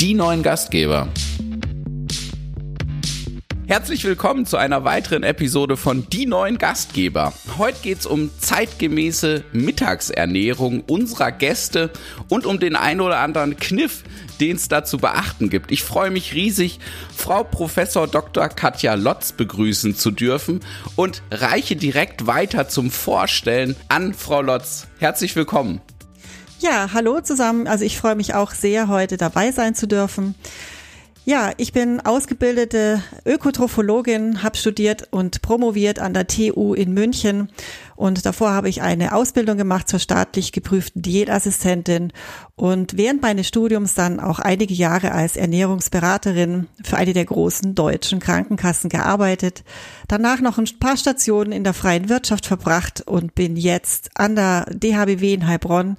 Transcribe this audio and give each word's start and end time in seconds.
die 0.00 0.12
neuen 0.12 0.42
Gastgeber. 0.42 1.08
Herzlich 3.66 4.04
willkommen 4.04 4.44
zu 4.44 4.58
einer 4.58 4.84
weiteren 4.84 5.22
Episode 5.22 5.76
von 5.76 6.06
Die 6.10 6.26
neuen 6.26 6.58
Gastgeber. 6.58 7.32
Heute 7.56 7.78
geht 7.82 8.00
es 8.00 8.06
um 8.06 8.30
zeitgemäße 8.38 9.42
Mittagsernährung 9.52 10.82
unserer 10.82 11.32
Gäste 11.32 11.90
und 12.28 12.44
um 12.46 12.60
den 12.60 12.76
ein 12.76 13.00
oder 13.00 13.20
anderen 13.20 13.56
Kniff, 13.56 14.04
den 14.38 14.56
es 14.56 14.68
da 14.68 14.84
zu 14.84 14.98
beachten 14.98 15.48
gibt. 15.48 15.72
Ich 15.72 15.82
freue 15.82 16.10
mich 16.10 16.34
riesig, 16.34 16.78
Frau 17.16 17.42
Professor 17.42 18.06
Dr. 18.06 18.48
Katja 18.50 18.94
Lotz 18.94 19.32
begrüßen 19.32 19.96
zu 19.96 20.10
dürfen 20.10 20.60
und 20.94 21.22
reiche 21.30 21.74
direkt 21.74 22.26
weiter 22.26 22.68
zum 22.68 22.90
Vorstellen 22.90 23.74
an 23.88 24.12
Frau 24.12 24.42
Lotz. 24.42 24.88
Herzlich 24.98 25.34
willkommen. 25.36 25.80
Ja, 26.58 26.90
hallo 26.94 27.20
zusammen. 27.20 27.66
Also 27.66 27.84
ich 27.84 27.98
freue 27.98 28.14
mich 28.14 28.34
auch 28.34 28.52
sehr, 28.52 28.88
heute 28.88 29.18
dabei 29.18 29.52
sein 29.52 29.74
zu 29.74 29.86
dürfen. 29.86 30.34
Ja, 31.28 31.50
ich 31.56 31.72
bin 31.72 32.00
ausgebildete 32.00 33.02
Ökotrophologin, 33.26 34.44
habe 34.44 34.56
studiert 34.56 35.08
und 35.10 35.42
promoviert 35.42 35.98
an 35.98 36.14
der 36.14 36.28
TU 36.28 36.72
in 36.72 36.94
München 36.94 37.50
und 37.96 38.24
davor 38.24 38.52
habe 38.52 38.68
ich 38.68 38.80
eine 38.80 39.12
Ausbildung 39.12 39.56
gemacht 39.58 39.88
zur 39.88 39.98
staatlich 39.98 40.52
geprüften 40.52 41.02
Diätassistentin 41.02 42.12
und 42.54 42.96
während 42.96 43.22
meines 43.22 43.48
Studiums 43.48 43.94
dann 43.94 44.20
auch 44.20 44.38
einige 44.38 44.72
Jahre 44.72 45.10
als 45.10 45.36
Ernährungsberaterin 45.36 46.68
für 46.84 46.96
eine 46.96 47.12
der 47.12 47.24
großen 47.24 47.74
deutschen 47.74 48.20
Krankenkassen 48.20 48.88
gearbeitet, 48.88 49.64
danach 50.06 50.40
noch 50.40 50.58
ein 50.58 50.68
paar 50.78 50.96
Stationen 50.96 51.50
in 51.50 51.64
der 51.64 51.74
freien 51.74 52.08
Wirtschaft 52.08 52.46
verbracht 52.46 53.02
und 53.04 53.34
bin 53.34 53.56
jetzt 53.56 54.10
an 54.14 54.36
der 54.36 54.66
DHBW 54.70 55.34
in 55.34 55.48
Heilbronn 55.48 55.96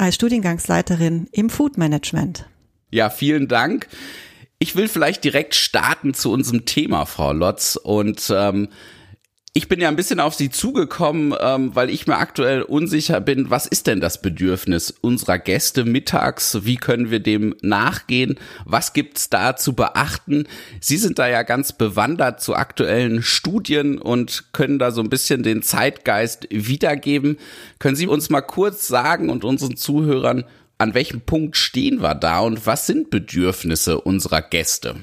als 0.00 0.14
Studiengangsleiterin 0.14 1.28
im 1.30 1.50
Food 1.50 1.76
Management. 1.76 2.46
Ja, 2.90 3.10
vielen 3.10 3.48
Dank. 3.48 3.86
Ich 4.58 4.74
will 4.74 4.88
vielleicht 4.88 5.24
direkt 5.24 5.54
starten 5.54 6.14
zu 6.14 6.32
unserem 6.32 6.64
Thema, 6.64 7.04
Frau 7.04 7.32
Lotz. 7.32 7.76
Und 7.76 8.32
ähm, 8.34 8.68
ich 9.52 9.66
bin 9.66 9.80
ja 9.80 9.88
ein 9.88 9.96
bisschen 9.96 10.20
auf 10.20 10.34
Sie 10.34 10.48
zugekommen, 10.50 11.34
ähm, 11.40 11.74
weil 11.74 11.90
ich 11.90 12.06
mir 12.06 12.18
aktuell 12.18 12.62
unsicher 12.62 13.20
bin, 13.20 13.50
was 13.50 13.66
ist 13.66 13.88
denn 13.88 14.00
das 14.00 14.22
Bedürfnis 14.22 14.92
unserer 15.00 15.40
Gäste 15.40 15.84
mittags? 15.84 16.58
Wie 16.62 16.76
können 16.76 17.10
wir 17.10 17.18
dem 17.18 17.56
nachgehen? 17.60 18.38
Was 18.64 18.92
gibt's 18.92 19.28
da 19.28 19.56
zu 19.56 19.72
beachten? 19.72 20.46
Sie 20.80 20.98
sind 20.98 21.18
da 21.18 21.28
ja 21.28 21.42
ganz 21.42 21.72
bewandert 21.72 22.40
zu 22.40 22.54
aktuellen 22.54 23.24
Studien 23.24 23.98
und 23.98 24.52
können 24.52 24.78
da 24.78 24.92
so 24.92 25.02
ein 25.02 25.10
bisschen 25.10 25.42
den 25.42 25.62
Zeitgeist 25.62 26.46
wiedergeben. 26.50 27.36
Können 27.80 27.96
Sie 27.96 28.06
uns 28.06 28.30
mal 28.30 28.42
kurz 28.42 28.86
sagen 28.86 29.30
und 29.30 29.42
unseren 29.42 29.76
Zuhörern, 29.76 30.44
an 30.78 30.94
welchem 30.94 31.22
Punkt 31.22 31.56
stehen 31.56 32.02
wir 32.02 32.14
da 32.14 32.38
und 32.38 32.66
was 32.66 32.86
sind 32.86 33.10
Bedürfnisse 33.10 34.00
unserer 34.00 34.42
Gäste? 34.42 34.94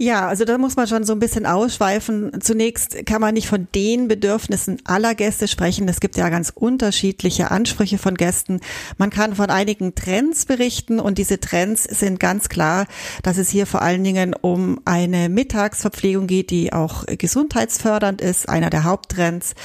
Ja, 0.00 0.28
also 0.28 0.44
da 0.44 0.58
muss 0.58 0.76
man 0.76 0.86
schon 0.86 1.02
so 1.02 1.12
ein 1.12 1.18
bisschen 1.18 1.44
ausschweifen. 1.44 2.40
Zunächst 2.40 3.04
kann 3.04 3.20
man 3.20 3.34
nicht 3.34 3.48
von 3.48 3.66
den 3.74 4.06
Bedürfnissen 4.06 4.78
aller 4.84 5.16
Gäste 5.16 5.48
sprechen. 5.48 5.88
Es 5.88 5.98
gibt 5.98 6.16
ja 6.16 6.28
ganz 6.28 6.52
unterschiedliche 6.54 7.50
Ansprüche 7.50 7.98
von 7.98 8.14
Gästen. 8.14 8.60
Man 8.96 9.10
kann 9.10 9.34
von 9.34 9.50
einigen 9.50 9.96
Trends 9.96 10.46
berichten 10.46 11.00
und 11.00 11.18
diese 11.18 11.40
Trends 11.40 11.82
sind 11.82 12.20
ganz 12.20 12.48
klar, 12.48 12.86
dass 13.24 13.38
es 13.38 13.50
hier 13.50 13.66
vor 13.66 13.82
allen 13.82 14.04
Dingen 14.04 14.36
um 14.40 14.80
eine 14.84 15.28
Mittagsverpflegung 15.28 16.28
geht, 16.28 16.50
die 16.50 16.72
auch 16.72 17.04
gesundheitsfördernd 17.04 18.20
ist, 18.20 18.48
einer 18.48 18.70
der 18.70 18.84
Haupttrends. 18.84 19.56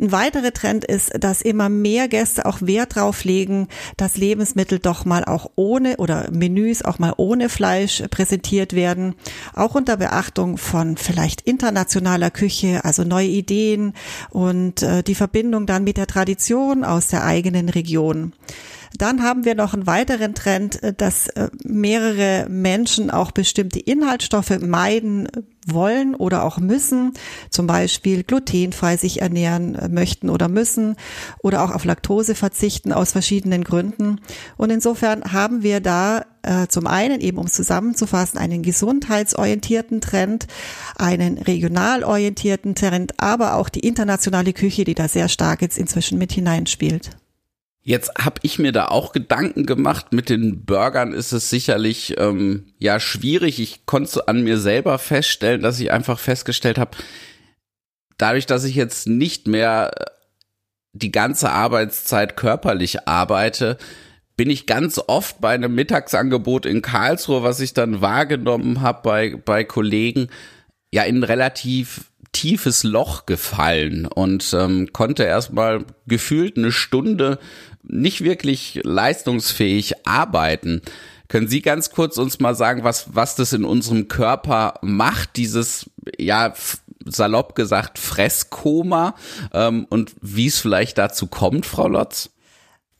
Ein 0.00 0.12
weiterer 0.12 0.52
Trend 0.52 0.84
ist, 0.84 1.10
dass 1.18 1.42
immer 1.42 1.68
mehr 1.68 2.06
Gäste 2.06 2.46
auch 2.46 2.62
Wert 2.62 2.94
drauf 2.94 3.24
legen, 3.24 3.66
dass 3.96 4.16
Lebensmittel 4.16 4.78
doch 4.78 5.04
mal 5.04 5.24
auch 5.24 5.50
ohne 5.56 5.96
oder 5.96 6.30
Menüs 6.30 6.84
auch 6.84 7.00
mal 7.00 7.14
ohne 7.16 7.48
Fleisch 7.48 8.02
präsentiert 8.10 8.74
werden, 8.74 9.16
auch 9.54 9.74
unter 9.74 9.96
Beachtung 9.96 10.56
von 10.56 10.96
vielleicht 10.96 11.40
internationaler 11.40 12.30
Küche, 12.30 12.84
also 12.84 13.02
neue 13.02 13.26
Ideen 13.26 13.92
und 14.30 14.82
äh, 14.82 15.02
die 15.02 15.16
Verbindung 15.16 15.66
dann 15.66 15.82
mit 15.82 15.96
der 15.96 16.06
Tradition 16.06 16.84
aus 16.84 17.08
der 17.08 17.24
eigenen 17.24 17.68
Region. 17.68 18.32
Dann 18.98 19.22
haben 19.22 19.44
wir 19.44 19.54
noch 19.54 19.74
einen 19.74 19.86
weiteren 19.86 20.34
Trend, 20.34 20.82
äh, 20.82 20.92
dass 20.92 21.28
äh, 21.28 21.48
mehrere 21.64 22.46
Menschen 22.48 23.10
auch 23.10 23.30
bestimmte 23.30 23.80
Inhaltsstoffe 23.80 24.58
meiden 24.60 25.28
wollen 25.66 26.14
oder 26.14 26.44
auch 26.44 26.58
müssen, 26.58 27.12
zum 27.50 27.66
Beispiel 27.66 28.22
glutenfrei 28.22 28.96
sich 28.96 29.22
ernähren 29.22 29.74
äh, 29.74 29.88
möchten 29.88 30.30
oder 30.30 30.48
müssen 30.48 30.96
oder 31.42 31.62
auch 31.62 31.70
auf 31.70 31.84
Laktose 31.84 32.34
verzichten 32.34 32.92
aus 32.92 33.12
verschiedenen 33.12 33.64
Gründen. 33.64 34.20
Und 34.56 34.70
insofern 34.70 35.32
haben 35.32 35.62
wir 35.62 35.80
da 35.80 36.24
äh, 36.42 36.66
zum 36.68 36.86
einen 36.86 37.20
eben, 37.20 37.38
um 37.38 37.46
zusammenzufassen, 37.46 38.38
einen 38.38 38.62
gesundheitsorientierten 38.62 40.00
Trend, 40.00 40.46
einen 40.96 41.38
regional 41.38 42.02
orientierten 42.02 42.74
Trend, 42.74 43.14
aber 43.18 43.54
auch 43.54 43.68
die 43.68 43.80
internationale 43.80 44.52
Küche, 44.52 44.84
die 44.84 44.94
da 44.94 45.08
sehr 45.08 45.28
stark 45.28 45.62
jetzt 45.62 45.78
inzwischen 45.78 46.18
mit 46.18 46.32
hineinspielt. 46.32 47.10
Jetzt 47.88 48.12
habe 48.18 48.38
ich 48.42 48.58
mir 48.58 48.72
da 48.72 48.88
auch 48.88 49.12
Gedanken 49.12 49.64
gemacht. 49.64 50.12
Mit 50.12 50.28
den 50.28 50.66
Burgern 50.66 51.14
ist 51.14 51.32
es 51.32 51.48
sicherlich 51.48 52.16
ähm, 52.18 52.66
ja 52.76 53.00
schwierig. 53.00 53.60
Ich 53.60 53.86
konnte 53.86 54.28
an 54.28 54.44
mir 54.44 54.58
selber 54.58 54.98
feststellen, 54.98 55.62
dass 55.62 55.80
ich 55.80 55.90
einfach 55.90 56.18
festgestellt 56.18 56.76
habe, 56.76 56.98
dadurch, 58.18 58.44
dass 58.44 58.64
ich 58.64 58.74
jetzt 58.74 59.06
nicht 59.08 59.48
mehr 59.48 59.90
äh, 59.96 60.04
die 60.92 61.10
ganze 61.10 61.50
Arbeitszeit 61.50 62.36
körperlich 62.36 63.08
arbeite, 63.08 63.78
bin 64.36 64.50
ich 64.50 64.66
ganz 64.66 65.00
oft 65.06 65.40
bei 65.40 65.54
einem 65.54 65.74
Mittagsangebot 65.74 66.66
in 66.66 66.82
Karlsruhe, 66.82 67.42
was 67.42 67.58
ich 67.58 67.72
dann 67.72 68.02
wahrgenommen 68.02 68.82
habe 68.82 69.00
bei, 69.02 69.34
bei 69.42 69.64
Kollegen, 69.64 70.28
ja 70.92 71.04
in 71.04 71.24
relativ 71.24 72.10
tiefes 72.32 72.82
Loch 72.84 73.26
gefallen 73.26 74.06
und 74.06 74.54
ähm, 74.56 74.92
konnte 74.92 75.24
erstmal 75.24 75.84
gefühlt 76.06 76.58
eine 76.58 76.70
Stunde 76.70 77.38
nicht 77.88 78.22
wirklich 78.22 78.80
leistungsfähig 78.84 80.06
arbeiten. 80.06 80.82
Können 81.28 81.48
Sie 81.48 81.60
ganz 81.60 81.90
kurz 81.90 82.16
uns 82.16 82.40
mal 82.40 82.54
sagen, 82.54 82.84
was, 82.84 83.14
was 83.14 83.34
das 83.34 83.52
in 83.52 83.64
unserem 83.64 84.08
Körper 84.08 84.74
macht, 84.80 85.36
dieses, 85.36 85.90
ja, 86.18 86.54
salopp 87.04 87.54
gesagt, 87.54 87.98
Fresskoma 87.98 89.14
ähm, 89.52 89.86
und 89.88 90.14
wie 90.20 90.46
es 90.46 90.58
vielleicht 90.58 90.98
dazu 90.98 91.26
kommt, 91.26 91.66
Frau 91.66 91.88
Lotz? 91.88 92.30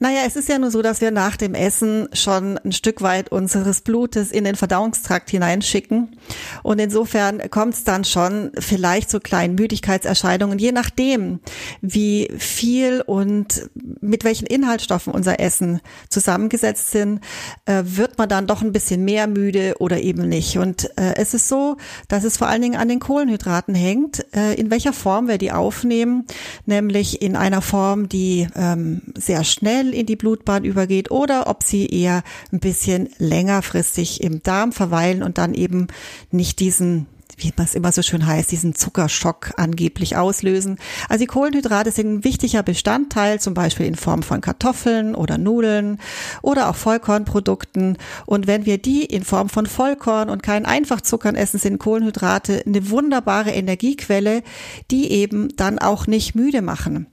Naja, 0.00 0.20
es 0.24 0.36
ist 0.36 0.48
ja 0.48 0.60
nur 0.60 0.70
so, 0.70 0.80
dass 0.80 1.00
wir 1.00 1.10
nach 1.10 1.36
dem 1.36 1.54
Essen 1.54 2.08
schon 2.12 2.56
ein 2.58 2.70
Stück 2.70 3.02
weit 3.02 3.32
unseres 3.32 3.80
Blutes 3.80 4.30
in 4.30 4.44
den 4.44 4.54
Verdauungstrakt 4.54 5.28
hineinschicken. 5.28 6.16
Und 6.62 6.78
insofern 6.78 7.50
kommt 7.50 7.74
es 7.74 7.82
dann 7.82 8.04
schon 8.04 8.52
vielleicht 8.56 9.10
zu 9.10 9.18
kleinen 9.18 9.56
Müdigkeitserscheinungen, 9.56 10.60
je 10.60 10.70
nachdem, 10.70 11.40
wie 11.80 12.30
viel 12.38 13.00
und 13.00 13.68
mit 14.00 14.22
welchen 14.22 14.46
Inhaltsstoffen 14.46 15.12
unser 15.12 15.40
Essen 15.40 15.80
zusammengesetzt 16.08 16.92
sind, 16.92 17.20
äh, 17.66 17.82
wird 17.84 18.18
man 18.18 18.28
dann 18.28 18.46
doch 18.46 18.62
ein 18.62 18.70
bisschen 18.70 19.04
mehr 19.04 19.26
müde 19.26 19.74
oder 19.80 20.00
eben 20.00 20.28
nicht. 20.28 20.58
Und 20.58 20.84
äh, 20.96 21.16
es 21.16 21.34
ist 21.34 21.48
so, 21.48 21.76
dass 22.06 22.22
es 22.22 22.36
vor 22.36 22.46
allen 22.46 22.62
Dingen 22.62 22.78
an 22.78 22.88
den 22.88 23.00
Kohlenhydraten 23.00 23.74
hängt, 23.74 24.24
äh, 24.32 24.54
in 24.54 24.70
welcher 24.70 24.92
Form 24.92 25.26
wir 25.26 25.38
die 25.38 25.50
aufnehmen, 25.50 26.24
nämlich 26.66 27.20
in 27.20 27.34
einer 27.34 27.62
Form, 27.62 28.08
die 28.08 28.46
ähm, 28.54 29.02
sehr 29.16 29.42
schnell 29.42 29.87
schnell 29.88 29.94
in 29.94 30.06
die 30.06 30.16
Blutbahn 30.16 30.64
übergeht 30.64 31.10
oder 31.10 31.48
ob 31.48 31.62
sie 31.62 31.86
eher 31.86 32.22
ein 32.52 32.60
bisschen 32.60 33.08
längerfristig 33.18 34.22
im 34.22 34.42
Darm 34.42 34.72
verweilen 34.72 35.22
und 35.22 35.38
dann 35.38 35.54
eben 35.54 35.88
nicht 36.30 36.60
diesen 36.60 37.06
wie 37.40 37.52
man 37.56 37.66
es 37.66 37.76
immer 37.76 37.92
so 37.92 38.02
schön 38.02 38.26
heißt, 38.26 38.50
diesen 38.50 38.74
Zuckerschock 38.74 39.52
angeblich 39.58 40.16
auslösen. 40.16 40.76
Also 41.08 41.20
die 41.20 41.28
Kohlenhydrate 41.28 41.92
sind 41.92 42.12
ein 42.12 42.24
wichtiger 42.24 42.64
Bestandteil, 42.64 43.38
zum 43.38 43.54
Beispiel 43.54 43.86
in 43.86 43.94
Form 43.94 44.24
von 44.24 44.40
Kartoffeln 44.40 45.14
oder 45.14 45.38
Nudeln 45.38 46.00
oder 46.42 46.68
auch 46.68 46.74
Vollkornprodukten. 46.74 47.96
Und 48.26 48.48
wenn 48.48 48.66
wir 48.66 48.78
die 48.78 49.04
in 49.04 49.22
Form 49.22 49.50
von 49.50 49.66
Vollkorn 49.66 50.30
und 50.30 50.42
keinen 50.42 50.66
Einfachzuckern 50.66 51.36
essen, 51.36 51.60
sind 51.60 51.78
Kohlenhydrate 51.78 52.64
eine 52.66 52.90
wunderbare 52.90 53.52
Energiequelle, 53.52 54.42
die 54.90 55.12
eben 55.12 55.54
dann 55.54 55.78
auch 55.78 56.08
nicht 56.08 56.34
müde 56.34 56.60
machen 56.60 57.06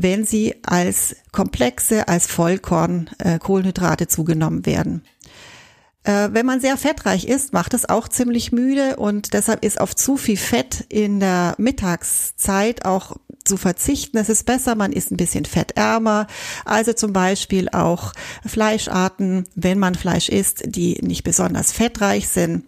wenn 0.00 0.24
sie 0.24 0.54
als 0.64 1.16
Komplexe, 1.32 2.06
als 2.06 2.28
Vollkorn 2.28 3.10
äh, 3.18 3.38
Kohlenhydrate 3.38 4.06
zugenommen 4.06 4.64
werden. 4.64 5.02
Äh, 6.04 6.28
wenn 6.32 6.46
man 6.46 6.60
sehr 6.60 6.76
fettreich 6.76 7.24
ist, 7.26 7.52
macht 7.52 7.74
es 7.74 7.88
auch 7.88 8.06
ziemlich 8.06 8.52
müde 8.52 8.96
und 8.96 9.34
deshalb 9.34 9.64
ist 9.64 9.80
auf 9.80 9.96
zu 9.96 10.16
viel 10.16 10.36
Fett 10.36 10.86
in 10.88 11.18
der 11.18 11.56
Mittagszeit 11.58 12.84
auch 12.84 13.16
zu 13.44 13.56
verzichten. 13.56 14.18
Es 14.18 14.28
ist 14.28 14.46
besser, 14.46 14.76
man 14.76 14.92
ist 14.92 15.10
ein 15.10 15.16
bisschen 15.16 15.46
fettärmer. 15.46 16.28
Also 16.64 16.92
zum 16.92 17.12
Beispiel 17.12 17.68
auch 17.70 18.12
Fleischarten, 18.46 19.46
wenn 19.56 19.80
man 19.80 19.96
Fleisch 19.96 20.28
isst, 20.28 20.62
die 20.66 21.00
nicht 21.02 21.24
besonders 21.24 21.72
fettreich 21.72 22.28
sind 22.28 22.64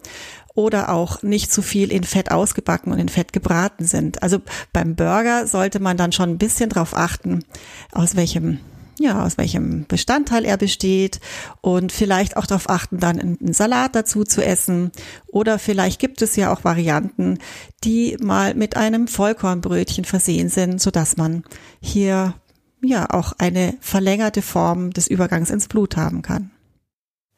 oder 0.53 0.89
auch 0.89 1.23
nicht 1.23 1.51
zu 1.51 1.61
viel 1.61 1.91
in 1.91 2.03
Fett 2.03 2.31
ausgebacken 2.31 2.91
und 2.91 2.99
in 2.99 3.09
Fett 3.09 3.33
gebraten 3.33 3.85
sind. 3.85 4.21
Also 4.23 4.39
beim 4.73 4.95
Burger 4.95 5.47
sollte 5.47 5.79
man 5.79 5.97
dann 5.97 6.11
schon 6.11 6.29
ein 6.29 6.37
bisschen 6.37 6.69
drauf 6.69 6.95
achten, 6.95 7.43
aus 7.91 8.15
welchem 8.15 8.59
ja, 8.99 9.23
aus 9.23 9.37
welchem 9.37 9.85
Bestandteil 9.87 10.45
er 10.45 10.57
besteht 10.57 11.19
und 11.61 11.91
vielleicht 11.91 12.37
auch 12.37 12.45
darauf 12.45 12.69
achten, 12.69 12.99
dann 12.99 13.19
einen 13.19 13.53
Salat 13.53 13.95
dazu 13.95 14.23
zu 14.23 14.45
essen. 14.45 14.91
Oder 15.27 15.57
vielleicht 15.57 15.99
gibt 15.99 16.21
es 16.21 16.35
ja 16.35 16.53
auch 16.53 16.63
Varianten, 16.63 17.39
die 17.83 18.15
mal 18.21 18.53
mit 18.53 18.77
einem 18.77 19.07
Vollkornbrötchen 19.07 20.05
versehen 20.05 20.49
sind, 20.49 20.79
so 20.79 20.91
dass 20.91 21.17
man 21.17 21.43
hier 21.79 22.35
ja 22.83 23.09
auch 23.09 23.33
eine 23.37 23.75
verlängerte 23.79 24.43
Form 24.43 24.91
des 24.91 25.07
Übergangs 25.07 25.49
ins 25.49 25.67
Blut 25.67 25.97
haben 25.97 26.21
kann. 26.21 26.51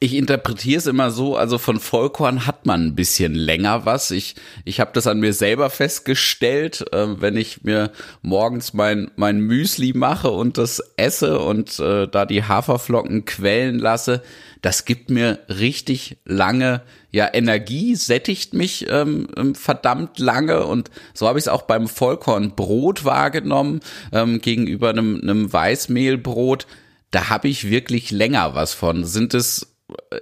Ich 0.03 0.15
interpretiere 0.15 0.79
es 0.79 0.85
immer 0.85 1.11
so, 1.11 1.37
also 1.37 1.57
von 1.57 1.79
Vollkorn 1.79 2.45
hat 2.45 2.65
man 2.65 2.87
ein 2.87 2.93
bisschen 2.93 3.33
länger 3.35 3.85
was. 3.85 4.11
Ich, 4.11 4.35
ich 4.65 4.81
habe 4.81 4.91
das 4.93 5.07
an 5.07 5.21
mir 5.21 5.31
selber 5.31 5.69
festgestellt, 5.69 6.83
äh, 6.91 7.21
wenn 7.21 7.37
ich 7.37 7.63
mir 7.63 7.89
morgens 8.21 8.73
mein, 8.73 9.11
mein 9.15 9.39
Müsli 9.39 9.93
mache 9.93 10.29
und 10.29 10.57
das 10.57 10.83
esse 10.97 11.39
und 11.39 11.79
äh, 11.79 12.09
da 12.09 12.25
die 12.25 12.43
Haferflocken 12.43 13.23
quellen 13.23 13.79
lasse, 13.79 14.21
das 14.61 14.83
gibt 14.83 15.09
mir 15.09 15.39
richtig 15.47 16.17
lange 16.25 16.81
ja 17.11 17.33
Energie, 17.33 17.95
sättigt 17.95 18.53
mich 18.53 18.87
ähm, 18.89 19.29
ähm 19.37 19.55
verdammt 19.55 20.19
lange 20.19 20.65
und 20.65 20.91
so 21.13 21.29
habe 21.29 21.39
ich 21.39 21.45
es 21.45 21.47
auch 21.47 21.61
beim 21.61 21.87
Vollkornbrot 21.87 23.05
wahrgenommen 23.05 23.79
ähm, 24.11 24.41
gegenüber 24.41 24.89
einem, 24.89 25.21
einem 25.21 25.53
Weißmehlbrot. 25.53 26.67
Da 27.09 27.29
habe 27.29 27.47
ich 27.47 27.69
wirklich 27.69 28.11
länger 28.11 28.53
was 28.53 28.73
von. 28.73 29.05
Sind 29.05 29.33
es 29.33 29.72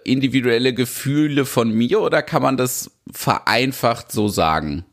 individuelle 0.03 0.73
Gefühle 0.73 1.45
von 1.45 1.71
mir 1.71 2.01
oder 2.01 2.21
kann 2.21 2.41
man 2.41 2.57
das 2.57 2.91
vereinfacht 3.11 4.11
so 4.11 4.27
sagen? 4.27 4.85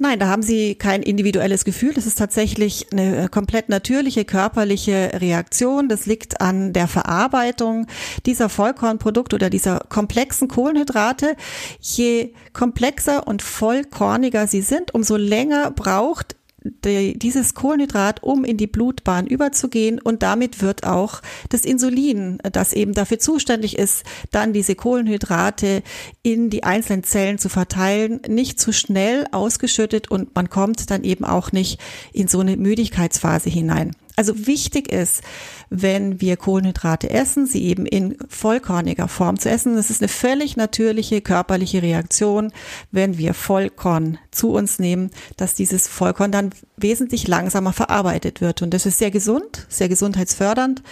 Nein, 0.00 0.20
da 0.20 0.28
haben 0.28 0.42
Sie 0.42 0.76
kein 0.76 1.02
individuelles 1.02 1.64
Gefühl. 1.64 1.92
Das 1.92 2.06
ist 2.06 2.18
tatsächlich 2.18 2.86
eine 2.92 3.28
komplett 3.28 3.68
natürliche 3.68 4.24
körperliche 4.24 5.10
Reaktion. 5.14 5.88
Das 5.88 6.06
liegt 6.06 6.40
an 6.40 6.72
der 6.72 6.86
Verarbeitung 6.86 7.88
dieser 8.24 8.48
Vollkornprodukte 8.48 9.34
oder 9.34 9.50
dieser 9.50 9.80
komplexen 9.88 10.46
Kohlenhydrate. 10.46 11.34
Je 11.80 12.32
komplexer 12.52 13.26
und 13.26 13.42
vollkorniger 13.42 14.46
sie 14.46 14.62
sind, 14.62 14.94
umso 14.94 15.16
länger 15.16 15.72
braucht 15.72 16.36
die, 16.84 17.18
dieses 17.18 17.54
Kohlenhydrat, 17.54 18.22
um 18.22 18.44
in 18.44 18.56
die 18.56 18.66
Blutbahn 18.66 19.26
überzugehen 19.26 20.00
und 20.00 20.22
damit 20.22 20.62
wird 20.62 20.84
auch 20.84 21.22
das 21.48 21.64
Insulin, 21.64 22.38
das 22.52 22.72
eben 22.72 22.94
dafür 22.94 23.18
zuständig 23.18 23.78
ist, 23.78 24.04
dann 24.30 24.52
diese 24.52 24.74
Kohlenhydrate 24.74 25.82
in 26.22 26.50
die 26.50 26.64
einzelnen 26.64 27.04
Zellen 27.04 27.38
zu 27.38 27.48
verteilen, 27.48 28.20
nicht 28.28 28.60
zu 28.60 28.72
schnell 28.72 29.26
ausgeschüttet 29.32 30.10
und 30.10 30.34
man 30.34 30.50
kommt 30.50 30.90
dann 30.90 31.04
eben 31.04 31.24
auch 31.24 31.52
nicht 31.52 31.80
in 32.12 32.28
so 32.28 32.40
eine 32.40 32.56
Müdigkeitsphase 32.56 33.50
hinein. 33.50 33.94
Also 34.18 34.48
wichtig 34.48 34.90
ist, 34.90 35.22
wenn 35.70 36.20
wir 36.20 36.36
Kohlenhydrate 36.36 37.08
essen, 37.08 37.46
sie 37.46 37.62
eben 37.66 37.86
in 37.86 38.16
vollkorniger 38.28 39.06
Form 39.06 39.38
zu 39.38 39.48
essen. 39.48 39.76
Das 39.76 39.90
ist 39.90 40.02
eine 40.02 40.08
völlig 40.08 40.56
natürliche 40.56 41.20
körperliche 41.20 41.82
Reaktion, 41.82 42.50
wenn 42.90 43.16
wir 43.16 43.32
Vollkorn 43.32 44.18
zu 44.32 44.50
uns 44.50 44.80
nehmen, 44.80 45.12
dass 45.36 45.54
dieses 45.54 45.86
Vollkorn 45.86 46.32
dann 46.32 46.50
wesentlich 46.76 47.28
langsamer 47.28 47.72
verarbeitet 47.72 48.40
wird. 48.40 48.60
Und 48.60 48.74
das 48.74 48.86
ist 48.86 48.98
sehr 48.98 49.12
gesund, 49.12 49.66
sehr 49.68 49.88
gesundheitsfördernd. 49.88 50.82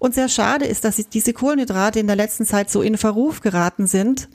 Und 0.00 0.16
sehr 0.16 0.28
schade 0.28 0.64
ist, 0.64 0.82
dass 0.82 0.96
diese 0.96 1.34
Kohlenhydrate 1.34 2.00
in 2.00 2.08
der 2.08 2.16
letzten 2.16 2.46
Zeit 2.46 2.68
so 2.68 2.82
in 2.82 2.98
Verruf 2.98 3.42
geraten 3.42 3.86
sind 3.86 4.28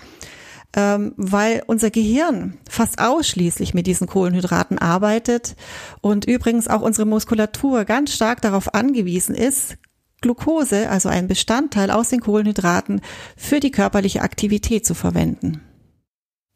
ähm, 0.75 1.13
weil 1.17 1.63
unser 1.67 1.89
Gehirn 1.89 2.57
fast 2.69 2.99
ausschließlich 2.99 3.73
mit 3.73 3.87
diesen 3.87 4.07
Kohlenhydraten 4.07 4.77
arbeitet 4.77 5.55
und 6.01 6.25
übrigens 6.25 6.67
auch 6.67 6.81
unsere 6.81 7.07
Muskulatur 7.07 7.85
ganz 7.85 8.13
stark 8.13 8.41
darauf 8.41 8.73
angewiesen 8.73 9.35
ist, 9.35 9.77
Glucose, 10.21 10.89
also 10.89 11.09
ein 11.09 11.27
Bestandteil 11.27 11.91
aus 11.91 12.09
den 12.09 12.21
Kohlenhydraten, 12.21 13.01
für 13.35 13.59
die 13.59 13.71
körperliche 13.71 14.21
Aktivität 14.21 14.85
zu 14.85 14.93
verwenden. 14.93 15.61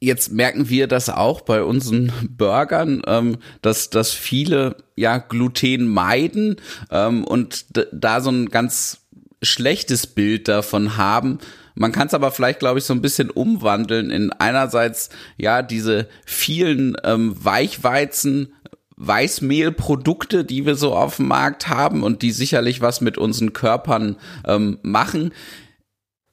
Jetzt 0.04 0.32
merken 0.32 0.68
wir 0.68 0.88
das 0.88 1.10
auch 1.10 1.42
bei 1.42 1.64
unseren 1.64 2.12
Burgern, 2.28 3.04
ähm, 3.06 3.38
dass, 3.62 3.92
dass 3.92 4.12
viele 4.12 4.78
ja 4.96 5.20
Gluten 5.20 5.88
meiden 5.88 6.56
ähm, 6.90 7.24
und 7.24 7.66
da 7.94 8.20
so 8.22 8.32
ein 8.32 8.50
ganz 8.50 9.02
schlechtes 9.44 10.08
Bild 10.08 10.48
davon 10.48 10.98
haben, 10.98 11.38
man 11.76 11.92
kann 11.92 12.08
es 12.08 12.14
aber 12.14 12.32
vielleicht, 12.32 12.60
glaube 12.60 12.80
ich, 12.80 12.86
so 12.86 12.94
ein 12.94 13.02
bisschen 13.02 13.30
umwandeln 13.30 14.10
in 14.12 14.32
einerseits 14.32 15.10
ja 15.38 15.62
diese 15.62 16.08
vielen 16.26 16.98
ähm, 17.04 17.36
Weichweizen, 17.44 18.54
Weißmehlprodukte, 18.98 20.46
die 20.46 20.66
wir 20.66 20.76
so 20.76 20.94
auf 20.94 21.18
dem 21.18 21.28
Markt 21.28 21.68
haben 21.68 22.04
und 22.04 22.22
die 22.22 22.32
sicherlich 22.32 22.82
was 22.82 23.02
mit 23.02 23.18
unseren 23.18 23.54
Körpern 23.54 24.18
ähm, 24.46 24.80
machen 24.84 25.32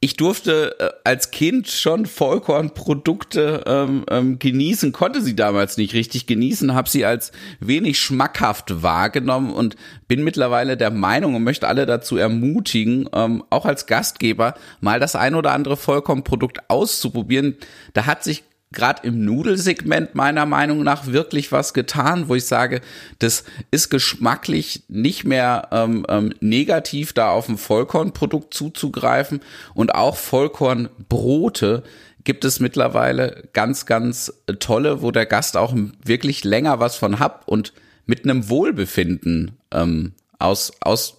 ich 0.00 0.16
durfte 0.16 0.76
äh, 0.78 0.90
als 1.02 1.32
Kind 1.32 1.66
schon 1.68 2.06
Vollkornprodukte 2.06 3.64
ähm, 3.66 4.04
ähm, 4.08 4.38
genießen, 4.38 4.92
konnte 4.92 5.20
sie 5.20 5.34
damals 5.34 5.76
nicht 5.76 5.92
richtig 5.92 6.26
genießen, 6.26 6.72
habe 6.74 6.88
sie 6.88 7.04
als 7.04 7.32
wenig 7.58 7.98
schmackhaft 7.98 8.82
wahrgenommen 8.82 9.52
und 9.52 9.74
bin 10.06 10.22
mittlerweile 10.22 10.76
der 10.76 10.92
Meinung 10.92 11.34
und 11.34 11.42
möchte 11.42 11.66
alle 11.66 11.84
dazu 11.84 12.16
ermutigen, 12.16 13.08
ähm, 13.12 13.42
auch 13.50 13.66
als 13.66 13.86
Gastgeber 13.86 14.54
mal 14.80 15.00
das 15.00 15.16
ein 15.16 15.34
oder 15.34 15.52
andere 15.52 15.76
Vollkornprodukt 15.76 16.70
auszuprobieren. 16.70 17.56
Da 17.92 18.06
hat 18.06 18.22
sich 18.22 18.44
gerade 18.72 19.06
im 19.06 19.24
Nudelsegment 19.24 20.14
meiner 20.14 20.44
Meinung 20.46 20.82
nach 20.82 21.06
wirklich 21.06 21.52
was 21.52 21.72
getan, 21.72 22.28
wo 22.28 22.34
ich 22.34 22.44
sage, 22.44 22.80
das 23.18 23.44
ist 23.70 23.88
geschmacklich 23.88 24.82
nicht 24.88 25.24
mehr 25.24 25.68
ähm, 25.72 26.04
ähm, 26.08 26.34
negativ, 26.40 27.12
da 27.12 27.30
auf 27.30 27.48
ein 27.48 27.58
Vollkornprodukt 27.58 28.52
zuzugreifen 28.52 29.40
und 29.74 29.94
auch 29.94 30.16
Vollkornbrote 30.16 31.82
gibt 32.24 32.44
es 32.44 32.60
mittlerweile 32.60 33.48
ganz, 33.54 33.86
ganz 33.86 34.34
tolle, 34.58 35.00
wo 35.00 35.10
der 35.10 35.24
Gast 35.24 35.56
auch 35.56 35.74
wirklich 36.04 36.44
länger 36.44 36.78
was 36.78 36.96
von 36.96 37.18
hat 37.18 37.48
und 37.48 37.72
mit 38.04 38.24
einem 38.24 38.50
Wohlbefinden 38.50 39.52
ähm, 39.72 40.12
aus, 40.38 40.72
aus 40.80 41.18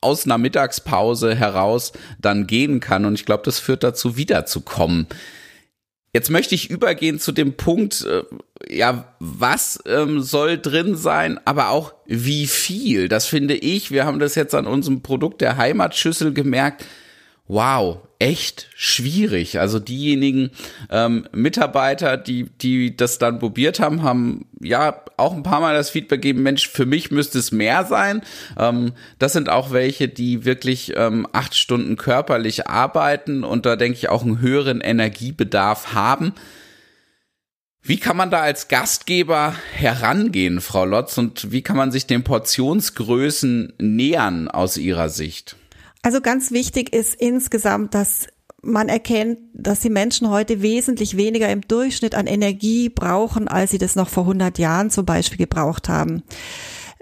aus 0.00 0.26
einer 0.26 0.38
Mittagspause 0.38 1.34
heraus 1.34 1.92
dann 2.20 2.46
gehen 2.46 2.80
kann. 2.80 3.04
Und 3.04 3.14
ich 3.14 3.26
glaube, 3.26 3.42
das 3.44 3.58
führt 3.58 3.82
dazu, 3.82 4.16
wiederzukommen. 4.16 5.06
Jetzt 6.14 6.30
möchte 6.30 6.54
ich 6.54 6.70
übergehen 6.70 7.20
zu 7.20 7.32
dem 7.32 7.54
Punkt, 7.54 8.04
äh, 8.04 8.22
ja, 8.74 9.14
was 9.18 9.78
ähm, 9.86 10.20
soll 10.20 10.58
drin 10.58 10.96
sein, 10.96 11.38
aber 11.44 11.68
auch 11.70 11.94
wie 12.06 12.46
viel. 12.46 13.08
Das 13.08 13.26
finde 13.26 13.54
ich, 13.54 13.90
wir 13.90 14.06
haben 14.06 14.18
das 14.18 14.34
jetzt 14.34 14.54
an 14.54 14.66
unserem 14.66 15.02
Produkt 15.02 15.40
der 15.40 15.56
Heimatschüssel 15.56 16.32
gemerkt, 16.32 16.84
wow, 17.48 17.98
echt 18.18 18.68
schwierig. 18.76 19.58
Also 19.58 19.78
diejenigen 19.78 20.50
ähm, 20.90 21.26
Mitarbeiter, 21.32 22.16
die, 22.16 22.44
die 22.44 22.96
das 22.96 23.18
dann 23.18 23.38
probiert 23.38 23.80
haben, 23.80 24.02
haben 24.02 24.46
ja 24.60 25.02
auch 25.16 25.34
ein 25.34 25.42
paar 25.42 25.60
Mal 25.60 25.74
das 25.74 25.90
Feedback 25.90 26.22
gegeben, 26.22 26.42
Mensch, 26.42 26.68
für 26.68 26.86
mich 26.86 27.10
müsste 27.10 27.38
es 27.38 27.52
mehr 27.52 27.84
sein. 27.84 28.22
Ähm, 28.58 28.92
das 29.18 29.32
sind 29.32 29.48
auch 29.48 29.72
welche, 29.72 30.08
die 30.08 30.44
wirklich 30.44 30.92
ähm, 30.96 31.26
acht 31.32 31.54
Stunden 31.54 31.96
körperlich 31.96 32.66
arbeiten 32.66 33.44
und 33.44 33.66
da 33.66 33.76
denke 33.76 33.98
ich 33.98 34.08
auch 34.08 34.22
einen 34.22 34.40
höheren 34.40 34.80
Energiebedarf 34.80 35.94
haben. 35.94 36.34
Wie 37.80 37.98
kann 37.98 38.16
man 38.16 38.30
da 38.30 38.40
als 38.40 38.68
Gastgeber 38.68 39.54
herangehen, 39.72 40.60
Frau 40.60 40.84
Lotz, 40.84 41.16
und 41.16 41.52
wie 41.52 41.62
kann 41.62 41.76
man 41.76 41.90
sich 41.90 42.06
den 42.06 42.24
Portionsgrößen 42.24 43.72
nähern 43.78 44.48
aus 44.48 44.76
Ihrer 44.76 45.08
Sicht? 45.08 45.56
Also 46.02 46.20
ganz 46.20 46.50
wichtig 46.52 46.92
ist 46.92 47.14
insgesamt, 47.14 47.94
dass 47.94 48.28
man 48.62 48.88
erkennt, 48.88 49.38
dass 49.54 49.80
die 49.80 49.90
Menschen 49.90 50.30
heute 50.30 50.62
wesentlich 50.62 51.16
weniger 51.16 51.48
im 51.48 51.62
Durchschnitt 51.62 52.14
an 52.14 52.26
Energie 52.26 52.88
brauchen, 52.88 53.48
als 53.48 53.70
sie 53.70 53.78
das 53.78 53.94
noch 53.94 54.08
vor 54.08 54.24
100 54.24 54.58
Jahren 54.58 54.90
zum 54.90 55.06
Beispiel 55.06 55.38
gebraucht 55.38 55.88
haben. 55.88 56.22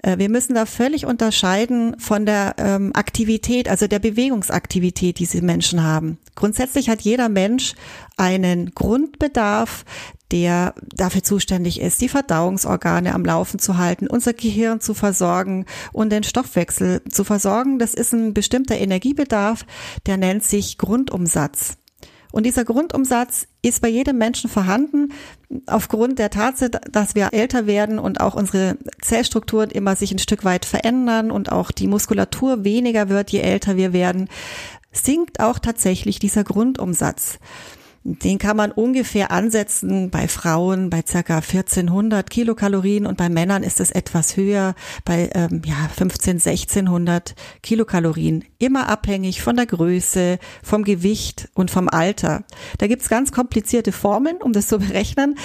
Äh, 0.03 0.17
wir 0.17 0.29
müssen 0.29 0.55
da 0.55 0.65
völlig 0.65 1.05
unterscheiden 1.05 1.99
von 1.99 2.25
der 2.25 2.55
ähm, 2.57 2.91
Aktivität, 2.93 3.69
also 3.69 3.87
der 3.87 3.99
Bewegungsaktivität, 3.99 5.19
die 5.19 5.23
diese 5.23 5.41
Menschen 5.41 5.83
haben. 5.83 6.19
Grundsätzlich 6.35 6.89
hat 6.89 7.01
jeder 7.01 7.29
Mensch 7.29 7.73
einen 8.15 8.73
Grundbedarf, 8.73 9.85
der 10.31 10.73
dafür 10.95 11.23
zuständig 11.23 11.79
ist, 11.79 12.01
die 12.01 12.09
Verdauungsorgane 12.09 13.13
am 13.13 13.23
Laufen 13.23 13.59
zu 13.59 13.77
halten, 13.77 14.07
unser 14.07 14.33
Gehirn 14.33 14.81
zu 14.81 14.93
versorgen 14.93 15.65
und 15.93 16.11
den 16.11 16.23
Stoffwechsel 16.23 17.01
zu 17.09 17.23
versorgen. 17.23 17.79
Das 17.79 17.93
ist 17.93 18.13
ein 18.13 18.33
bestimmter 18.33 18.77
Energiebedarf, 18.77 19.65
der 20.05 20.17
nennt 20.17 20.43
sich 20.43 20.77
Grundumsatz. 20.77 21.77
Und 22.31 22.45
dieser 22.45 22.65
Grundumsatz 22.65 23.47
ist 23.61 23.81
bei 23.81 23.87
jedem 23.87 24.17
Menschen 24.17 24.49
vorhanden, 24.49 25.13
aufgrund 25.65 26.19
der 26.19 26.29
Tatsache, 26.29 26.71
dass 26.91 27.15
wir 27.15 27.29
älter 27.31 27.67
werden 27.67 27.99
und 27.99 28.19
auch 28.19 28.35
unsere 28.35 28.77
Zellstrukturen 29.01 29.71
immer 29.71 29.95
sich 29.95 30.11
ein 30.11 30.19
Stück 30.19 30.43
weit 30.43 30.65
verändern 30.65 31.31
und 31.31 31.51
auch 31.51 31.71
die 31.71 31.87
Muskulatur 31.87 32.63
weniger 32.65 33.07
wird, 33.09 33.29
je 33.31 33.39
älter 33.39 33.77
wir 33.77 33.93
werden, 33.93 34.29
sinkt 34.91 35.39
auch 35.39 35.57
tatsächlich 35.59 36.19
dieser 36.19 36.43
Grundumsatz. 36.43 37.39
Den 38.09 38.37
kann 38.37 38.55
man 38.55 38.71
ungefähr 38.71 39.31
ansetzen 39.31 40.09
bei 40.09 40.29
Frauen 40.29 40.89
bei 40.89 41.03
circa 41.05 41.39
1400 41.39 42.29
Kilokalorien 42.29 43.05
und 43.05 43.17
bei 43.17 43.27
Männern 43.27 43.63
ist 43.63 43.81
es 43.81 43.91
etwas 43.91 44.37
höher 44.37 44.75
bei 45.03 45.29
ähm, 45.35 45.61
ja 45.65 45.75
15, 45.93 46.37
1600 46.37 47.35
Kilokalorien. 47.61 48.45
Immer 48.59 48.87
abhängig 48.87 49.41
von 49.41 49.57
der 49.57 49.65
Größe, 49.65 50.39
vom 50.63 50.85
Gewicht 50.85 51.49
und 51.53 51.69
vom 51.69 51.89
Alter. 51.89 52.45
Da 52.77 52.87
gibt's 52.87 53.09
ganz 53.09 53.33
komplizierte 53.33 53.91
Formeln, 53.91 54.37
um 54.37 54.53
das 54.53 54.67
zu 54.67 54.79
berechnen, 54.79 55.37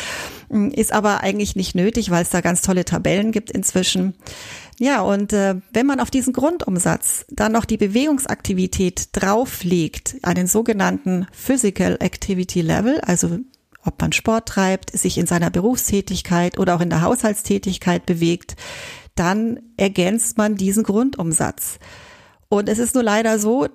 ist 0.49 0.93
aber 0.93 1.21
eigentlich 1.21 1.57
nicht 1.57 1.75
nötig, 1.75 2.11
weil 2.11 2.23
es 2.23 2.31
da 2.31 2.43
ganz 2.43 2.63
tolle 2.63 2.85
Tabellen 2.85 3.33
gibt 3.33 3.51
inzwischen. 3.51 4.15
Ja, 4.83 5.03
und 5.03 5.33
äh, 5.33 5.55
wenn 5.73 5.87
man 5.87 6.01
auf 6.01 6.11
diesen 6.11 6.33
Grundumsatz 6.33 7.25
dann 7.31 7.53
noch 7.53 7.65
die 7.65 7.77
Bewegungsaktivität 7.77 9.11
drauflegt, 9.13 10.17
einen 10.23 10.49
sogenannten 10.49 11.29
Physical 11.31 11.99
Activity 12.01 12.63
Level, 12.63 13.01
also 13.03 13.39
ob 13.85 14.01
man 14.01 14.11
Sport 14.11 14.49
treibt, 14.49 14.91
sich 14.91 15.19
in 15.19 15.27
seiner 15.27 15.51
Berufstätigkeit 15.51 16.59
oder 16.59 16.75
auch 16.75 16.81
in 16.81 16.91
der 16.91 17.03
Haushaltstätigkeit 17.03 18.07
bewegt, 18.07 18.57
dann 19.15 19.61
ergänzt 19.77 20.37
man 20.37 20.57
diesen 20.57 20.83
Grundumsatz. 20.83 21.79
Und 22.49 22.69
es 22.69 22.81
ist 22.81 22.97
nur 22.97 23.05
leider 23.05 23.39
so, 23.39 23.69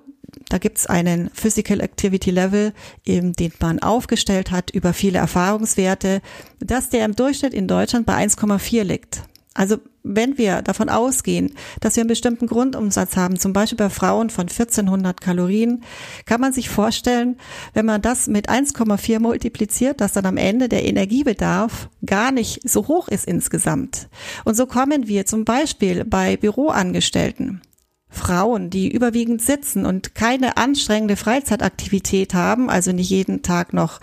da 0.50 0.58
gibt's 0.58 0.84
einen 0.84 1.30
Physical 1.32 1.80
Activity 1.80 2.30
Level, 2.30 2.74
den 3.06 3.32
man 3.60 3.78
aufgestellt 3.78 4.50
hat 4.50 4.70
über 4.72 4.92
viele 4.92 5.20
Erfahrungswerte, 5.20 6.20
dass 6.60 6.90
der 6.90 7.06
im 7.06 7.16
Durchschnitt 7.16 7.54
in 7.54 7.66
Deutschland 7.66 8.04
bei 8.04 8.22
1,4 8.22 8.82
liegt. 8.82 9.22
Also 9.58 9.78
wenn 10.04 10.38
wir 10.38 10.62
davon 10.62 10.88
ausgehen, 10.88 11.52
dass 11.80 11.96
wir 11.96 12.02
einen 12.02 12.08
bestimmten 12.08 12.46
Grundumsatz 12.46 13.16
haben, 13.16 13.40
zum 13.40 13.52
Beispiel 13.52 13.76
bei 13.76 13.90
Frauen 13.90 14.30
von 14.30 14.42
1400 14.42 15.20
Kalorien, 15.20 15.82
kann 16.26 16.40
man 16.40 16.52
sich 16.52 16.68
vorstellen, 16.68 17.36
wenn 17.74 17.84
man 17.84 18.00
das 18.00 18.28
mit 18.28 18.48
1,4 18.48 19.18
multipliziert, 19.18 20.00
dass 20.00 20.12
dann 20.12 20.26
am 20.26 20.36
Ende 20.36 20.68
der 20.68 20.84
Energiebedarf 20.84 21.88
gar 22.06 22.30
nicht 22.30 22.70
so 22.70 22.86
hoch 22.86 23.08
ist 23.08 23.26
insgesamt. 23.26 24.08
Und 24.44 24.56
so 24.56 24.66
kommen 24.66 25.08
wir 25.08 25.26
zum 25.26 25.44
Beispiel 25.44 26.04
bei 26.04 26.36
Büroangestellten. 26.36 27.60
Frauen, 28.08 28.70
die 28.70 28.88
überwiegend 28.88 29.42
sitzen 29.42 29.84
und 29.84 30.14
keine 30.14 30.56
anstrengende 30.56 31.16
Freizeitaktivität 31.16 32.32
haben, 32.32 32.70
also 32.70 32.92
nicht 32.92 33.10
jeden 33.10 33.42
Tag 33.42 33.72
noch 33.72 33.98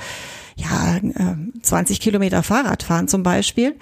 ja, 0.57 0.99
20 1.61 2.01
Kilometer 2.01 2.43
Fahrrad 2.43 2.83
fahren 2.83 3.07
zum 3.07 3.23
Beispiel, 3.23 3.75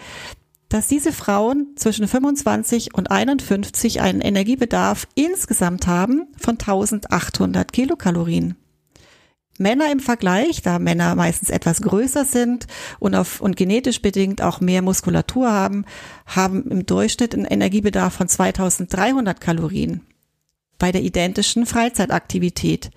dass 0.73 0.87
diese 0.87 1.11
Frauen 1.11 1.67
zwischen 1.75 2.07
25 2.07 2.95
und 2.95 3.11
51 3.11 4.01
einen 4.01 4.21
Energiebedarf 4.21 5.07
insgesamt 5.13 5.85
haben 5.85 6.25
von 6.35 6.53
1800 6.53 7.71
Kilokalorien. 7.71 8.55
Männer 9.59 9.91
im 9.91 9.99
Vergleich, 9.99 10.63
da 10.63 10.79
Männer 10.79 11.13
meistens 11.13 11.51
etwas 11.51 11.83
größer 11.83 12.25
sind 12.25 12.65
und 12.97 13.13
auf, 13.13 13.39
und 13.39 13.55
genetisch 13.55 14.01
bedingt 14.01 14.41
auch 14.41 14.61
mehr 14.61 14.81
Muskulatur 14.81 15.51
haben, 15.51 15.85
haben 16.25 16.67
im 16.71 16.87
Durchschnitt 16.87 17.35
einen 17.35 17.45
Energiebedarf 17.45 18.15
von 18.15 18.27
2300 18.27 19.39
Kalorien 19.39 20.01
bei 20.79 20.91
der 20.91 21.03
identischen 21.03 21.67
Freizeitaktivität. 21.67 22.89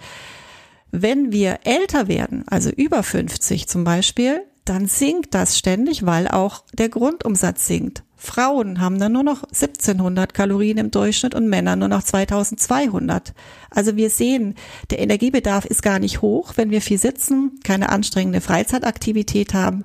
Wenn 0.93 1.31
wir 1.31 1.59
älter 1.65 2.09
werden, 2.09 2.49
also 2.49 2.71
über 2.71 3.03
50 3.03 3.69
zum 3.69 3.85
Beispiel, 3.85 4.41
dann 4.69 4.87
sinkt 4.87 5.35
das 5.35 5.59
ständig, 5.59 6.05
weil 6.05 6.29
auch 6.29 6.65
der 6.73 6.89
Grundumsatz 6.89 7.67
sinkt. 7.67 8.03
Frauen 8.17 8.81
haben 8.81 8.99
dann 8.99 9.13
nur 9.13 9.23
noch 9.23 9.45
1700 9.45 10.33
Kalorien 10.35 10.79
im 10.79 10.91
Durchschnitt 10.91 11.35
und 11.35 11.49
Männer 11.49 11.77
nur 11.77 11.89
noch 11.89 12.03
2200. 12.03 13.35
Also 13.71 13.97
wir 13.97 14.11
sehen, 14.11 14.55
der 14.91 15.01
Energiebedarf 15.01 15.65
ist 15.67 15.83
gar 15.83 15.99
nicht 15.99 16.23
hoch, 16.23 16.55
wenn 16.57 16.71
wir 16.71 16.81
viel 16.81 16.99
sitzen, 16.99 17.61
keine 17.63 17.91
anstrengende 17.91 18.41
Freizeitaktivität 18.41 19.55
haben 19.55 19.85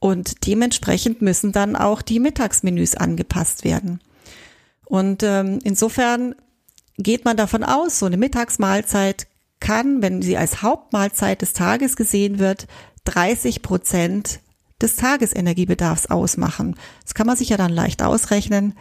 und 0.00 0.46
dementsprechend 0.46 1.22
müssen 1.22 1.52
dann 1.52 1.76
auch 1.76 2.02
die 2.02 2.18
Mittagsmenüs 2.18 2.96
angepasst 2.96 3.64
werden. 3.64 4.00
Und 4.84 5.22
ähm, 5.22 5.60
insofern 5.62 6.34
geht 6.98 7.24
man 7.24 7.36
davon 7.36 7.62
aus, 7.62 8.00
so 8.00 8.06
eine 8.06 8.16
Mittagsmahlzeit 8.16 9.28
kann, 9.60 10.02
wenn 10.02 10.22
sie 10.22 10.36
als 10.36 10.62
Hauptmahlzeit 10.62 11.42
des 11.42 11.52
Tages 11.52 11.94
gesehen 11.94 12.38
wird, 12.38 12.66
30 13.04 13.62
Prozent 13.62 14.40
des 14.80 14.96
Tagesenergiebedarfs 14.96 16.06
ausmachen. 16.06 16.76
Das 17.02 17.14
kann 17.14 17.26
man 17.26 17.36
sich 17.36 17.50
ja 17.50 17.56
dann 17.56 17.72
leicht 17.72 18.02
ausrechnen, 18.02 18.74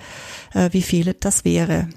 äh, 0.53 0.69
wie 0.71 0.81
viel 0.81 1.13
das 1.19 1.45
wäre. 1.45 1.89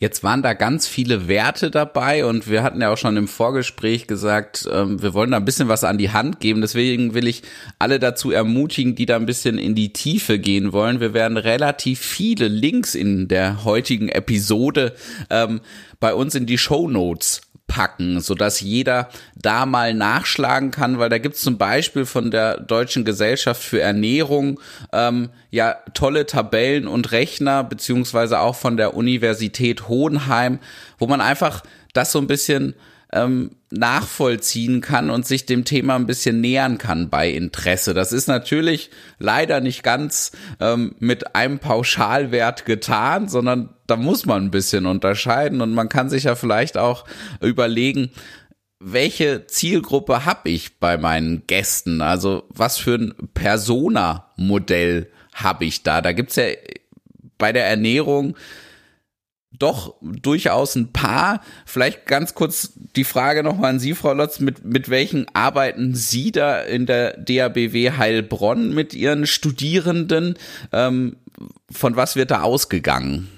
Jetzt 0.00 0.22
waren 0.22 0.42
da 0.42 0.52
ganz 0.54 0.86
viele 0.86 1.26
Werte 1.26 1.72
dabei 1.72 2.24
und 2.24 2.48
wir 2.48 2.62
hatten 2.62 2.80
ja 2.80 2.92
auch 2.92 2.96
schon 2.96 3.16
im 3.16 3.26
Vorgespräch 3.26 4.06
gesagt, 4.06 4.68
ähm, 4.72 5.02
wir 5.02 5.12
wollen 5.12 5.32
da 5.32 5.38
ein 5.38 5.44
bisschen 5.44 5.66
was 5.66 5.82
an 5.82 5.98
die 5.98 6.12
Hand 6.12 6.38
geben. 6.38 6.60
Deswegen 6.60 7.14
will 7.14 7.26
ich 7.26 7.42
alle 7.80 7.98
dazu 7.98 8.30
ermutigen, 8.30 8.94
die 8.94 9.06
da 9.06 9.16
ein 9.16 9.26
bisschen 9.26 9.58
in 9.58 9.74
die 9.74 9.92
Tiefe 9.92 10.38
gehen 10.38 10.72
wollen. 10.72 11.00
Wir 11.00 11.14
werden 11.14 11.36
relativ 11.36 11.98
viele 11.98 12.46
Links 12.46 12.94
in 12.94 13.26
der 13.26 13.64
heutigen 13.64 14.08
Episode 14.08 14.94
ähm, 15.30 15.60
bei 15.98 16.14
uns 16.14 16.36
in 16.36 16.46
die 16.46 16.58
Show 16.58 16.88
Notes 16.88 17.40
packen, 17.68 18.20
so 18.20 18.34
dass 18.34 18.60
jeder 18.60 19.08
da 19.36 19.66
mal 19.66 19.94
nachschlagen 19.94 20.72
kann, 20.72 20.98
weil 20.98 21.10
da 21.10 21.18
gibt's 21.18 21.42
zum 21.42 21.58
Beispiel 21.58 22.06
von 22.06 22.32
der 22.32 22.58
Deutschen 22.58 23.04
Gesellschaft 23.04 23.62
für 23.62 23.80
Ernährung 23.80 24.58
ähm, 24.92 25.28
ja 25.50 25.76
tolle 25.94 26.26
Tabellen 26.26 26.88
und 26.88 27.12
Rechner, 27.12 27.62
beziehungsweise 27.62 28.40
auch 28.40 28.56
von 28.56 28.76
der 28.76 28.94
Universität 28.94 29.86
Hohenheim, 29.86 30.58
wo 30.98 31.06
man 31.06 31.20
einfach 31.20 31.62
das 31.92 32.10
so 32.10 32.18
ein 32.18 32.26
bisschen 32.26 32.74
ähm, 33.12 33.50
nachvollziehen 33.70 34.80
kann 34.80 35.10
und 35.10 35.26
sich 35.26 35.46
dem 35.46 35.64
Thema 35.64 35.96
ein 35.96 36.06
bisschen 36.06 36.40
nähern 36.40 36.78
kann 36.78 37.08
bei 37.08 37.30
Interesse. 37.30 37.94
Das 37.94 38.12
ist 38.12 38.28
natürlich 38.28 38.90
leider 39.18 39.60
nicht 39.60 39.82
ganz 39.82 40.32
ähm, 40.60 40.94
mit 40.98 41.34
einem 41.34 41.58
Pauschalwert 41.58 42.66
getan, 42.66 43.28
sondern 43.28 43.70
da 43.86 43.96
muss 43.96 44.26
man 44.26 44.44
ein 44.44 44.50
bisschen 44.50 44.86
unterscheiden 44.86 45.60
und 45.60 45.74
man 45.74 45.88
kann 45.88 46.10
sich 46.10 46.24
ja 46.24 46.34
vielleicht 46.34 46.76
auch 46.76 47.04
überlegen, 47.40 48.10
welche 48.80 49.46
Zielgruppe 49.46 50.24
habe 50.24 50.50
ich 50.50 50.78
bei 50.78 50.96
meinen 50.98 51.46
Gästen? 51.46 52.00
Also 52.00 52.44
was 52.48 52.78
für 52.78 52.94
ein 52.94 53.14
Persona-Modell 53.34 55.10
habe 55.34 55.64
ich 55.64 55.82
da? 55.82 56.00
Da 56.00 56.12
gibt's 56.12 56.36
ja 56.36 56.44
bei 57.38 57.52
der 57.52 57.66
Ernährung 57.66 58.36
doch 59.50 59.94
durchaus 60.02 60.74
ein 60.76 60.92
paar. 60.92 61.40
Vielleicht 61.64 62.06
ganz 62.06 62.34
kurz 62.34 62.72
die 62.96 63.04
Frage 63.04 63.42
nochmal 63.42 63.70
an 63.70 63.78
Sie, 63.78 63.94
Frau 63.94 64.12
Lotz, 64.12 64.40
mit, 64.40 64.64
mit 64.64 64.88
welchen 64.88 65.26
arbeiten 65.34 65.94
Sie 65.94 66.32
da 66.32 66.60
in 66.60 66.86
der 66.86 67.16
DABW 67.16 67.92
Heilbronn 67.92 68.74
mit 68.74 68.94
Ihren 68.94 69.26
Studierenden? 69.26 70.36
Ähm, 70.72 71.16
von 71.70 71.96
was 71.96 72.16
wird 72.16 72.30
da 72.30 72.42
ausgegangen? 72.42 73.28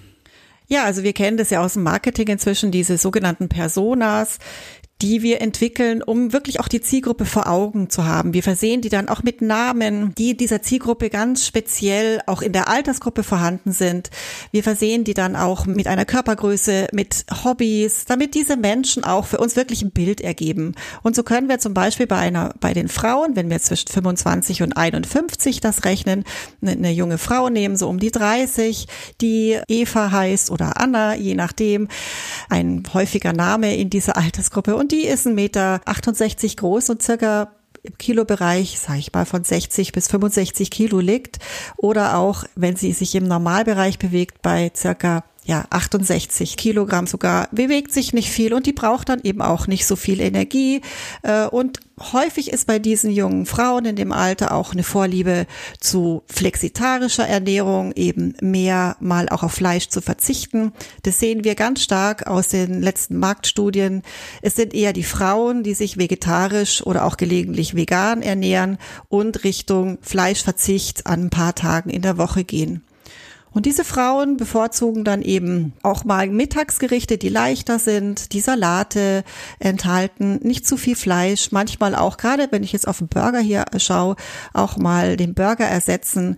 Ja, 0.73 0.85
also 0.85 1.03
wir 1.03 1.13
kennen 1.13 1.37
das 1.37 1.51
ja 1.51 1.65
aus 1.65 1.73
dem 1.73 1.83
Marketing 1.83 2.29
inzwischen, 2.29 2.71
diese 2.71 2.97
sogenannten 2.97 3.49
Personas, 3.49 4.39
die 5.03 5.23
wir 5.23 5.41
entwickeln, 5.41 6.03
um 6.03 6.33
wirklich 6.33 6.61
auch 6.61 6.69
die 6.69 6.81
Zielgruppe 6.81 7.25
vor 7.25 7.49
Augen 7.49 7.89
zu 7.89 8.05
haben. 8.05 8.35
Wir 8.35 8.43
versehen 8.43 8.83
die 8.83 8.89
dann 8.89 9.09
auch 9.09 9.23
mit 9.23 9.41
Namen, 9.41 10.15
die 10.17 10.37
dieser 10.37 10.63
Zielgruppe 10.63 11.09
ganz 11.09 11.47
speziell 11.47 12.21
auch 12.27 12.43
in 12.43 12.53
der 12.53 12.69
Altersgruppe 12.69 13.23
vorhanden 13.23 13.73
sind. 13.73 14.11
Wir 14.53 14.63
versehen 14.63 15.05
die 15.05 15.15
dann 15.15 15.37
auch 15.37 15.67
mit 15.67 15.87
einer 15.87 16.05
Körpergröße, 16.05 16.89
mit 16.93 17.25
Hobbys, 17.45 18.05
damit 18.05 18.35
diese 18.35 18.57
Menschen 18.57 19.05
auch 19.05 19.27
für 19.27 19.39
uns 19.39 19.57
wirklich 19.57 19.83
ein 19.83 19.91
Bild 19.91 20.21
ergeben. 20.21 20.75
Und 21.03 21.17
so 21.17 21.23
können 21.23 21.49
wir 21.49 21.59
zum 21.59 21.73
Beispiel 21.73 22.07
bei 22.07 22.17
einer, 22.17 22.55
bei 22.61 22.75
den 22.75 22.89
Frauen, 22.89 23.37
wenn 23.37 23.49
wir 23.49 23.61
zwischen 23.61 23.89
25 23.89 24.63
und 24.63 24.77
51 24.77 25.61
das 25.61 25.85
rechnen, 25.85 26.25
eine, 26.61 26.91
junge 26.91 27.19
Frau 27.19 27.49
nehmen, 27.49 27.77
so 27.77 27.89
um 27.89 27.99
die 27.99 28.11
30, 28.11 28.87
die 29.21 29.59
Eva 29.69 30.11
heißt 30.11 30.51
oder 30.51 30.79
Anna, 30.79 31.15
je 31.15 31.35
nachdem, 31.35 31.89
ein 32.49 32.83
häufiger 32.93 33.33
Name 33.33 33.77
in 33.77 33.89
dieser 33.89 34.17
Altersgruppe 34.17 34.77
und 34.77 34.90
die 34.91 35.07
ist 35.07 35.27
1,68 35.27 35.33
Meter 35.35 35.81
groß 36.57 36.91
und 36.91 37.03
circa 37.03 37.53
im 37.83 37.97
Kilobereich, 37.97 38.79
sage 38.79 38.99
ich 38.99 39.13
mal, 39.13 39.25
von 39.25 39.45
60 39.45 39.93
bis 39.93 40.09
65 40.09 40.71
Kilo 40.71 41.01
liegt. 41.01 41.39
Oder 41.77 42.19
auch, 42.19 42.45
wenn 42.55 42.77
sie 42.77 42.93
sich 42.93 43.15
im 43.15 43.27
Normalbereich 43.27 43.99
bewegt, 43.99 44.43
bei 44.43 44.71
circa 44.75 45.25
ja, 45.45 45.65
68 45.71 46.57
Kilogramm 46.57 47.07
sogar, 47.07 47.49
bewegt 47.51 47.93
sich 47.93 48.13
nicht 48.13 48.31
viel 48.31 48.53
und 48.53 48.67
die 48.67 48.73
braucht 48.73 49.09
dann 49.09 49.21
eben 49.23 49.41
auch 49.41 49.67
nicht 49.67 49.87
so 49.87 49.97
viel 49.97 50.21
Energie. 50.21 50.83
Äh, 51.23 51.47
und 51.47 51.81
häufig 52.13 52.53
ist 52.53 52.67
bei 52.67 52.79
diesen 52.79 53.11
jungen 53.11 53.47
Frauen 53.47 53.87
in 53.87 53.97
dem 53.97 54.13
Alter 54.13 54.53
auch 54.53 54.73
eine 54.73 54.83
Vorliebe 54.83 55.47
zu 55.81 56.23
flexitarischer 56.27 57.27
Ernährung, 57.27 57.93
eben 57.93 58.35
mehr 58.43 58.97
mal 59.01 59.31
auch 59.31 59.43
auf 59.43 59.53
Fleisch 59.53 59.89
zu 59.89 60.03
verzichten. 60.03 60.73
Das 61.05 61.19
sehen 61.19 61.43
wir 61.43 61.55
ganz 61.55 61.83
stark 61.83 62.27
aus 62.27 62.49
den 62.49 62.83
letzten 62.83 63.17
Marktstudien. 63.19 64.03
Es 64.43 64.57
sind 64.57 64.75
eher 64.75 64.93
die 64.93 65.05
Frauen, 65.05 65.63
die 65.63 65.75
sich 65.75 65.97
vegetarisch 65.97 66.85
oder 66.85 67.07
auch 67.07 67.17
gelegentlich 67.17 67.75
vegan 67.75 68.21
ernähren 68.21 68.77
und 69.09 69.43
Richtung 69.43 69.99
Fleischverzicht 70.03 71.07
an 71.07 71.25
ein 71.25 71.31
paar 71.31 71.55
Tagen 71.55 71.89
in 71.89 72.03
der 72.03 72.19
Woche 72.19 72.45
gehen. 72.45 72.83
Und 73.53 73.67
diese 73.67 73.85
Frauen 73.85 74.37
bevorzugen 74.37 75.05
dann 75.05 75.23
eben 75.23 75.73
auch 75.83 76.05
mal 76.05 76.29
Mittagsgerichte, 76.29 77.19
die 77.19 77.29
leichter 77.29 77.79
sind, 77.79 78.33
die 78.33 78.41
Salate 78.41 79.25
enthalten, 79.59 80.39
nicht 80.43 80.67
zu 80.67 80.77
viel 80.77 80.97
Fleisch, 80.97 81.51
manchmal 81.51 81.95
auch, 81.95 82.17
gerade 82.17 82.49
wenn 82.51 82.63
ich 82.63 82.73
jetzt 82.73 82.87
auf 82.87 82.99
den 82.99 83.09
Burger 83.09 83.41
hier 83.41 83.65
schaue, 83.79 84.17
auch 84.53 84.77
mal 84.77 85.17
den 85.17 85.35
Burger 85.35 85.67
ersetzen 85.67 86.37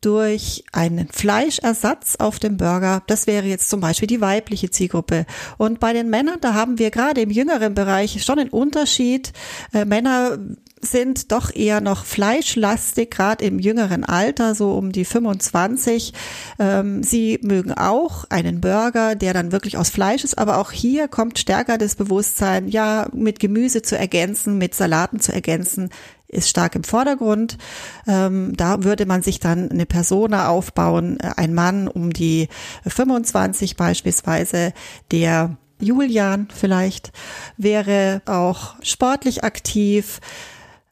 durch 0.00 0.64
einen 0.72 1.08
Fleischersatz 1.08 2.16
auf 2.16 2.38
dem 2.38 2.56
Burger. 2.56 3.02
Das 3.06 3.26
wäre 3.26 3.46
jetzt 3.46 3.68
zum 3.68 3.80
Beispiel 3.80 4.08
die 4.08 4.20
weibliche 4.20 4.70
Zielgruppe. 4.70 5.26
Und 5.58 5.78
bei 5.78 5.92
den 5.92 6.08
Männern, 6.08 6.38
da 6.40 6.54
haben 6.54 6.78
wir 6.78 6.90
gerade 6.90 7.20
im 7.20 7.30
jüngeren 7.30 7.74
Bereich 7.74 8.22
schon 8.24 8.38
einen 8.38 8.50
Unterschied. 8.50 9.32
Äh, 9.74 9.84
Männer 9.84 10.38
sind 10.80 11.30
doch 11.30 11.54
eher 11.54 11.80
noch 11.80 12.04
fleischlastig, 12.04 13.10
gerade 13.10 13.44
im 13.44 13.58
jüngeren 13.58 14.04
Alter, 14.04 14.54
so 14.54 14.72
um 14.72 14.92
die 14.92 15.04
25. 15.04 16.12
Ähm, 16.58 17.02
sie 17.02 17.38
mögen 17.42 17.72
auch 17.72 18.24
einen 18.30 18.60
Burger, 18.60 19.14
der 19.14 19.34
dann 19.34 19.52
wirklich 19.52 19.76
aus 19.76 19.90
Fleisch 19.90 20.24
ist, 20.24 20.38
aber 20.38 20.58
auch 20.58 20.72
hier 20.72 21.08
kommt 21.08 21.38
stärker 21.38 21.76
das 21.76 21.96
Bewusstsein, 21.96 22.68
ja, 22.68 23.08
mit 23.12 23.40
Gemüse 23.40 23.82
zu 23.82 23.96
ergänzen, 23.96 24.56
mit 24.58 24.74
Salaten 24.74 25.20
zu 25.20 25.32
ergänzen, 25.32 25.90
ist 26.28 26.48
stark 26.48 26.74
im 26.76 26.84
Vordergrund. 26.84 27.58
Ähm, 28.06 28.56
da 28.56 28.82
würde 28.82 29.04
man 29.04 29.22
sich 29.22 29.40
dann 29.40 29.70
eine 29.70 29.86
Persona 29.86 30.48
aufbauen, 30.48 31.18
äh, 31.20 31.32
ein 31.36 31.54
Mann 31.54 31.88
um 31.88 32.12
die 32.12 32.48
25 32.86 33.76
beispielsweise, 33.76 34.72
der 35.10 35.56
Julian 35.80 36.48
vielleicht, 36.54 37.12
wäre 37.56 38.22
auch 38.26 38.76
sportlich 38.82 39.44
aktiv, 39.44 40.20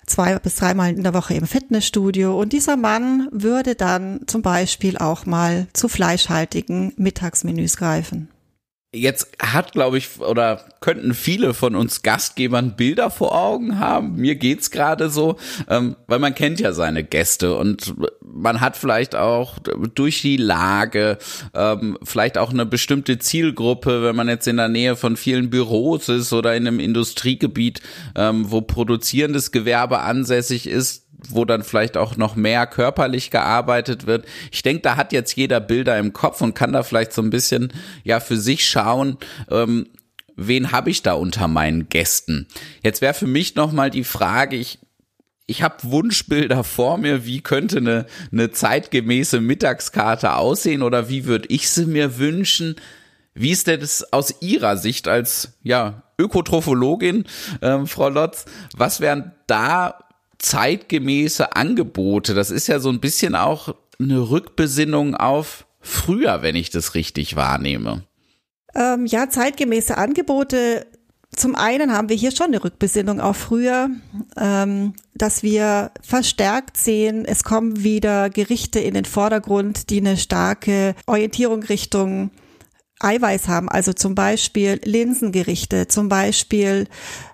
zwei 0.09 0.39
bis 0.39 0.57
dreimal 0.57 0.93
in 0.93 1.03
der 1.03 1.15
Woche 1.15 1.35
im 1.35 1.47
Fitnessstudio 1.47 2.39
und 2.39 2.53
dieser 2.53 2.77
Mann 2.77 3.29
würde 3.31 3.75
dann 3.75 4.21
zum 4.27 4.43
Beispiel 4.43 4.99
auch 4.99 5.27
mal 5.27 5.67
zu 5.73 5.89
fleischhaltigen 5.89 6.93
Mittagsmenüs 6.97 7.77
greifen. 7.77 8.29
Jetzt 8.99 9.29
hat, 9.41 9.73
glaube 9.73 9.99
ich, 9.99 10.21
oder 10.21 10.65
könnten 10.81 11.15
viele 11.15 11.55
von 11.55 11.75
uns 11.75 12.03
Gastgebern 12.03 12.77
Bilder 12.77 13.11
vor 13.11 13.35
Augen 13.35 13.79
haben. 13.79 14.17
Mir 14.17 14.37
geht's 14.37 14.71
gerade 14.71 15.11
so, 15.11 15.37
ähm, 15.69 15.97
weil 16.07 16.19
man 16.19 16.35
kennt 16.35 16.61
ja 16.61 16.73
seine 16.73 17.05
Gäste 17.05 17.57
und 17.57 17.95
man 18.21 18.61
hat 18.61 18.77
vielleicht 18.77 19.17
auch 19.17 19.59
durch 19.95 20.23
die 20.23 20.37
Lage 20.37 21.19
ähm, 21.55 21.99
vielleicht 22.03 22.39
auch 22.39 22.51
eine 22.51 22.67
bestimmte 22.67 23.19
Zielgruppe, 23.19 24.03
wenn 24.03 24.17
man 24.17 24.29
jetzt 24.29 24.47
in 24.47 24.57
der 24.57 24.69
Nähe 24.69 24.97
von 24.97 25.17
vielen 25.17 25.51
Büros 25.51 26.09
ist 26.09 26.33
oder 26.33 26.55
in 26.55 26.67
einem 26.67 26.81
Industriegebiet, 26.81 27.81
ähm, 28.15 28.51
wo 28.51 28.61
produzierendes 28.61 29.51
Gewerbe 29.51 30.01
ansässig 30.01 30.67
ist, 30.69 31.08
wo 31.31 31.45
dann 31.45 31.63
vielleicht 31.63 31.97
auch 31.97 32.17
noch 32.17 32.37
mehr 32.37 32.67
körperlich 32.67 33.31
gearbeitet 33.31 34.07
wird. 34.07 34.27
Ich 34.51 34.63
denke, 34.63 34.83
da 34.83 34.97
hat 34.97 35.13
jetzt 35.13 35.37
jeder 35.37 35.61
Bilder 35.61 35.99
im 35.99 36.13
Kopf 36.13 36.41
und 36.41 36.55
kann 36.55 36.73
da 36.73 36.83
vielleicht 36.83 37.13
so 37.13 37.23
ein 37.23 37.31
bisschen 37.31 37.73
ja 38.05 38.21
für 38.21 38.37
sich 38.37 38.69
schauen, 38.69 39.19
ähm, 39.51 39.87
wen 40.37 40.73
habe 40.73 40.91
ich 40.91 41.03
da 41.03 41.15
unter 41.15 41.49
meinen 41.49 41.89
Gästen. 41.89 42.47
Jetzt 42.83 43.01
wäre 43.01 43.15
für 43.15 43.27
mich 43.27 43.57
noch 43.57 43.73
mal 43.73 43.91
die 43.91 44.05
Frage, 44.05 44.57
ich 44.57 44.79
ich 45.51 45.63
habe 45.63 45.77
Wunschbilder 45.83 46.63
vor 46.63 46.99
mir, 46.99 47.25
wie 47.25 47.41
könnte 47.41 47.79
eine, 47.79 48.07
eine 48.31 48.51
zeitgemäße 48.51 49.41
Mittagskarte 49.41 50.35
aussehen 50.35 50.83
oder 50.83 51.09
wie 51.09 51.25
würde 51.25 51.49
ich 51.49 51.71
sie 51.71 51.87
mir 51.87 52.19
wünschen? 52.19 52.77
Wie 53.33 53.51
ist 53.51 53.67
denn 53.67 53.81
das 53.81 54.13
aus 54.13 54.43
Ihrer 54.43 54.77
Sicht 54.77 55.09
als 55.09 55.59
ja, 55.63 56.03
Ökotrophologin, 56.19 57.25
ähm, 57.63 57.87
Frau 57.87 58.11
Lotz? 58.11 58.45
Was 58.77 59.01
wären 59.01 59.33
da 59.47 59.99
zeitgemäße 60.39 61.57
Angebote. 61.57 62.35
Das 62.35 62.51
ist 62.51 62.67
ja 62.69 62.81
so 62.81 62.89
ein 62.91 63.01
bisschen 63.01 63.35
auch 63.35 63.75
eine 63.99 64.31
Rückbesinnung 64.31 65.15
auf 65.15 65.67
früher, 65.81 66.43
wenn 66.43 66.57
ich 66.57 66.71
das 66.71 66.95
richtig 66.95 67.37
wahrnehme. 67.37 68.05
Ähm, 68.75 69.07
ja, 69.07 69.29
zeitgemäße 69.29 69.97
Angebote. 69.97 70.87
Zum 71.35 71.55
einen 71.55 71.93
haben 71.93 72.09
wir 72.09 72.17
hier 72.17 72.31
schon 72.31 72.47
eine 72.47 72.65
Rückbesinnung 72.65 73.21
auf 73.21 73.37
früher, 73.37 73.91
ähm, 74.37 74.95
dass 75.15 75.43
wir 75.43 75.91
verstärkt 76.01 76.77
sehen, 76.77 77.25
es 77.27 77.45
kommen 77.45 77.83
wieder 77.83 78.31
Gerichte 78.31 78.81
in 78.81 78.95
den 78.95 79.05
Vordergrund, 79.05 79.91
die 79.91 79.99
eine 79.99 80.17
starke 80.17 80.95
Orientierung 81.07 81.63
Richtung 81.65 82.31
Eiweiß 83.01 83.47
haben, 83.47 83.69
also 83.69 83.93
zum 83.93 84.15
Beispiel 84.15 84.81
Linsengerichte, 84.85 85.87
zum 85.87 86.09
Beispiel 86.09 86.89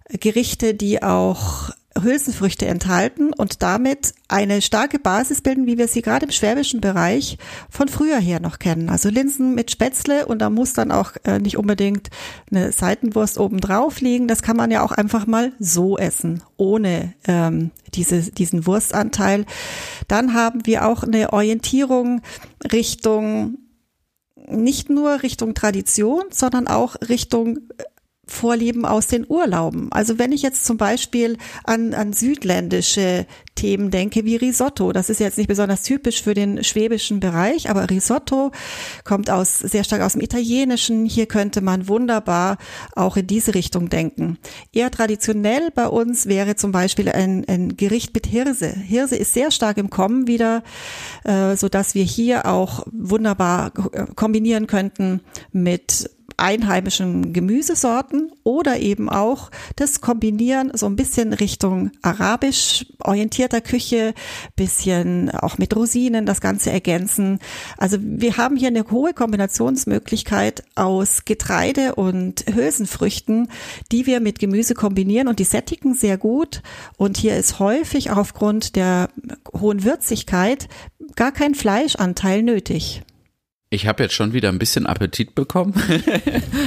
Gerichte, 0.09 0.75
die 0.75 1.03
auch 1.03 1.71
Hülsenfrüchte 2.01 2.67
enthalten 2.67 3.33
und 3.33 3.63
damit 3.63 4.15
eine 4.29 4.63
starke 4.63 4.99
Basis 4.99 5.41
bilden, 5.41 5.67
wie 5.67 5.79
wir 5.79 5.87
sie 5.87 6.03
gerade 6.03 6.27
im 6.27 6.33
schwäbischen 6.33 6.81
Bereich 6.81 7.39
von 7.71 7.89
früher 7.89 8.19
her 8.19 8.41
noch 8.41 8.59
kennen. 8.59 8.89
Also 8.89 9.09
Linsen 9.09 9.55
mit 9.55 9.71
Spätzle 9.71 10.27
und 10.27 10.41
da 10.41 10.51
muss 10.51 10.73
dann 10.73 10.91
auch 10.91 11.13
äh, 11.25 11.39
nicht 11.39 11.57
unbedingt 11.57 12.11
eine 12.51 12.73
Seitenwurst 12.73 13.39
oben 13.39 13.61
drauf 13.61 14.01
liegen. 14.01 14.27
Das 14.27 14.43
kann 14.43 14.57
man 14.57 14.71
ja 14.71 14.83
auch 14.83 14.93
einfach 14.93 15.27
mal 15.27 15.53
so 15.59 15.97
essen, 15.97 16.43
ohne 16.57 17.15
ähm, 17.27 17.71
diese, 17.95 18.33
diesen 18.33 18.67
Wurstanteil. 18.67 19.47
Dann 20.09 20.35
haben 20.35 20.67
wir 20.67 20.87
auch 20.87 21.05
eine 21.05 21.33
Orientierung 21.33 22.23
Richtung 22.73 23.59
nicht 24.47 24.91
nur 24.91 25.23
Richtung 25.23 25.55
Tradition, 25.55 26.25
sondern 26.31 26.67
auch 26.67 26.97
Richtung 27.09 27.61
Vorlieben 28.27 28.85
aus 28.85 29.07
den 29.07 29.27
Urlauben. 29.29 29.93
Also 29.93 30.19
wenn 30.19 30.33
ich 30.33 30.43
jetzt 30.43 30.65
zum 30.65 30.77
Beispiel 30.77 31.37
an, 31.65 31.95
an 31.95 32.13
südländische 32.13 33.27
Themen 33.55 33.91
denke, 33.91 34.25
wie 34.25 34.37
Risotto, 34.37 34.93
das 34.93 35.11
ist 35.11 35.21
jetzt 35.21 35.39
nicht 35.39 35.49
besonders 35.49 35.83
typisch 35.83 36.23
für 36.23 36.35
den 36.35 36.65
schwäbischen 36.65 37.21
Bereich, 37.21 37.71
aber 37.71 37.89
Risotto 37.91 38.51
kommt 39.05 39.31
aus, 39.31 39.59
sehr 39.59 39.85
stark 39.85 40.03
aus 40.03 40.13
dem 40.13 40.23
Italienischen. 40.23 41.05
Hier 41.05 41.27
könnte 41.27 41.61
man 41.61 41.87
wunderbar 41.87 42.59
auch 42.97 43.17
in 43.17 43.27
diese 43.27 43.55
Richtung 43.55 43.91
denken. 43.91 44.39
Eher 44.73 44.91
traditionell 44.91 45.71
bei 45.75 45.87
uns 45.87 46.27
wäre 46.27 46.57
zum 46.57 46.73
Beispiel 46.73 47.09
ein, 47.09 47.45
ein 47.47 47.77
Gericht 47.77 48.15
mit 48.15 48.27
Hirse. 48.27 48.71
Hirse 48.71 49.17
ist 49.17 49.35
sehr 49.35 49.51
stark 49.51 49.77
im 49.77 49.91
Kommen 49.91 50.27
wieder, 50.27 50.63
äh, 51.25 51.57
so 51.57 51.69
dass 51.69 51.95
wir 51.95 52.05
hier 52.05 52.47
auch 52.47 52.87
wunderbar 52.91 53.71
kombinieren 54.15 54.67
könnten 54.67 55.21
mit 55.53 56.11
einheimischen 56.37 57.33
Gemüsesorten 57.33 58.33
oder 58.43 58.79
eben 58.81 59.09
auch 59.09 59.51
das 59.77 60.01
Kombinieren 60.01 60.73
so 60.75 60.87
ein 60.87 60.97
bisschen 60.97 61.33
Richtung 61.33 61.91
arabisch 62.03 62.87
orientierter 63.01 63.61
Küche, 63.61 64.15
bisschen 64.57 65.31
auch 65.31 65.59
mit 65.59 65.75
Rosinen 65.77 66.27
das 66.27 66.41
Ganze 66.41 66.71
ergänzen. 66.71 67.39
Also 67.79 67.99
wir 68.01 68.37
haben 68.37 68.57
hier 68.57 68.69
eine 68.69 68.91
hohe 68.91 69.15
Kombinationsmöglichkeit 69.15 70.65
aus 70.75 71.25
Getreide 71.25 71.95
und 71.95 72.45
Hülsenfrüchten, 72.53 73.49
die 73.93 74.07
wir 74.07 74.21
mit 74.21 74.39
Gemüse 74.39 74.75
kombinieren 74.75 75.29
und 75.29 75.39
die 75.39 75.45
sättigen 75.45 75.95
sehr 75.95 76.19
gut. 76.19 76.63
Und 76.97 77.17
hier 77.17 77.37
ist 77.37 77.59
häufig 77.59 78.11
aufgrund 78.11 78.77
der 78.77 79.09
hohen 79.53 79.85
Würzigkeit 79.85 80.69
gar 81.17 81.33
kein 81.33 81.55
Fleischanteil 81.55 82.43
nötig. 82.43 83.04
Ich 83.75 83.89
habe 83.89 84.05
jetzt 84.05 84.15
schon 84.15 84.33
wieder 84.33 84.51
ein 84.51 84.59
bisschen 84.59 84.87
Appetit 84.87 85.35
bekommen. 85.35 85.75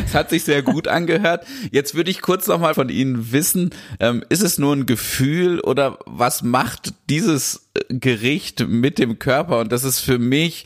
Es 0.05 0.13
hat 0.13 0.29
sich 0.29 0.43
sehr 0.43 0.61
gut 0.61 0.87
angehört. 0.87 1.45
Jetzt 1.71 1.95
würde 1.95 2.11
ich 2.11 2.21
kurz 2.21 2.47
noch 2.47 2.59
mal 2.59 2.73
von 2.73 2.89
Ihnen 2.89 3.31
wissen, 3.31 3.71
ähm, 3.99 4.23
ist 4.29 4.41
es 4.41 4.57
nur 4.57 4.73
ein 4.73 4.85
Gefühl 4.85 5.59
oder 5.59 5.99
was 6.05 6.43
macht 6.43 6.93
dieses 7.09 7.69
äh, 7.73 7.93
Gericht 7.93 8.67
mit 8.67 8.99
dem 8.99 9.19
Körper? 9.19 9.59
Und 9.59 9.71
das 9.71 9.83
ist 9.83 9.99
für 9.99 10.17
mich 10.17 10.65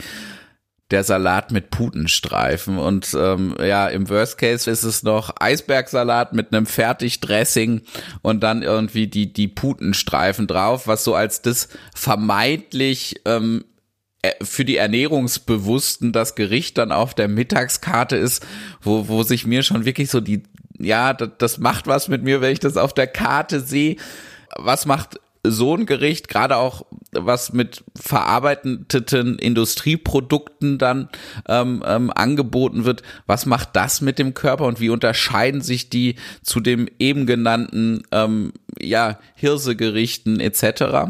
der 0.91 1.03
Salat 1.03 1.51
mit 1.51 1.71
Putenstreifen. 1.71 2.77
Und 2.77 3.15
ähm, 3.17 3.55
ja, 3.59 3.87
im 3.87 4.09
Worst 4.09 4.37
Case 4.37 4.69
ist 4.69 4.83
es 4.83 5.03
noch 5.03 5.33
Eisbergsalat 5.39 6.33
mit 6.33 6.53
einem 6.53 6.65
Fertigdressing 6.65 7.81
und 8.21 8.41
dann 8.41 8.61
irgendwie 8.61 9.07
die, 9.07 9.31
die 9.33 9.47
Putenstreifen 9.47 10.47
drauf, 10.47 10.87
was 10.87 11.03
so 11.03 11.15
als 11.15 11.41
das 11.41 11.69
vermeintlich 11.95 13.21
ähm, 13.25 13.63
äh, 13.63 13.70
für 14.41 14.65
die 14.65 14.77
Ernährungsbewussten 14.77 16.11
das 16.11 16.35
Gericht 16.35 16.77
dann 16.77 16.91
auf 16.91 17.13
der 17.13 17.27
Mittagskarte 17.27 18.17
ist, 18.17 18.45
wo, 18.81 19.07
wo 19.07 19.23
sich 19.23 19.47
mir 19.47 19.63
schon 19.63 19.85
wirklich 19.85 20.11
so 20.11 20.19
die, 20.19 20.43
ja, 20.77 21.13
das, 21.13 21.29
das 21.39 21.57
macht 21.57 21.87
was 21.87 22.07
mit 22.07 22.23
mir, 22.23 22.41
wenn 22.41 22.53
ich 22.53 22.59
das 22.59 22.77
auf 22.77 22.93
der 22.93 23.07
Karte 23.07 23.61
sehe. 23.61 23.95
Was 24.55 24.85
macht 24.85 25.19
so 25.43 25.75
ein 25.75 25.87
Gericht, 25.87 26.27
gerade 26.27 26.57
auch 26.57 26.85
was 27.11 27.51
mit 27.51 27.83
verarbeiteten 27.99 29.39
Industrieprodukten 29.39 30.77
dann 30.77 31.09
ähm, 31.47 31.83
ähm, 31.85 32.11
angeboten 32.13 32.85
wird, 32.85 33.01
was 33.25 33.47
macht 33.47 33.69
das 33.73 34.01
mit 34.01 34.19
dem 34.19 34.35
Körper 34.35 34.65
und 34.65 34.79
wie 34.79 34.89
unterscheiden 34.89 35.61
sich 35.61 35.89
die 35.89 36.15
zu 36.43 36.59
dem 36.59 36.87
eben 36.99 37.25
genannten 37.25 38.03
ähm, 38.11 38.53
ja 38.79 39.17
Hirsegerichten 39.33 40.39
etc.? 40.39 41.09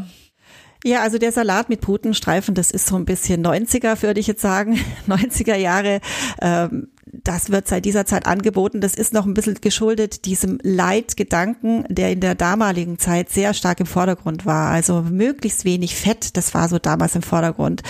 Ja, 0.83 1.01
also 1.01 1.19
der 1.19 1.31
Salat 1.31 1.69
mit 1.69 1.81
Putenstreifen, 1.81 2.55
das 2.55 2.71
ist 2.71 2.87
so 2.87 2.95
ein 2.95 3.05
bisschen 3.05 3.45
90er, 3.45 4.01
würde 4.01 4.19
ich 4.19 4.27
jetzt 4.27 4.41
sagen, 4.41 4.79
90er 5.07 5.55
Jahre. 5.55 6.01
Ähm, 6.41 6.87
das 7.13 7.51
wird 7.51 7.67
seit 7.67 7.85
dieser 7.85 8.05
Zeit 8.05 8.25
angeboten. 8.25 8.81
Das 8.81 8.95
ist 8.95 9.13
noch 9.13 9.25
ein 9.25 9.33
bisschen 9.33 9.55
geschuldet 9.55 10.25
diesem 10.25 10.59
Leitgedanken, 10.63 11.85
der 11.89 12.11
in 12.11 12.21
der 12.21 12.35
damaligen 12.35 12.99
Zeit 12.99 13.29
sehr 13.29 13.53
stark 13.53 13.79
im 13.79 13.85
Vordergrund 13.85 14.45
war. 14.45 14.71
Also 14.71 15.01
möglichst 15.01 15.65
wenig 15.65 15.95
Fett, 15.95 16.37
das 16.37 16.53
war 16.53 16.69
so 16.69 16.79
damals 16.79 17.15
im 17.15 17.21
Vordergrund. 17.21 17.83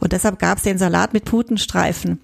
Und 0.00 0.12
deshalb 0.12 0.38
gab 0.38 0.58
es 0.58 0.64
den 0.64 0.78
Salat 0.78 1.12
mit 1.12 1.24
Putenstreifen. 1.24 2.20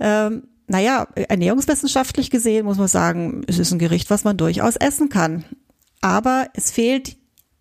Ähm, 0.00 0.42
naja, 0.66 1.06
ernährungswissenschaftlich 1.14 2.30
gesehen 2.30 2.64
muss 2.66 2.78
man 2.78 2.88
sagen, 2.88 3.44
es 3.46 3.58
ist 3.58 3.70
ein 3.70 3.78
Gericht, 3.78 4.10
was 4.10 4.24
man 4.24 4.36
durchaus 4.36 4.76
essen 4.76 5.08
kann. 5.08 5.44
Aber 6.00 6.48
es 6.54 6.70
fehlt 6.70 7.16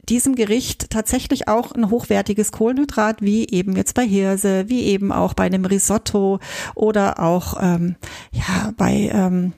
diesem 0.09 0.35
Gericht 0.35 0.89
tatsächlich 0.89 1.47
auch 1.47 1.71
ein 1.71 1.89
hochwertiges 1.89 2.51
Kohlenhydrat, 2.51 3.21
wie 3.21 3.47
eben 3.49 3.75
jetzt 3.75 3.93
bei 3.95 4.05
Hirse, 4.05 4.65
wie 4.67 4.83
eben 4.83 5.11
auch 5.11 5.33
bei 5.33 5.45
einem 5.45 5.65
Risotto 5.65 6.39
oder 6.75 7.19
auch 7.19 7.57
ähm, 7.61 7.95
ja 8.31 8.73
bei 8.77 9.09
ähm, 9.13 9.53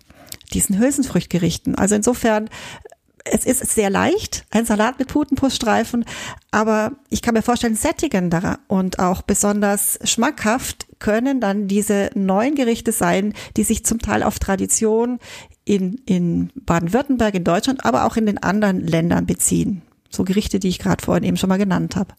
diesen 0.54 0.80
Hülsenfrüchtgerichten. 0.80 1.76
Also 1.76 1.96
insofern 1.96 2.50
es 3.26 3.44
ist 3.44 3.74
sehr 3.74 3.90
leicht, 3.90 4.46
ein 4.52 4.66
Salat 4.66 5.00
mit 5.00 5.08
Putenbruststreifen, 5.08 6.06
aber 6.52 6.92
ich 7.10 7.24
kann 7.24 7.34
mir 7.34 7.42
vorstellen, 7.42 7.76
sättigender 7.76 8.60
und 8.68 9.00
auch 9.00 9.24
besonders 9.24 9.98
schmackhaft 10.04 10.86
können 11.00 11.42
dann 11.42 11.68
diese 11.68 12.12
neuen 12.14 12.54
Gerichte 12.54 12.92
sein, 12.92 13.34
die 13.58 13.64
sich 13.64 13.84
zum 13.84 14.00
Teil 14.00 14.22
auf 14.22 14.38
Tradition 14.38 15.20
in, 15.66 16.02
in 16.06 16.52
Baden-Württemberg, 16.54 17.34
in 17.34 17.44
Deutschland, 17.44 17.84
aber 17.84 18.06
auch 18.06 18.16
in 18.16 18.28
den 18.28 18.42
anderen 18.42 18.86
Ländern 18.86 19.26
beziehen. 19.26 19.82
So 20.16 20.24
Gerichte, 20.24 20.60
die 20.60 20.70
ich 20.70 20.80
gerade 20.80 21.04
vorhin 21.04 21.24
eben 21.24 21.38
schon 21.38 21.50
mal 21.50 21.58
genannt 21.58 21.96
habe. 21.96 22.14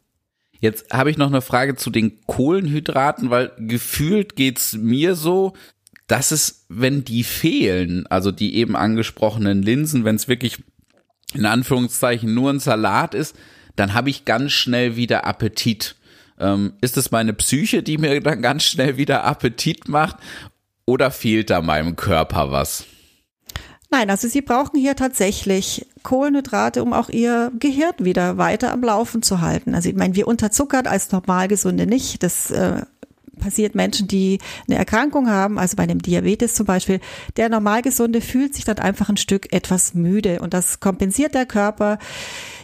Jetzt 0.61 0.92
habe 0.92 1.11
ich 1.11 1.18
noch 1.18 1.26
eine 1.26 1.42
Frage 1.42 1.76
zu 1.76 1.90
den 1.90 2.24
Kohlenhydraten, 2.26 3.30
weil 3.30 3.52
gefühlt 3.59 4.37
geht's 4.37 4.74
mir 4.74 5.14
so, 5.14 5.52
dass 6.06 6.30
es, 6.30 6.66
wenn 6.68 7.04
die 7.04 7.24
fehlen, 7.24 8.06
also 8.06 8.30
die 8.30 8.56
eben 8.56 8.76
angesprochenen 8.76 9.62
Linsen, 9.62 10.04
wenn 10.04 10.16
es 10.16 10.28
wirklich 10.28 10.62
in 11.35 11.44
Anführungszeichen 11.44 12.32
nur 12.32 12.50
ein 12.50 12.61
Salat 12.61 13.14
ist, 13.14 13.37
dann 13.74 13.92
habe 13.92 14.11
ich 14.11 14.24
ganz 14.24 14.52
schnell 14.52 14.96
wieder 14.96 15.26
Appetit. 15.26 15.96
Ähm, 16.38 16.74
ist 16.80 16.96
es 16.96 17.11
meine 17.11 17.32
Psyche, 17.32 17.82
die 17.82 17.98
mir 17.98 18.20
dann 18.20 18.42
ganz 18.42 18.64
schnell 18.64 18.96
wieder 18.96 19.24
Appetit 19.24 19.88
macht 19.88 20.16
oder 20.85 21.11
fehlt 21.11 21.50
da 21.50 21.61
meinem 21.61 21.96
Körper 21.96 22.50
was? 22.50 22.87
Nein, 23.90 24.11
also 24.11 24.27
Sie 24.29 24.42
brauchen 24.42 24.79
hier 24.79 24.96
tatsächlich 24.96 25.87
Kohlenhydrate, 26.03 26.83
um 26.83 26.92
auch 26.92 27.09
Ihr 27.09 27.53
Gehirn 27.59 27.94
wieder 27.99 28.37
weiter 28.37 28.72
am 28.72 28.83
Laufen 28.83 29.22
zu 29.22 29.40
halten. 29.40 29.75
Also 29.75 29.88
ich 29.88 29.94
meine, 29.94 30.14
wir 30.14 30.27
unterzuckern 30.27 30.87
als 30.87 31.12
Normalgesunde 31.12 31.87
nicht. 31.87 32.22
Das 32.22 32.51
äh, 32.51 32.83
passiert 33.38 33.75
Menschen, 33.75 34.09
die 34.09 34.38
eine 34.66 34.79
Erkrankung 34.79 35.29
haben, 35.29 35.59
also 35.59 35.77
bei 35.77 35.85
einem 35.85 36.03
Diabetes 36.03 36.55
zum 36.55 36.66
Beispiel. 36.66 37.01
Der 37.37 37.49
Normalgesunde 37.49 38.20
fühlt 38.20 38.55
sich 38.55 38.64
dann 38.64 38.79
einfach 38.79 39.09
ein 39.09 39.16
Stück 39.16 39.53
etwas 39.53 39.94
müde 39.94 40.40
und 40.40 40.55
das 40.55 40.81
kompensiert 40.81 41.35
der 41.35 41.46
Körper, 41.46 41.99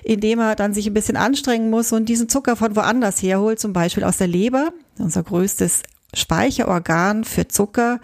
indem 0.02 0.40
er 0.40 0.56
dann 0.56 0.74
sich 0.74 0.86
ein 0.86 0.94
bisschen 0.94 1.16
anstrengen 1.16 1.70
muss 1.70 1.92
und 1.92 2.08
diesen 2.08 2.28
Zucker 2.28 2.56
von 2.56 2.74
woanders 2.74 3.22
herholt, 3.22 3.60
zum 3.60 3.72
Beispiel 3.72 4.04
aus 4.04 4.18
der 4.18 4.26
Leber, 4.26 4.72
unser 4.98 5.22
größtes 5.22 5.82
Speicherorgan 6.14 7.24
für 7.24 7.48
Zucker. 7.48 8.00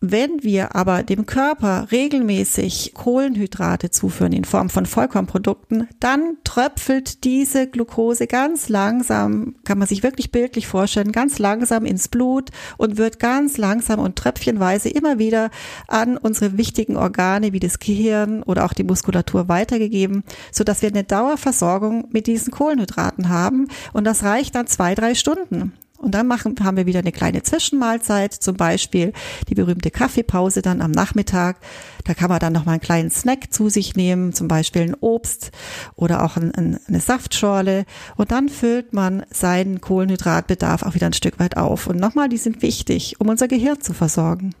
Wenn 0.00 0.44
wir 0.44 0.76
aber 0.76 1.02
dem 1.02 1.26
Körper 1.26 1.88
regelmäßig 1.90 2.92
Kohlenhydrate 2.94 3.90
zuführen 3.90 4.32
in 4.32 4.44
Form 4.44 4.70
von 4.70 4.86
Vollkornprodukten, 4.86 5.88
dann 5.98 6.36
tröpfelt 6.44 7.24
diese 7.24 7.66
Glucose 7.66 8.28
ganz 8.28 8.68
langsam, 8.68 9.56
kann 9.64 9.76
man 9.78 9.88
sich 9.88 10.04
wirklich 10.04 10.30
bildlich 10.30 10.68
vorstellen, 10.68 11.10
ganz 11.10 11.40
langsam 11.40 11.84
ins 11.84 12.06
Blut 12.06 12.50
und 12.76 12.96
wird 12.96 13.18
ganz 13.18 13.56
langsam 13.56 13.98
und 13.98 14.14
tröpfchenweise 14.14 14.88
immer 14.88 15.18
wieder 15.18 15.50
an 15.88 16.16
unsere 16.16 16.56
wichtigen 16.56 16.96
Organe 16.96 17.52
wie 17.52 17.60
das 17.60 17.80
Gehirn 17.80 18.44
oder 18.44 18.66
auch 18.66 18.74
die 18.74 18.84
Muskulatur 18.84 19.48
weitergegeben, 19.48 20.22
so 20.52 20.62
dass 20.62 20.80
wir 20.80 20.90
eine 20.90 21.02
Dauerversorgung 21.02 22.06
mit 22.12 22.28
diesen 22.28 22.52
Kohlenhydraten 22.52 23.30
haben 23.30 23.66
und 23.92 24.04
das 24.04 24.22
reicht 24.22 24.54
dann 24.54 24.68
zwei, 24.68 24.94
drei 24.94 25.16
Stunden. 25.16 25.72
Und 25.98 26.12
dann 26.12 26.28
machen, 26.28 26.54
haben 26.62 26.76
wir 26.76 26.86
wieder 26.86 27.00
eine 27.00 27.10
kleine 27.10 27.42
Zwischenmahlzeit, 27.42 28.32
zum 28.32 28.56
Beispiel 28.56 29.12
die 29.48 29.54
berühmte 29.54 29.90
Kaffeepause 29.90 30.62
dann 30.62 30.80
am 30.80 30.92
Nachmittag. 30.92 31.58
Da 32.04 32.14
kann 32.14 32.28
man 32.28 32.38
dann 32.38 32.52
noch 32.52 32.64
mal 32.64 32.72
einen 32.72 32.80
kleinen 32.80 33.10
Snack 33.10 33.52
zu 33.52 33.68
sich 33.68 33.96
nehmen, 33.96 34.32
zum 34.32 34.46
Beispiel 34.46 34.82
ein 34.82 34.94
Obst 34.94 35.50
oder 35.96 36.22
auch 36.22 36.36
ein, 36.36 36.54
ein, 36.54 36.78
eine 36.86 37.00
Saftschorle. 37.00 37.84
Und 38.16 38.30
dann 38.30 38.48
füllt 38.48 38.92
man 38.92 39.26
seinen 39.30 39.80
Kohlenhydratbedarf 39.80 40.84
auch 40.84 40.94
wieder 40.94 41.06
ein 41.06 41.14
Stück 41.14 41.40
weit 41.40 41.56
auf. 41.56 41.88
Und 41.88 41.98
nochmal, 41.98 42.28
die 42.28 42.36
sind 42.36 42.62
wichtig, 42.62 43.16
um 43.20 43.28
unser 43.28 43.48
Gehirn 43.48 43.80
zu 43.80 43.92
versorgen. 43.92 44.54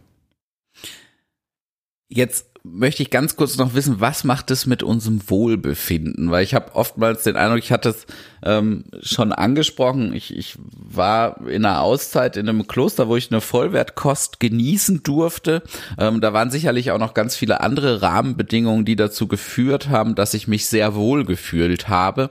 Jetzt 2.08 2.46
möchte 2.72 3.02
ich 3.02 3.10
ganz 3.10 3.36
kurz 3.36 3.56
noch 3.56 3.74
wissen, 3.74 4.00
was 4.00 4.24
macht 4.24 4.50
es 4.50 4.66
mit 4.66 4.82
unserem 4.82 5.28
Wohlbefinden? 5.28 6.30
Weil 6.30 6.44
ich 6.44 6.54
habe 6.54 6.74
oftmals 6.74 7.24
den 7.24 7.36
Eindruck, 7.36 7.58
ich 7.58 7.72
hatte 7.72 7.90
es 7.90 8.06
ähm, 8.42 8.84
schon 9.02 9.32
angesprochen, 9.32 10.12
ich, 10.12 10.36
ich 10.36 10.56
war 10.72 11.46
in 11.46 11.64
einer 11.64 11.80
Auszeit 11.80 12.36
in 12.36 12.48
einem 12.48 12.66
Kloster, 12.66 13.08
wo 13.08 13.16
ich 13.16 13.30
eine 13.30 13.40
Vollwertkost 13.40 14.40
genießen 14.40 15.02
durfte. 15.02 15.62
Ähm, 15.98 16.20
da 16.20 16.32
waren 16.32 16.50
sicherlich 16.50 16.90
auch 16.90 16.98
noch 16.98 17.14
ganz 17.14 17.36
viele 17.36 17.60
andere 17.60 18.02
Rahmenbedingungen, 18.02 18.84
die 18.84 18.96
dazu 18.96 19.28
geführt 19.28 19.88
haben, 19.88 20.14
dass 20.14 20.34
ich 20.34 20.48
mich 20.48 20.66
sehr 20.66 20.94
wohl 20.94 21.24
gefühlt 21.24 21.88
habe. 21.88 22.30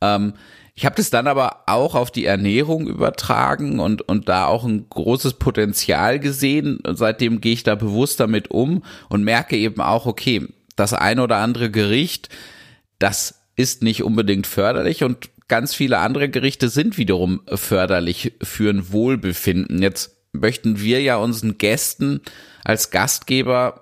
Ähm, 0.00 0.34
ich 0.82 0.86
habe 0.86 0.96
das 0.96 1.10
dann 1.10 1.28
aber 1.28 1.62
auch 1.66 1.94
auf 1.94 2.10
die 2.10 2.24
Ernährung 2.24 2.88
übertragen 2.88 3.78
und, 3.78 4.02
und 4.02 4.28
da 4.28 4.46
auch 4.46 4.64
ein 4.64 4.86
großes 4.90 5.34
Potenzial 5.34 6.18
gesehen. 6.18 6.80
Seitdem 6.84 7.40
gehe 7.40 7.52
ich 7.52 7.62
da 7.62 7.76
bewusst 7.76 8.18
damit 8.18 8.50
um 8.50 8.82
und 9.08 9.22
merke 9.22 9.56
eben 9.56 9.80
auch, 9.80 10.06
okay, 10.06 10.48
das 10.74 10.92
eine 10.92 11.22
oder 11.22 11.36
andere 11.36 11.70
Gericht, 11.70 12.30
das 12.98 13.44
ist 13.54 13.84
nicht 13.84 14.02
unbedingt 14.02 14.48
förderlich 14.48 15.04
und 15.04 15.30
ganz 15.46 15.72
viele 15.72 15.98
andere 15.98 16.28
Gerichte 16.28 16.68
sind 16.68 16.98
wiederum 16.98 17.42
förderlich 17.46 18.32
für 18.42 18.68
ein 18.68 18.90
Wohlbefinden. 18.90 19.80
Jetzt 19.82 20.16
möchten 20.32 20.80
wir 20.80 21.00
ja 21.00 21.14
unseren 21.14 21.58
Gästen 21.58 22.22
als 22.64 22.90
Gastgeber 22.90 23.81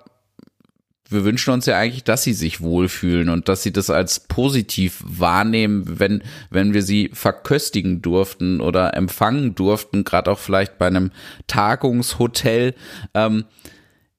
wir 1.11 1.25
wünschen 1.25 1.53
uns 1.53 1.65
ja 1.65 1.77
eigentlich, 1.77 2.03
dass 2.03 2.23
sie 2.23 2.33
sich 2.33 2.61
wohlfühlen 2.61 3.29
und 3.29 3.49
dass 3.49 3.63
sie 3.63 3.73
das 3.73 3.89
als 3.89 4.21
positiv 4.21 5.03
wahrnehmen, 5.05 5.99
wenn, 5.99 6.23
wenn 6.49 6.73
wir 6.73 6.83
sie 6.83 7.11
verköstigen 7.13 8.01
durften 8.01 8.61
oder 8.61 8.95
empfangen 8.95 9.55
durften, 9.55 10.03
gerade 10.03 10.31
auch 10.31 10.39
vielleicht 10.39 10.77
bei 10.77 10.87
einem 10.87 11.11
Tagungshotel. 11.47 12.73
Ähm, 13.13 13.45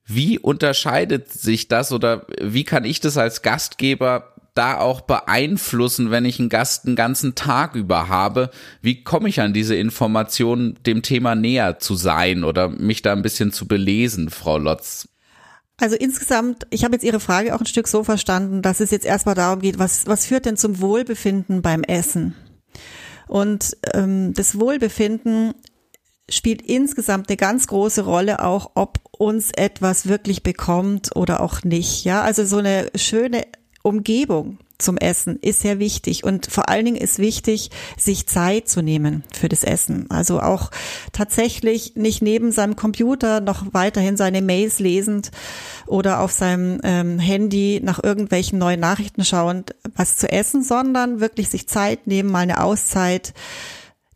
wie 0.05 0.38
unterscheidet 0.38 1.31
sich 1.31 1.68
das 1.68 1.92
oder 1.92 2.26
wie 2.40 2.64
kann 2.64 2.85
ich 2.85 3.00
das 3.00 3.16
als 3.16 3.42
Gastgeber 3.42 4.35
da 4.55 4.78
auch 4.78 5.00
beeinflussen, 5.02 6.11
wenn 6.11 6.24
ich 6.24 6.38
einen 6.38 6.50
Gast 6.50 6.87
einen 6.87 6.96
ganzen 6.96 7.35
Tag 7.35 7.74
über 7.74 8.09
habe? 8.09 8.50
Wie 8.83 9.02
komme 9.02 9.28
ich 9.28 9.40
an 9.40 9.55
diese 9.55 9.76
Informationen, 9.76 10.78
dem 10.85 11.02
Thema 11.02 11.35
näher 11.35 11.78
zu 11.78 11.94
sein 11.94 12.44
oder 12.44 12.68
mich 12.68 13.02
da 13.02 13.12
ein 13.12 13.22
bisschen 13.22 13.52
zu 13.52 13.66
belesen, 13.66 14.28
Frau 14.28 14.59
Lotz? 14.59 15.09
Also 15.79 15.97
insgesamt, 15.97 16.67
ich 16.71 16.85
habe 16.85 16.95
jetzt 16.95 17.05
Ihre 17.05 17.21
Frage 17.21 17.55
auch 17.55 17.61
ein 17.61 17.67
Stück 17.67 17.89
so 17.89 18.05
verstanden, 18.05 18.63
dass 18.63 18.81
es 18.81 18.91
jetzt 18.91 19.07
erstmal 19.07 19.35
darum 19.35 19.61
geht, 19.61 19.79
was, 19.79 20.07
was 20.07 20.27
führt 20.27 20.47
denn 20.47 20.57
zum 20.57 20.81
Wohlbefinden 20.81 21.63
beim 21.63 21.83
Essen? 21.83 22.35
Und 23.27 23.77
ähm, 23.95 24.35
das 24.35 24.61
Wohlbefinden 24.61 25.55
spielt 26.29 26.63
insgesamt 26.63 27.29
eine 27.29 27.37
ganz 27.37 27.67
große 27.67 28.03
Rolle 28.03 28.45
auch, 28.45 28.73
ob 28.75 29.01
uns 29.17 29.51
etwas 29.53 30.07
wirklich 30.07 30.43
bekommt 30.43 31.15
oder 31.17 31.41
auch 31.41 31.63
nicht. 31.63 32.05
Ja, 32.05 32.23
also 32.23 32.45
so 32.45 32.59
eine 32.59 32.91
schöne 32.95 33.47
Umgebung, 33.83 34.59
zum 34.83 34.97
Essen 34.97 35.38
ist 35.40 35.61
sehr 35.61 35.79
wichtig. 35.79 36.25
Und 36.25 36.47
vor 36.47 36.68
allen 36.68 36.85
Dingen 36.85 36.97
ist 36.97 37.18
wichtig, 37.18 37.71
sich 37.97 38.27
Zeit 38.27 38.68
zu 38.68 38.83
nehmen 38.83 39.25
für 39.33 39.49
das 39.49 39.64
Essen. 39.64 40.11
Also 40.11 40.40
auch 40.40 40.71
tatsächlich 41.12 41.97
nicht 41.97 42.23
neben 42.23 42.53
seinem 42.53 42.77
Computer 42.77 43.40
noch 43.40 43.64
weiterhin 43.73 44.16
seine 44.16 44.42
Mails 44.42 44.79
lesend 44.79 45.31
oder 45.87 46.21
auf 46.21 46.33
seinem 46.33 46.81
ähm, 46.85 47.18
Handy 47.18 47.81
nach 47.83 48.03
irgendwelchen 48.03 48.59
neuen 48.59 48.81
Nachrichten 48.81 49.25
schauend 49.25 49.75
was 49.95 50.16
zu 50.16 50.31
essen, 50.31 50.62
sondern 50.62 51.21
wirklich 51.21 51.49
sich 51.49 51.68
Zeit 51.68 52.07
nehmen, 52.07 52.31
mal 52.31 52.40
eine 52.40 52.62
Auszeit. 52.62 53.35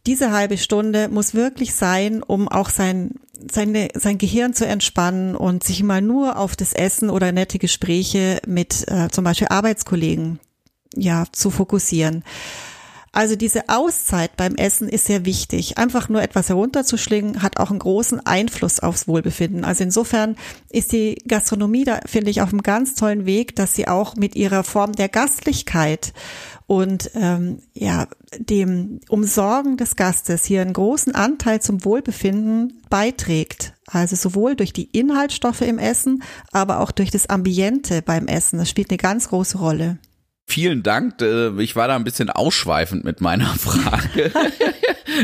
Diese 0.06 0.30
halbe 0.30 0.56
Stunde 0.56 1.08
muss 1.08 1.34
wirklich 1.34 1.74
sein, 1.74 2.22
um 2.22 2.48
auch 2.48 2.70
sein 2.70 3.14
seine, 3.50 3.88
sein 3.94 4.18
Gehirn 4.18 4.54
zu 4.54 4.66
entspannen 4.66 5.36
und 5.36 5.62
sich 5.62 5.82
mal 5.82 6.00
nur 6.00 6.38
auf 6.38 6.56
das 6.56 6.72
Essen 6.72 7.10
oder 7.10 7.32
nette 7.32 7.58
Gespräche 7.58 8.40
mit 8.46 8.88
äh, 8.88 9.08
zum 9.10 9.24
Beispiel 9.24 9.48
Arbeitskollegen 9.48 10.40
ja, 10.96 11.24
zu 11.32 11.50
fokussieren. 11.50 12.24
Also 13.16 13.34
diese 13.34 13.70
Auszeit 13.70 14.36
beim 14.36 14.56
Essen 14.56 14.90
ist 14.90 15.06
sehr 15.06 15.24
wichtig. 15.24 15.78
Einfach 15.78 16.10
nur 16.10 16.20
etwas 16.20 16.50
herunterzuschlingen 16.50 17.42
hat 17.42 17.58
auch 17.58 17.70
einen 17.70 17.78
großen 17.78 18.26
Einfluss 18.26 18.80
aufs 18.80 19.08
Wohlbefinden. 19.08 19.64
Also 19.64 19.84
insofern 19.84 20.36
ist 20.68 20.92
die 20.92 21.14
Gastronomie 21.26 21.84
da, 21.84 22.00
finde 22.04 22.30
ich, 22.30 22.42
auf 22.42 22.50
einem 22.50 22.62
ganz 22.62 22.94
tollen 22.94 23.24
Weg, 23.24 23.56
dass 23.56 23.74
sie 23.74 23.88
auch 23.88 24.16
mit 24.16 24.36
ihrer 24.36 24.64
Form 24.64 24.92
der 24.92 25.08
Gastlichkeit 25.08 26.12
und 26.66 27.10
ähm, 27.14 27.60
ja 27.72 28.06
dem 28.38 29.00
Umsorgen 29.08 29.78
des 29.78 29.96
Gastes 29.96 30.44
hier 30.44 30.60
einen 30.60 30.74
großen 30.74 31.14
Anteil 31.14 31.62
zum 31.62 31.86
Wohlbefinden 31.86 32.82
beiträgt. 32.90 33.72
Also 33.86 34.14
sowohl 34.14 34.56
durch 34.56 34.74
die 34.74 34.90
Inhaltsstoffe 34.90 35.62
im 35.62 35.78
Essen, 35.78 36.22
aber 36.52 36.80
auch 36.80 36.90
durch 36.90 37.10
das 37.10 37.30
Ambiente 37.30 38.02
beim 38.02 38.26
Essen. 38.26 38.58
Das 38.58 38.68
spielt 38.68 38.90
eine 38.90 38.98
ganz 38.98 39.30
große 39.30 39.56
Rolle. 39.56 39.96
Vielen 40.48 40.82
Dank. 40.82 41.20
Äh, 41.20 41.60
ich 41.60 41.76
war 41.76 41.88
da 41.88 41.96
ein 41.96 42.04
bisschen 42.04 42.30
ausschweifend 42.30 43.04
mit 43.04 43.20
meiner 43.20 43.46
Frage. 43.58 44.32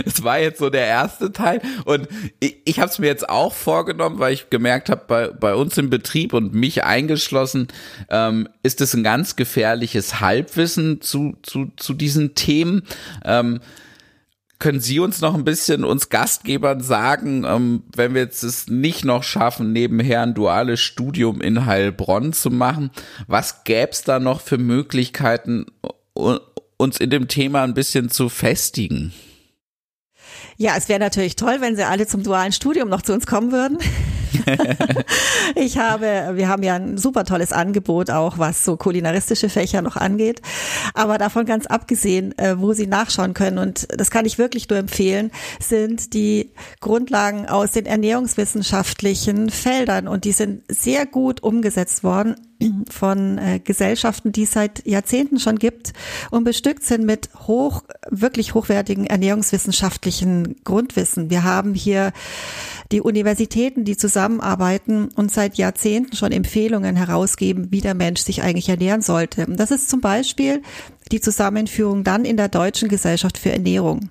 Das 0.06 0.22
war 0.22 0.38
jetzt 0.38 0.58
so 0.58 0.70
der 0.70 0.86
erste 0.86 1.32
Teil. 1.32 1.60
Und 1.84 2.08
ich, 2.40 2.56
ich 2.64 2.78
habe 2.78 2.88
es 2.88 2.98
mir 2.98 3.08
jetzt 3.08 3.28
auch 3.28 3.52
vorgenommen, 3.52 4.20
weil 4.20 4.32
ich 4.32 4.48
gemerkt 4.48 4.88
habe, 4.88 5.02
bei, 5.06 5.28
bei 5.28 5.54
uns 5.54 5.76
im 5.76 5.90
Betrieb 5.90 6.32
und 6.32 6.54
mich 6.54 6.84
eingeschlossen, 6.84 7.68
ähm, 8.08 8.48
ist 8.62 8.80
es 8.80 8.94
ein 8.94 9.02
ganz 9.02 9.36
gefährliches 9.36 10.20
Halbwissen 10.20 11.02
zu, 11.02 11.36
zu, 11.42 11.72
zu 11.76 11.94
diesen 11.94 12.34
Themen. 12.34 12.84
Ähm, 13.24 13.60
können 14.62 14.78
Sie 14.78 15.00
uns 15.00 15.20
noch 15.20 15.34
ein 15.34 15.42
bisschen 15.42 15.82
uns 15.82 16.08
Gastgebern 16.08 16.80
sagen, 16.80 17.42
ähm, 17.44 17.82
wenn 17.96 18.14
wir 18.14 18.22
jetzt 18.22 18.44
es 18.44 18.68
nicht 18.68 19.04
noch 19.04 19.24
schaffen, 19.24 19.72
nebenher 19.72 20.22
ein 20.22 20.34
duales 20.34 20.80
Studium 20.80 21.40
in 21.40 21.66
Heilbronn 21.66 22.32
zu 22.32 22.48
machen, 22.48 22.92
was 23.26 23.64
gäbe 23.64 23.90
es 23.90 24.02
da 24.02 24.20
noch 24.20 24.40
für 24.40 24.58
Möglichkeiten, 24.58 25.66
uns 26.14 26.98
in 26.98 27.10
dem 27.10 27.26
Thema 27.26 27.64
ein 27.64 27.74
bisschen 27.74 28.08
zu 28.08 28.28
festigen? 28.28 29.12
Ja, 30.58 30.76
es 30.76 30.88
wäre 30.88 31.00
natürlich 31.00 31.34
toll, 31.34 31.56
wenn 31.58 31.74
Sie 31.74 31.84
alle 31.84 32.06
zum 32.06 32.22
dualen 32.22 32.52
Studium 32.52 32.88
noch 32.88 33.02
zu 33.02 33.12
uns 33.12 33.26
kommen 33.26 33.50
würden. 33.50 33.78
ich 35.54 35.78
habe, 35.78 36.32
wir 36.34 36.48
haben 36.48 36.62
ja 36.62 36.74
ein 36.74 36.98
super 36.98 37.24
tolles 37.24 37.52
Angebot 37.52 38.10
auch, 38.10 38.38
was 38.38 38.64
so 38.64 38.76
kulinaristische 38.76 39.48
Fächer 39.48 39.82
noch 39.82 39.96
angeht. 39.96 40.42
Aber 40.94 41.18
davon 41.18 41.46
ganz 41.46 41.66
abgesehen, 41.66 42.36
äh, 42.38 42.58
wo 42.58 42.72
Sie 42.72 42.86
nachschauen 42.86 43.34
können, 43.34 43.58
und 43.58 43.86
das 43.90 44.10
kann 44.10 44.26
ich 44.26 44.38
wirklich 44.38 44.68
nur 44.68 44.78
empfehlen, 44.78 45.30
sind 45.60 46.14
die 46.14 46.50
Grundlagen 46.80 47.46
aus 47.46 47.72
den 47.72 47.86
ernährungswissenschaftlichen 47.86 49.50
Feldern. 49.50 50.08
Und 50.08 50.24
die 50.24 50.32
sind 50.32 50.62
sehr 50.68 51.06
gut 51.06 51.42
umgesetzt 51.42 52.04
worden 52.04 52.36
von 52.90 53.38
äh, 53.38 53.60
Gesellschaften, 53.62 54.32
die 54.32 54.42
es 54.42 54.52
seit 54.52 54.86
Jahrzehnten 54.86 55.38
schon 55.38 55.58
gibt 55.58 55.92
und 56.30 56.44
bestückt 56.44 56.84
sind 56.84 57.04
mit 57.04 57.28
hoch, 57.46 57.82
wirklich 58.10 58.54
hochwertigen 58.54 59.06
ernährungswissenschaftlichen 59.06 60.56
Grundwissen. 60.64 61.30
Wir 61.30 61.44
haben 61.44 61.74
hier 61.74 62.12
die 62.90 63.00
Universitäten, 63.00 63.84
die 63.84 63.96
zusammenarbeiten 63.96 65.08
und 65.14 65.32
seit 65.32 65.56
Jahrzehnten 65.56 66.14
schon 66.16 66.32
Empfehlungen 66.32 66.96
herausgeben, 66.96 67.68
wie 67.70 67.80
der 67.80 67.94
Mensch 67.94 68.20
sich 68.20 68.42
eigentlich 68.42 68.68
ernähren 68.68 69.02
sollte. 69.02 69.46
Das 69.48 69.70
ist 69.70 69.88
zum 69.88 70.00
Beispiel 70.00 70.62
die 71.10 71.20
Zusammenführung 71.20 72.04
dann 72.04 72.24
in 72.24 72.36
der 72.36 72.48
Deutschen 72.48 72.88
Gesellschaft 72.88 73.38
für 73.38 73.50
Ernährung. 73.50 74.10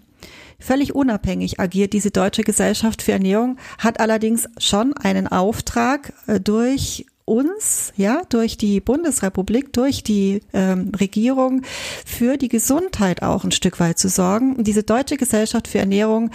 Völlig 0.62 0.94
unabhängig 0.94 1.60
agiert 1.60 1.92
diese 1.92 2.12
Deutsche 2.12 2.44
Gesellschaft 2.44 3.02
für 3.02 3.14
Ernährung, 3.14 3.58
hat 3.80 4.00
allerdings 4.00 4.48
schon 4.60 4.94
einen 4.96 5.28
Auftrag 5.28 6.14
äh, 6.28 6.40
durch 6.40 7.08
uns, 7.26 7.94
ja, 7.96 8.24
durch 8.30 8.58
die 8.58 8.80
Bundesrepublik, 8.80 9.74
durch 9.74 10.04
die 10.04 10.42
ähm, 10.54 10.92
Regierung 11.00 11.62
für 12.06 12.38
die 12.38 12.50
Gesundheit 12.50 13.22
auch 13.22 13.44
ein 13.44 13.52
Stück 13.52 13.80
weit 13.80 14.00
zu 14.00 14.10
sorgen. 14.10 14.56
Und 14.56 14.66
diese 14.66 14.84
Deutsche 14.84 15.18
Gesellschaft 15.18 15.68
für 15.68 15.80
Ernährung 15.80 16.32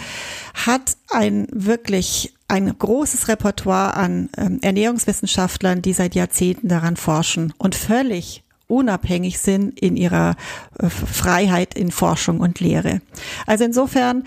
hat 0.53 0.97
ein 1.09 1.47
wirklich 1.51 2.33
ein 2.47 2.77
großes 2.77 3.27
Repertoire 3.27 3.95
an 3.95 4.29
ähm, 4.37 4.59
Ernährungswissenschaftlern, 4.61 5.81
die 5.81 5.93
seit 5.93 6.15
Jahrzehnten 6.15 6.69
daran 6.69 6.95
forschen 6.95 7.53
und 7.57 7.75
völlig 7.75 8.43
unabhängig 8.67 9.39
sind 9.39 9.79
in 9.79 9.95
ihrer 9.95 10.35
äh, 10.79 10.89
Freiheit 10.89 11.73
in 11.73 11.91
Forschung 11.91 12.39
und 12.39 12.59
Lehre. 12.59 13.01
Also 13.45 13.63
insofern 13.63 14.23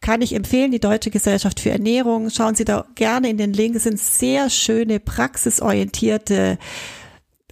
kann 0.00 0.22
ich 0.22 0.34
empfehlen, 0.34 0.70
die 0.70 0.80
Deutsche 0.80 1.10
Gesellschaft 1.10 1.60
für 1.60 1.70
Ernährung, 1.70 2.30
schauen 2.30 2.54
Sie 2.54 2.64
da 2.64 2.86
gerne 2.94 3.30
in 3.30 3.38
den 3.38 3.52
Link, 3.52 3.76
es 3.76 3.84
sind 3.84 3.98
sehr 3.98 4.50
schöne, 4.50 5.00
praxisorientierte 5.00 6.58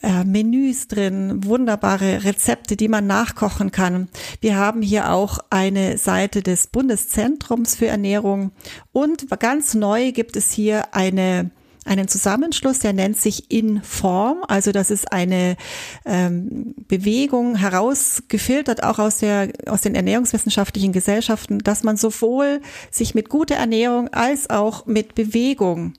äh, 0.02 0.24
Menüs 0.24 0.88
drin, 0.88 1.44
wunderbare 1.44 2.24
Rezepte, 2.24 2.76
die 2.76 2.88
man 2.88 3.06
nachkochen 3.06 3.72
kann. 3.72 4.08
Wir 4.40 4.56
haben 4.56 4.82
hier 4.82 5.10
auch 5.10 5.38
eine 5.48 5.96
Seite 5.96 6.42
des 6.42 6.66
Bundeszentrums 6.66 7.76
für 7.76 7.86
Ernährung 7.86 8.52
und 8.92 9.26
ganz 9.40 9.74
neu 9.74 10.12
gibt 10.12 10.36
es 10.36 10.52
hier 10.52 10.94
eine 10.94 11.50
einen 11.86 12.08
Zusammenschluss, 12.08 12.80
der 12.80 12.92
nennt 12.92 13.16
sich 13.16 13.50
Inform. 13.50 14.42
Also 14.48 14.72
das 14.72 14.90
ist 14.90 15.12
eine 15.12 15.56
ähm, 16.04 16.74
Bewegung 16.88 17.56
herausgefiltert 17.56 18.82
auch 18.82 18.98
aus 18.98 19.18
der 19.18 19.52
aus 19.66 19.82
den 19.82 19.94
ernährungswissenschaftlichen 19.94 20.92
Gesellschaften, 20.92 21.58
dass 21.58 21.82
man 21.82 21.96
sowohl 21.96 22.60
sich 22.90 23.14
mit 23.14 23.28
guter 23.28 23.56
Ernährung 23.56 24.08
als 24.08 24.50
auch 24.50 24.86
mit 24.86 25.14
Bewegung 25.14 25.94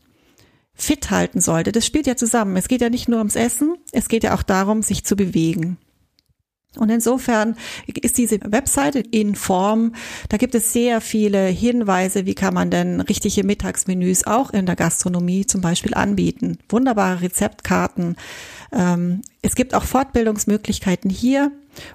fit 0.73 1.10
halten 1.10 1.41
sollte. 1.41 1.71
Das 1.71 1.86
spielt 1.86 2.08
ja 2.08 2.15
zusammen. 2.15 2.56
Es 2.56 2.67
geht 2.67 2.82
ja 2.82 2.89
nicht 2.89 3.10
nur 3.10 3.17
ums 3.17 3.36
Essen, 3.36 3.76
es 3.91 4.10
geht 4.10 4.23
ja 4.23 4.36
auch 4.36 4.43
darum, 4.43 4.84
sich 4.84 5.04
zu 5.04 5.15
bewegen. 5.15 5.78
Und 6.77 6.89
insofern 6.89 7.55
ist 7.87 8.17
diese 8.17 8.39
Webseite 8.41 8.99
in 8.99 9.35
Form, 9.35 9.93
da 10.29 10.37
gibt 10.37 10.55
es 10.55 10.73
sehr 10.73 11.01
viele 11.01 11.45
Hinweise, 11.47 12.25
wie 12.25 12.35
kann 12.35 12.53
man 12.53 12.71
denn 12.71 13.01
richtige 13.01 13.43
Mittagsmenüs 13.43 14.25
auch 14.25 14.51
in 14.51 14.65
der 14.65 14.75
Gastronomie 14.75 15.45
zum 15.45 15.61
Beispiel 15.61 15.93
anbieten. 15.93 16.57
Wunderbare 16.69 17.21
Rezeptkarten. 17.21 18.15
Ähm, 18.71 19.21
es 19.41 19.55
gibt 19.55 19.73
auch 19.73 19.83
Fortbildungsmöglichkeiten 19.83 21.09
hier 21.09 21.51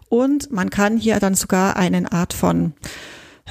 und 0.08 0.52
man 0.52 0.70
kann 0.70 0.96
hier 0.96 1.18
dann 1.20 1.34
sogar 1.34 1.76
eine 1.76 2.12
Art 2.12 2.32
von 2.32 2.74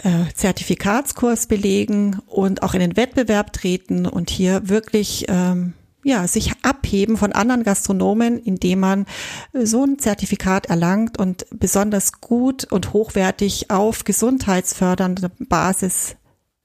äh, 0.04 0.34
Zertifikatskurs 0.34 1.48
belegen 1.48 2.20
und 2.28 2.64
auch 2.64 2.74
in 2.74 2.80
den 2.80 2.98
Wettbewerb 2.98 3.54
treten 3.54 4.06
und 4.06 4.30
hier 4.30 4.70
wirklich 4.70 5.26
ähm, 5.28 5.74
ja, 6.04 6.28
sich 6.28 6.52
abheben 6.62 7.18
von 7.18 7.32
anderen 7.32 7.64
Gastronomen, 7.64 8.40
indem 8.40 8.80
man 8.80 9.06
äh, 9.54 9.66
so 9.66 9.84
ein 9.84 10.00
Zertifikat 10.00 10.68
erlangt 10.68 11.20
und 11.20 11.46
besonders 11.52 12.14
gut 12.22 12.66
und 12.66 12.94
hochwertig 12.94 13.70
auf 13.70 14.04
gesundheitsfördernder 14.04 15.32
Basis 15.40 16.16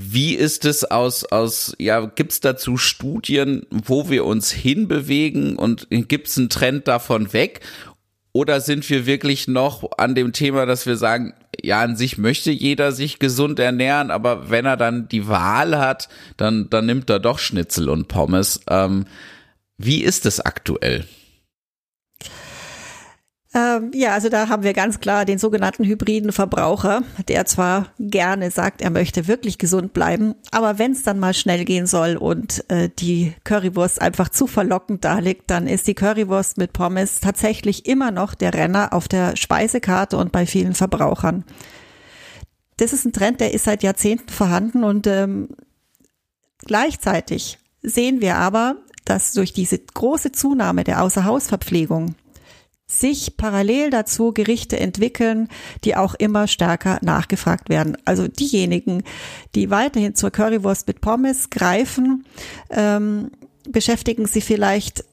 wie 0.00 0.34
ist 0.34 0.64
es 0.64 0.84
aus, 0.84 1.24
aus, 1.24 1.74
ja, 1.78 2.06
gibt's 2.06 2.40
dazu 2.40 2.76
Studien, 2.76 3.66
wo 3.70 4.08
wir 4.08 4.24
uns 4.24 4.52
hinbewegen 4.52 5.56
und 5.56 5.88
gibt's 5.90 6.38
einen 6.38 6.48
Trend 6.48 6.86
davon 6.86 7.32
weg? 7.32 7.60
Oder 8.32 8.60
sind 8.60 8.88
wir 8.88 9.06
wirklich 9.06 9.48
noch 9.48 9.98
an 9.98 10.14
dem 10.14 10.32
Thema, 10.32 10.66
dass 10.66 10.86
wir 10.86 10.96
sagen, 10.96 11.34
ja, 11.60 11.80
an 11.80 11.96
sich 11.96 12.18
möchte 12.18 12.52
jeder 12.52 12.92
sich 12.92 13.18
gesund 13.18 13.58
ernähren, 13.58 14.12
aber 14.12 14.50
wenn 14.50 14.66
er 14.66 14.76
dann 14.76 15.08
die 15.08 15.26
Wahl 15.26 15.76
hat, 15.78 16.08
dann, 16.36 16.70
dann 16.70 16.86
nimmt 16.86 17.10
er 17.10 17.18
doch 17.18 17.40
Schnitzel 17.40 17.88
und 17.88 18.06
Pommes. 18.06 18.60
Ähm, 18.70 19.06
wie 19.76 20.04
ist 20.04 20.26
es 20.26 20.40
aktuell? 20.40 21.06
Äh, 23.58 23.68
Ähm, 23.78 23.90
ja, 23.94 24.12
also 24.12 24.28
da 24.28 24.48
haben 24.48 24.62
wir 24.62 24.72
ganz 24.72 25.00
klar 25.00 25.24
den 25.24 25.38
sogenannten 25.38 25.84
hybriden 25.84 26.32
Verbraucher, 26.32 27.02
der 27.28 27.46
zwar 27.46 27.92
gerne 27.98 28.50
sagt, 28.50 28.82
er 28.82 28.90
möchte 28.90 29.26
wirklich 29.26 29.58
gesund 29.58 29.92
bleiben, 29.92 30.34
aber 30.50 30.78
wenn 30.78 30.92
es 30.92 31.02
dann 31.02 31.18
mal 31.18 31.34
schnell 31.34 31.64
gehen 31.64 31.86
soll 31.86 32.16
und 32.16 32.64
äh, 32.70 32.90
die 32.98 33.34
Currywurst 33.44 34.00
einfach 34.00 34.28
zu 34.28 34.46
verlockend 34.46 35.04
da 35.04 35.18
liegt, 35.18 35.50
dann 35.50 35.66
ist 35.66 35.86
die 35.86 35.94
Currywurst 35.94 36.58
mit 36.58 36.72
Pommes 36.72 37.20
tatsächlich 37.20 37.86
immer 37.86 38.10
noch 38.10 38.34
der 38.34 38.54
Renner 38.54 38.92
auf 38.92 39.08
der 39.08 39.36
Speisekarte 39.36 40.16
und 40.16 40.32
bei 40.32 40.46
vielen 40.46 40.74
Verbrauchern. 40.74 41.44
Das 42.76 42.92
ist 42.92 43.04
ein 43.04 43.12
Trend, 43.12 43.40
der 43.40 43.54
ist 43.54 43.64
seit 43.64 43.82
Jahrzehnten 43.82 44.28
vorhanden 44.28 44.84
und 44.84 45.06
ähm, 45.06 45.48
gleichzeitig 46.58 47.58
sehen 47.82 48.20
wir 48.20 48.36
aber, 48.36 48.76
dass 49.04 49.32
durch 49.32 49.52
diese 49.52 49.78
große 49.78 50.32
Zunahme 50.32 50.84
der 50.84 51.02
Außerhausverpflegung 51.02 52.14
sich 53.00 53.36
parallel 53.36 53.90
dazu 53.90 54.32
Gerichte 54.32 54.78
entwickeln, 54.78 55.48
die 55.84 55.96
auch 55.96 56.14
immer 56.14 56.46
stärker 56.46 56.98
nachgefragt 57.02 57.68
werden. 57.68 57.96
Also 58.04 58.28
diejenigen, 58.28 59.02
die 59.54 59.70
weiterhin 59.70 60.14
zur 60.14 60.30
Currywurst 60.30 60.86
mit 60.86 61.00
Pommes 61.00 61.50
greifen, 61.50 62.24
ähm, 62.70 63.30
beschäftigen 63.68 64.26
sie 64.26 64.40
vielleicht 64.40 65.04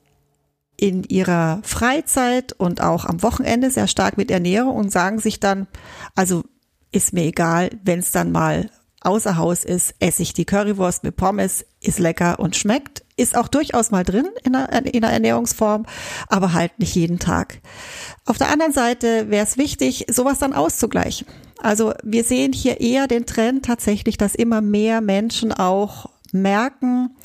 in 0.78 1.04
ihrer 1.04 1.62
Freizeit 1.63 2.54
und 2.54 2.82
auch 2.82 3.06
am 3.06 3.24
Wochenende 3.24 3.71
sehr 3.71 3.88
stark 3.88 4.17
mit 4.17 4.30
Ernährung 4.30 4.76
und 4.76 4.91
sagen 4.91 5.19
sich 5.19 5.39
dann, 5.39 5.67
also 6.15 6.43
ist 6.91 7.13
mir 7.13 7.24
egal, 7.24 7.69
wenn 7.84 8.00
es 8.00 8.12
dann 8.12 8.32
mal 8.32 8.69
außer 9.06 9.38
Haus 9.38 9.63
ist, 9.63 9.96
esse 10.00 10.22
ich 10.24 10.34
die 10.34 10.46
Currywurst 10.46 11.04
mit 11.04 11.15
Pommes, 11.15 11.65
ist 11.82 12.00
lecker 12.00 12.39
und 12.39 12.56
schmeckt, 12.56 13.04
ist 13.18 13.38
auch 13.38 13.48
durchaus 13.48 13.91
mal 13.91 14.04
drin 14.04 14.28
in 14.44 14.56
einer, 14.56 14.86
in 14.86 15.04
einer 15.04 15.13
Ernährungsform, 15.13 15.86
aber 16.28 16.54
halt 16.54 16.80
nicht 16.80 16.96
jeden 16.96 17.20
Tag. 17.20 17.60
Auf 18.26 18.38
der 18.38 18.50
anderen 18.50 18.74
Seite 18.74 19.30
wäre 19.30 19.46
es 19.46 19.58
wichtig, 19.58 20.06
sowas 20.10 20.39
dann 20.39 20.54
auszugleichen. 20.54 21.28
Also 21.60 21.94
wir 22.04 22.24
sehen 22.24 22.54
hier 22.54 22.82
eher 22.82 23.08
den 23.08 23.26
Trend 23.26 23.65
tatsächlich, 23.65 24.18
dass 24.18 24.36
immer 24.36 24.62
mehr 24.62 25.02
Menschen 25.02 25.54
auch 25.54 26.10
merken, 26.32 27.15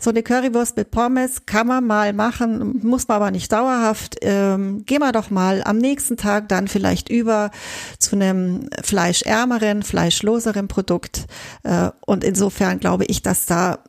so 0.00 0.10
eine 0.10 0.22
Currywurst 0.22 0.76
mit 0.76 0.90
Pommes 0.90 1.44
kann 1.44 1.66
man 1.66 1.86
mal 1.86 2.12
machen, 2.12 2.80
muss 2.82 3.08
man 3.08 3.16
aber 3.16 3.30
nicht 3.30 3.50
dauerhaft. 3.50 4.16
Ähm, 4.22 4.84
gehen 4.86 5.00
wir 5.00 5.12
doch 5.12 5.30
mal 5.30 5.62
am 5.64 5.78
nächsten 5.78 6.16
Tag 6.16 6.48
dann 6.48 6.68
vielleicht 6.68 7.08
über 7.08 7.50
zu 7.98 8.14
einem 8.14 8.68
fleischärmeren, 8.82 9.82
fleischloseren 9.82 10.68
Produkt. 10.68 11.26
Äh, 11.64 11.90
und 12.06 12.22
insofern 12.22 12.78
glaube 12.78 13.06
ich, 13.06 13.22
dass 13.22 13.46
da 13.46 13.80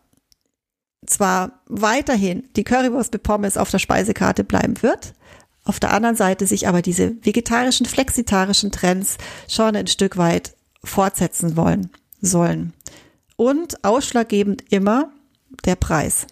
zwar 1.05 1.61
weiterhin 1.67 2.49
die 2.55 2.63
Currywurst 2.63 3.13
mit 3.13 3.23
Pommes 3.23 3.57
auf 3.57 3.69
der 3.69 3.79
Speisekarte 3.79 4.43
bleiben 4.43 4.81
wird, 4.81 5.13
auf 5.63 5.79
der 5.79 5.93
anderen 5.93 6.15
Seite 6.15 6.47
sich 6.47 6.67
aber 6.67 6.81
diese 6.81 7.15
vegetarischen, 7.23 7.85
flexitarischen 7.85 8.71
Trends 8.71 9.17
schon 9.47 9.75
ein 9.75 9.87
Stück 9.87 10.17
weit 10.17 10.55
fortsetzen 10.83 11.55
wollen, 11.55 11.91
sollen. 12.21 12.73
Und 13.35 13.83
ausschlaggebend 13.85 14.63
immer 14.71 15.11
der 15.65 15.75
Preis. 15.75 16.27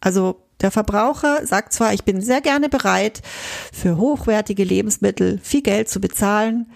Also 0.00 0.40
der 0.60 0.70
Verbraucher 0.70 1.46
sagt 1.46 1.72
zwar, 1.72 1.92
ich 1.94 2.04
bin 2.04 2.20
sehr 2.20 2.40
gerne 2.40 2.68
bereit, 2.68 3.22
für 3.72 3.96
hochwertige 3.96 4.64
Lebensmittel 4.64 5.38
viel 5.42 5.62
Geld 5.62 5.88
zu 5.88 6.00
bezahlen, 6.00 6.66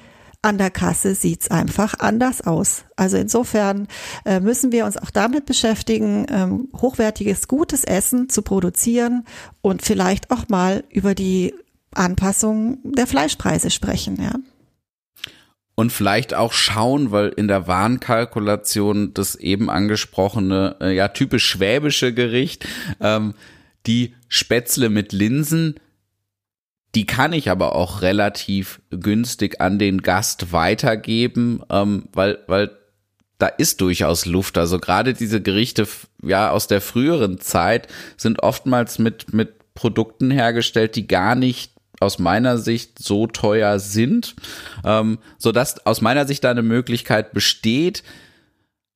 an 0.41 0.57
der 0.57 0.71
Kasse 0.71 1.15
sieht's 1.15 1.51
einfach 1.51 1.95
anders 1.99 2.47
aus. 2.47 2.85
Also 2.97 3.17
insofern 3.17 3.89
äh, 4.25 4.41
müssen 4.41 4.71
wir 4.71 4.87
uns 4.87 4.97
auch 4.97 5.11
damit 5.11 5.47
beschäftigen, 5.47 6.27
ähm, 6.31 6.69
hochwertiges, 6.77 7.49
gutes 7.49 7.83
Essen 7.85 8.29
zu 8.29 8.43
produzieren 8.43 9.25
und 9.63 9.83
vielleicht 9.83 10.31
auch 10.31 10.49
mal 10.49 10.85
über 10.91 11.15
die 11.15 11.55
Anpassung 11.93 12.79
der 12.85 13.09
Fleischpreise 13.09 13.71
sprechen. 13.71 14.17
Ja 14.23 14.35
und 15.79 15.93
vielleicht 15.93 16.35
auch 16.35 16.53
schauen, 16.53 17.13
weil 17.13 17.29
in 17.29 17.47
der 17.47 17.69
Warenkalkulation 17.69 19.15
das 19.15 19.37
eben 19.37 19.71
angesprochene, 19.71 20.75
äh, 20.81 20.97
ja, 20.97 21.07
typisch 21.07 21.47
schwäbische 21.47 22.13
Gericht, 22.13 22.67
ähm, 23.01 23.35
die 23.87 24.17
Spätzle 24.27 24.89
mit 24.89 25.13
Linsen, 25.13 25.77
die 26.97 27.07
kann 27.07 27.33
ich 27.33 27.49
aber 27.49 27.77
auch 27.77 28.03
relativ 28.03 28.81
günstig 28.91 29.61
an 29.61 29.79
den 29.79 30.03
Gast 30.03 30.53
weitergeben, 30.53 31.63
ähm, 31.71 32.09
weil, 32.13 32.41
weil 32.49 32.73
da 33.39 33.47
ist 33.47 33.81
durchaus 33.81 34.27
Luft. 34.27 34.59
Also 34.59 34.81
gerade 34.81 35.15
diese 35.15 35.41
Gerichte, 35.41 35.87
ja, 36.25 36.51
aus 36.51 36.67
der 36.67 36.81
früheren 36.81 37.39
Zeit 37.39 37.87
sind 38.17 38.43
oftmals 38.43 38.99
mit, 38.99 39.33
mit 39.33 39.75
Produkten 39.75 40.33
hergestellt, 40.33 40.97
die 40.97 41.07
gar 41.07 41.37
nicht 41.37 41.78
aus 42.01 42.19
meiner 42.19 42.59
Sicht 42.59 42.99
so 42.99 43.27
teuer 43.27 43.79
sind, 43.79 44.37
ähm, 44.85 45.19
so 45.39 45.53
dass 45.53 45.85
aus 45.87 46.01
meiner 46.01 46.27
Sicht 46.27 46.45
da 46.45 46.51
eine 46.51 46.63
Möglichkeit 46.63 47.33
besteht. 47.33 48.03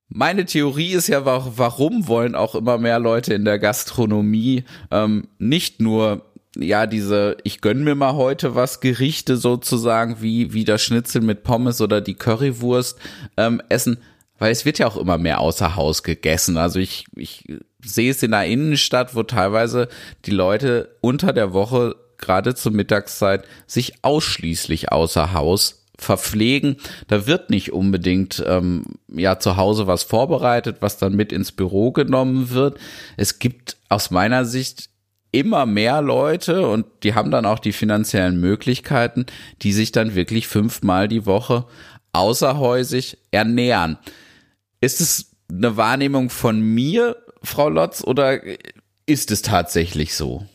Meine 0.09 0.45
Theorie 0.45 0.93
ist 0.93 1.07
ja, 1.07 1.25
warum 1.25 2.07
wollen 2.07 2.35
auch 2.35 2.55
immer 2.55 2.77
mehr 2.77 2.99
Leute 2.99 3.33
in 3.33 3.45
der 3.45 3.59
Gastronomie 3.59 4.63
ähm, 4.91 5.27
nicht 5.39 5.81
nur 5.81 6.25
ja, 6.55 6.85
diese, 6.85 7.37
ich 7.43 7.61
gönn 7.61 7.83
mir 7.83 7.95
mal 7.95 8.13
heute 8.13 8.55
was 8.55 8.79
Gerichte 8.79 9.37
sozusagen, 9.37 10.21
wie, 10.21 10.53
wie 10.53 10.65
das 10.65 10.83
Schnitzel 10.83 11.21
mit 11.21 11.43
Pommes 11.43 11.81
oder 11.81 11.99
die 11.99 12.13
Currywurst 12.13 12.99
ähm, 13.37 13.61
essen, 13.69 13.97
weil 14.37 14.51
es 14.51 14.65
wird 14.65 14.77
ja 14.77 14.87
auch 14.87 14.97
immer 14.97 15.17
mehr 15.17 15.39
außer 15.39 15.75
Haus 15.75 16.03
gegessen. 16.03 16.57
Also 16.57 16.79
ich, 16.79 17.05
ich 17.15 17.45
sehe 17.83 18.11
es 18.11 18.21
in 18.21 18.31
der 18.31 18.45
Innenstadt, 18.45 19.15
wo 19.15 19.23
teilweise 19.23 19.87
die 20.25 20.31
Leute 20.31 20.95
unter 21.01 21.33
der 21.33 21.53
Woche 21.53 21.95
gerade 22.23 22.55
zur 22.55 22.71
Mittagszeit 22.71 23.45
sich 23.67 24.03
ausschließlich 24.03 24.91
außer 24.91 25.33
Haus 25.33 25.83
verpflegen. 25.97 26.77
Da 27.07 27.27
wird 27.27 27.49
nicht 27.49 27.71
unbedingt 27.71 28.43
ähm, 28.47 28.83
ja 29.07 29.39
zu 29.39 29.57
Hause 29.57 29.87
was 29.87 30.03
vorbereitet, 30.03 30.77
was 30.79 30.97
dann 30.97 31.15
mit 31.15 31.31
ins 31.31 31.51
Büro 31.51 31.91
genommen 31.91 32.49
wird. 32.49 32.79
Es 33.17 33.39
gibt 33.39 33.77
aus 33.89 34.11
meiner 34.11 34.45
Sicht 34.45 34.89
immer 35.31 35.65
mehr 35.65 36.01
Leute 36.01 36.67
und 36.67 36.85
die 37.03 37.15
haben 37.15 37.31
dann 37.31 37.45
auch 37.45 37.59
die 37.59 37.73
finanziellen 37.73 38.39
Möglichkeiten, 38.39 39.25
die 39.61 39.73
sich 39.73 39.91
dann 39.91 40.15
wirklich 40.15 40.47
fünfmal 40.47 41.07
die 41.07 41.25
Woche 41.25 41.65
außerhäusig 42.11 43.17
ernähren. 43.31 43.97
Ist 44.79 45.01
es 45.01 45.31
eine 45.51 45.75
Wahrnehmung 45.77 46.29
von 46.29 46.61
mir, 46.61 47.17
Frau 47.41 47.69
Lotz, 47.69 48.03
oder 48.03 48.41
ist 49.05 49.31
es 49.31 49.41
tatsächlich 49.41 50.15
so? 50.15 50.45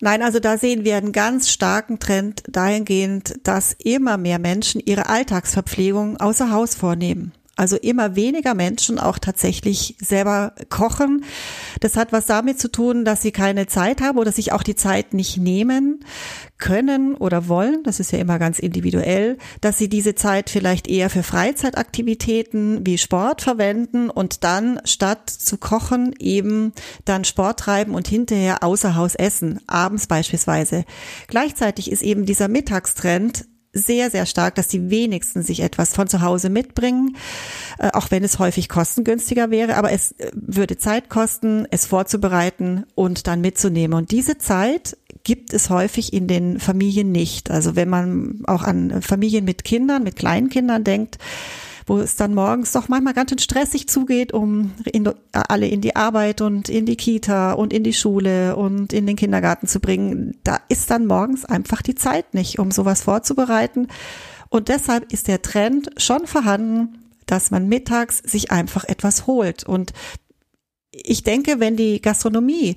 Nein, 0.00 0.22
also 0.22 0.40
da 0.40 0.56
sehen 0.56 0.84
wir 0.84 0.96
einen 0.96 1.12
ganz 1.12 1.50
starken 1.50 1.98
Trend 1.98 2.42
dahingehend, 2.48 3.34
dass 3.42 3.74
immer 3.74 4.16
mehr 4.16 4.38
Menschen 4.38 4.80
ihre 4.84 5.08
Alltagsverpflegung 5.08 6.16
außer 6.16 6.50
Haus 6.50 6.74
vornehmen. 6.74 7.32
Also 7.60 7.76
immer 7.76 8.16
weniger 8.16 8.54
Menschen 8.54 8.98
auch 8.98 9.18
tatsächlich 9.18 9.94
selber 10.00 10.54
kochen. 10.70 11.24
Das 11.80 11.94
hat 11.94 12.10
was 12.10 12.24
damit 12.24 12.58
zu 12.58 12.72
tun, 12.72 13.04
dass 13.04 13.20
sie 13.20 13.32
keine 13.32 13.66
Zeit 13.66 14.00
haben 14.00 14.16
oder 14.16 14.32
sich 14.32 14.52
auch 14.52 14.62
die 14.62 14.76
Zeit 14.76 15.12
nicht 15.12 15.36
nehmen 15.36 16.02
können 16.56 17.14
oder 17.14 17.48
wollen. 17.48 17.82
Das 17.82 18.00
ist 18.00 18.12
ja 18.12 18.18
immer 18.18 18.38
ganz 18.38 18.60
individuell, 18.60 19.36
dass 19.60 19.76
sie 19.76 19.90
diese 19.90 20.14
Zeit 20.14 20.48
vielleicht 20.48 20.88
eher 20.88 21.10
für 21.10 21.22
Freizeitaktivitäten 21.22 22.86
wie 22.86 22.96
Sport 22.96 23.42
verwenden 23.42 24.08
und 24.08 24.42
dann 24.42 24.80
statt 24.86 25.28
zu 25.28 25.58
kochen 25.58 26.14
eben 26.18 26.72
dann 27.04 27.24
Sport 27.24 27.60
treiben 27.60 27.94
und 27.94 28.08
hinterher 28.08 28.64
außer 28.64 28.96
Haus 28.96 29.14
essen, 29.14 29.60
abends 29.66 30.06
beispielsweise. 30.06 30.86
Gleichzeitig 31.28 31.92
ist 31.92 32.00
eben 32.00 32.24
dieser 32.24 32.48
Mittagstrend 32.48 33.44
sehr, 33.72 34.10
sehr 34.10 34.26
stark, 34.26 34.56
dass 34.56 34.68
die 34.68 34.90
wenigsten 34.90 35.42
sich 35.42 35.60
etwas 35.60 35.94
von 35.94 36.08
zu 36.08 36.22
Hause 36.22 36.50
mitbringen, 36.50 37.16
äh, 37.78 37.90
auch 37.92 38.10
wenn 38.10 38.24
es 38.24 38.38
häufig 38.38 38.68
kostengünstiger 38.68 39.50
wäre, 39.50 39.76
aber 39.76 39.92
es 39.92 40.12
äh, 40.12 40.30
würde 40.34 40.76
Zeit 40.76 41.08
kosten, 41.08 41.66
es 41.70 41.86
vorzubereiten 41.86 42.84
und 42.94 43.26
dann 43.26 43.40
mitzunehmen. 43.40 43.96
Und 43.96 44.10
diese 44.10 44.38
Zeit 44.38 44.96
gibt 45.22 45.52
es 45.52 45.70
häufig 45.70 46.12
in 46.12 46.26
den 46.26 46.58
Familien 46.58 47.12
nicht. 47.12 47.50
Also 47.50 47.76
wenn 47.76 47.88
man 47.88 48.40
auch 48.46 48.62
an 48.62 49.02
Familien 49.02 49.44
mit 49.44 49.64
Kindern, 49.64 50.02
mit 50.02 50.16
Kleinkindern 50.16 50.82
denkt, 50.82 51.18
wo 51.90 51.98
es 51.98 52.14
dann 52.14 52.36
morgens 52.36 52.70
doch 52.70 52.86
manchmal 52.86 53.14
ganz 53.14 53.30
schön 53.30 53.40
stressig 53.40 53.88
zugeht, 53.88 54.32
um 54.32 54.70
in, 54.92 55.10
alle 55.32 55.66
in 55.66 55.80
die 55.80 55.96
Arbeit 55.96 56.40
und 56.40 56.68
in 56.68 56.86
die 56.86 56.94
Kita 56.94 57.50
und 57.54 57.72
in 57.72 57.82
die 57.82 57.92
Schule 57.92 58.54
und 58.54 58.92
in 58.92 59.08
den 59.08 59.16
Kindergarten 59.16 59.66
zu 59.66 59.80
bringen. 59.80 60.38
Da 60.44 60.60
ist 60.68 60.88
dann 60.92 61.06
morgens 61.06 61.44
einfach 61.44 61.82
die 61.82 61.96
Zeit 61.96 62.32
nicht, 62.32 62.60
um 62.60 62.70
sowas 62.70 63.02
vorzubereiten. 63.02 63.88
Und 64.50 64.68
deshalb 64.68 65.12
ist 65.12 65.26
der 65.26 65.42
Trend 65.42 65.90
schon 65.96 66.28
vorhanden, 66.28 66.96
dass 67.26 67.50
man 67.50 67.66
mittags 67.66 68.18
sich 68.18 68.52
einfach 68.52 68.84
etwas 68.84 69.26
holt. 69.26 69.64
Und 69.64 69.92
ich 70.92 71.24
denke, 71.24 71.58
wenn 71.58 71.76
die 71.76 72.00
Gastronomie 72.00 72.76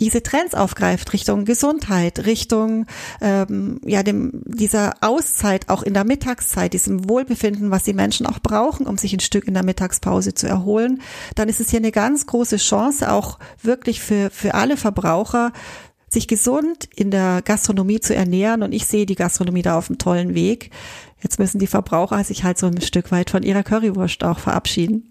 diese 0.00 0.22
Trends 0.22 0.54
aufgreift 0.54 1.12
Richtung 1.12 1.44
Gesundheit, 1.44 2.26
Richtung 2.26 2.86
ähm, 3.20 3.80
ja 3.84 4.02
dem 4.02 4.42
dieser 4.44 4.94
Auszeit 5.00 5.68
auch 5.68 5.82
in 5.82 5.94
der 5.94 6.04
Mittagszeit, 6.04 6.72
diesem 6.72 7.08
Wohlbefinden, 7.08 7.70
was 7.70 7.84
die 7.84 7.92
Menschen 7.92 8.26
auch 8.26 8.38
brauchen, 8.40 8.86
um 8.86 8.98
sich 8.98 9.12
ein 9.12 9.20
Stück 9.20 9.46
in 9.46 9.54
der 9.54 9.64
Mittagspause 9.64 10.34
zu 10.34 10.48
erholen, 10.48 11.00
dann 11.34 11.48
ist 11.48 11.60
es 11.60 11.70
hier 11.70 11.80
eine 11.80 11.92
ganz 11.92 12.26
große 12.26 12.56
Chance 12.56 13.10
auch 13.12 13.38
wirklich 13.62 14.00
für 14.00 14.30
für 14.30 14.54
alle 14.54 14.76
Verbraucher 14.76 15.52
sich 16.14 16.28
gesund 16.28 16.88
in 16.94 17.10
der 17.10 17.42
Gastronomie 17.42 18.00
zu 18.00 18.14
ernähren 18.14 18.62
und 18.62 18.72
ich 18.72 18.86
sehe 18.86 19.04
die 19.04 19.16
Gastronomie 19.16 19.62
da 19.62 19.76
auf 19.76 19.90
einem 19.90 19.98
tollen 19.98 20.34
Weg. 20.34 20.70
Jetzt 21.24 21.38
müssen 21.38 21.58
die 21.58 21.66
Verbraucher 21.66 22.22
sich 22.22 22.44
halt 22.44 22.58
so 22.58 22.66
ein 22.66 22.82
Stück 22.82 23.10
weit 23.10 23.30
von 23.30 23.42
ihrer 23.42 23.62
Currywurst 23.62 24.22
auch 24.24 24.38
verabschieden. 24.38 25.10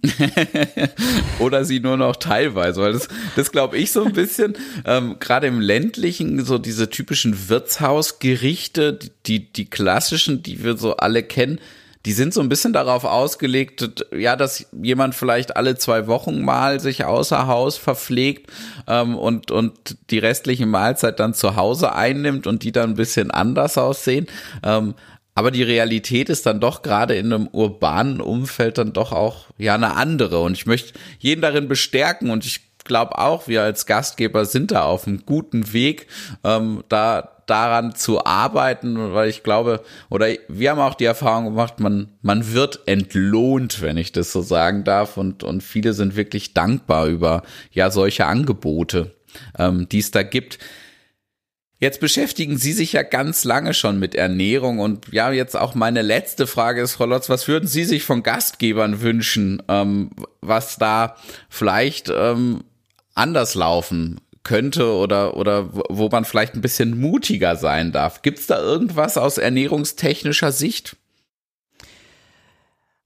Oder 1.40 1.66
sie 1.66 1.80
nur 1.80 1.98
noch 1.98 2.16
teilweise, 2.18 2.82
weil 2.82 2.94
das, 2.94 3.08
das 3.36 3.52
glaube 3.52 3.80
ich 3.80 3.92
so 3.92 4.04
ein 4.04 4.14
bisschen, 4.14 4.56
ähm, 4.86 5.16
gerade 5.20 5.48
im 5.48 5.60
ländlichen, 5.60 6.46
so 6.46 6.60
diese 6.60 6.92
typischen 6.92 7.50
Wirtshausgerichte, 7.50 9.00
die, 9.26 9.52
die 9.52 9.66
klassischen, 9.66 10.44
die 10.44 10.64
wir 10.64 10.78
so 10.78 10.98
alle 10.98 11.24
kennen, 11.24 11.60
die 12.06 12.14
sind 12.14 12.34
so 12.34 12.42
ein 12.42 12.50
bisschen 12.50 12.74
darauf 12.74 13.06
ausgelegt, 13.06 14.06
ja, 14.16 14.36
dass 14.36 14.68
jemand 14.72 15.16
vielleicht 15.16 15.56
alle 15.56 15.78
zwei 15.78 16.06
Wochen 16.06 16.42
mal 16.42 16.80
sich 16.80 17.06
außer 17.06 17.48
Haus 17.48 17.78
verpflegt 17.78 18.52
ähm, 18.88 19.18
und, 19.18 19.50
und 19.50 19.98
die 20.12 20.20
restliche 20.20 20.68
Mahlzeit 20.68 21.20
dann 21.20 21.34
zu 21.34 21.56
Hause 21.56 21.94
einnimmt 21.96 22.46
und 22.46 22.64
die 22.64 22.72
dann 22.72 22.92
ein 22.92 22.96
bisschen 22.96 23.32
anders 23.32 23.80
aussehen. 23.80 24.28
Ähm, 24.64 24.96
aber 25.36 25.52
die 25.52 25.64
Realität 25.64 26.30
ist 26.30 26.46
dann 26.46 26.60
doch 26.60 26.82
gerade 26.82 27.16
in 27.16 27.34
einem 27.34 27.48
urbanen 27.48 28.22
Umfeld 28.22 28.78
dann 28.78 28.94
doch 28.94 29.12
auch 29.12 29.48
ja 29.58 29.76
eine 29.76 29.96
andere. 29.96 30.40
Und 30.42 30.54
ich 30.54 30.66
möchte 30.66 30.94
jeden 31.20 31.42
darin 31.42 31.68
bestärken 31.68 32.30
und 32.30 32.46
ich 32.46 32.62
glaube 32.84 33.18
auch, 33.18 33.48
wir 33.48 33.64
als 33.64 33.86
Gastgeber 33.86 34.46
sind 34.46 34.72
da 34.72 34.84
auf 34.84 35.08
einem 35.08 35.26
guten 35.26 35.74
Weg, 35.74 36.08
ähm, 36.44 36.84
da 36.90 37.30
daran 37.46 37.94
zu 37.96 38.26
arbeiten, 38.26 39.14
weil 39.14 39.30
ich 39.30 39.44
glaube, 39.44 39.84
oder 40.10 40.28
wir 40.48 40.72
haben 40.72 40.80
auch 40.80 40.96
die 40.96 41.06
Erfahrung 41.06 41.46
gemacht, 41.46 41.80
man, 41.80 42.08
man 42.22 42.54
wird 42.54 42.82
entlohnt, 42.86 43.82
wenn 43.82 43.98
ich 43.98 44.14
das 44.14 44.32
so 44.32 44.42
sagen 44.42 44.84
darf, 44.84 45.18
und, 45.18 45.44
und 45.44 45.62
viele 45.62 45.94
sind 45.94 46.16
wirklich 46.16 46.54
dankbar 46.54 47.08
über 47.08 47.44
ja 47.72 47.92
solche 47.92 48.26
Angebote, 48.26 49.14
ähm, 49.58 49.90
die 49.90 50.00
es 50.00 50.12
da 50.12 50.24
gibt. 50.24 50.60
Jetzt 51.84 52.00
beschäftigen 52.00 52.58
Sie 52.58 52.72
sich 52.72 52.94
ja 52.94 53.04
ganz 53.04 53.44
lange 53.44 53.74
schon 53.74 54.00
mit 54.00 54.16
Ernährung 54.16 54.80
und 54.80 55.12
ja, 55.12 55.34
jetzt 55.34 55.58
auch 55.58 55.76
meine 55.76 56.02
letzte 56.02 56.48
Frage 56.48 56.82
ist, 56.82 56.94
Frau 56.94 57.06
Lotz, 57.06 57.28
was 57.28 57.50
würden 57.50 57.68
Sie 57.68 57.84
sich 57.84 58.04
von 58.04 58.24
Gastgebern 58.24 59.02
wünschen, 59.02 59.62
ähm, 59.68 60.12
was 60.40 60.78
da 60.78 61.18
vielleicht 61.50 62.10
ähm, 62.10 62.64
anders 63.16 63.56
laufen 63.56 64.22
könnte 64.44 64.94
oder, 64.94 65.36
oder 65.36 65.74
wo 65.74 66.08
man 66.08 66.24
vielleicht 66.24 66.54
ein 66.54 66.62
bisschen 66.62 66.98
mutiger 66.98 67.58
sein 67.58 67.92
darf? 67.92 68.22
Gibt 68.22 68.40
es 68.40 68.48
da 68.48 68.62
irgendwas 68.62 69.18
aus 69.18 69.38
ernährungstechnischer 69.38 70.54
Sicht? 70.54 70.96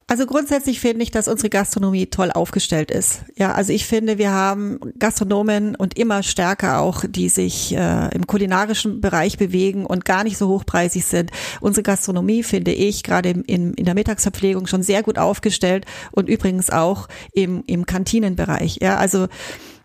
Also 0.09 0.25
grundsätzlich 0.25 0.79
finde 0.79 1.03
ich, 1.03 1.11
dass 1.11 1.27
unsere 1.27 1.49
Gastronomie 1.49 2.05
toll 2.05 2.31
aufgestellt 2.31 2.91
ist. 2.91 3.25
Ja, 3.35 3.51
also 3.51 3.73
ich 3.73 3.85
finde, 3.85 4.17
wir 4.17 4.31
haben 4.31 4.79
Gastronomen 4.97 5.75
und 5.75 5.99
immer 5.99 6.23
stärker 6.23 6.79
auch, 6.79 7.03
die 7.05 7.27
sich 7.27 7.75
äh, 7.75 8.15
im 8.15 8.25
kulinarischen 8.25 9.01
Bereich 9.01 9.37
bewegen 9.37 9.85
und 9.85 10.05
gar 10.05 10.23
nicht 10.23 10.37
so 10.37 10.47
hochpreisig 10.47 11.03
sind. 11.03 11.31
Unsere 11.59 11.83
Gastronomie 11.83 12.43
finde 12.43 12.71
ich 12.71 13.03
gerade 13.03 13.31
in, 13.31 13.73
in 13.73 13.83
der 13.83 13.95
Mittagsverpflegung 13.95 14.65
schon 14.67 14.81
sehr 14.81 15.03
gut 15.03 15.17
aufgestellt 15.17 15.85
und 16.13 16.29
übrigens 16.29 16.69
auch 16.69 17.09
im, 17.33 17.65
im 17.67 17.85
Kantinenbereich. 17.85 18.77
Ja, 18.81 18.95
also 18.95 19.27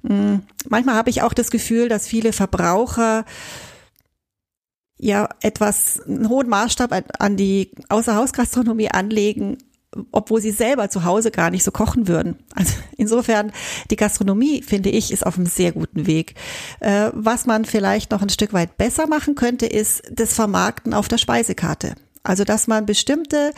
mh, 0.02 0.08
hm, 0.08 0.42
manchmal 0.68 0.94
habe 0.94 1.10
ich 1.10 1.22
auch 1.22 1.32
das 1.32 1.50
Gefühl, 1.50 1.88
dass 1.88 2.06
viele 2.06 2.32
Verbraucher 2.32 3.24
ja 4.98 5.28
etwas 5.40 6.00
einen 6.06 6.28
hohen 6.28 6.48
Maßstab 6.48 7.06
an 7.18 7.36
die 7.36 7.72
Außerhausgastronomie 7.88 8.88
anlegen 8.92 9.58
obwohl 10.10 10.40
sie 10.40 10.50
selber 10.50 10.88
zu 10.90 11.04
Hause 11.04 11.30
gar 11.30 11.50
nicht 11.50 11.64
so 11.64 11.70
kochen 11.70 12.08
würden. 12.08 12.36
Also 12.54 12.74
insofern, 12.96 13.52
die 13.90 13.96
Gastronomie, 13.96 14.62
finde 14.62 14.90
ich, 14.90 15.12
ist 15.12 15.26
auf 15.26 15.36
einem 15.36 15.46
sehr 15.46 15.72
guten 15.72 16.06
Weg. 16.06 16.34
Äh, 16.80 17.10
was 17.12 17.46
man 17.46 17.64
vielleicht 17.64 18.10
noch 18.10 18.22
ein 18.22 18.30
Stück 18.30 18.52
weit 18.52 18.76
besser 18.76 19.06
machen 19.06 19.34
könnte, 19.34 19.66
ist 19.66 20.02
das 20.10 20.34
Vermarkten 20.34 20.94
auf 20.94 21.08
der 21.08 21.18
Speisekarte. 21.18 21.94
Also 22.24 22.44
dass 22.44 22.68
man 22.68 22.86
bestimmte 22.86 23.52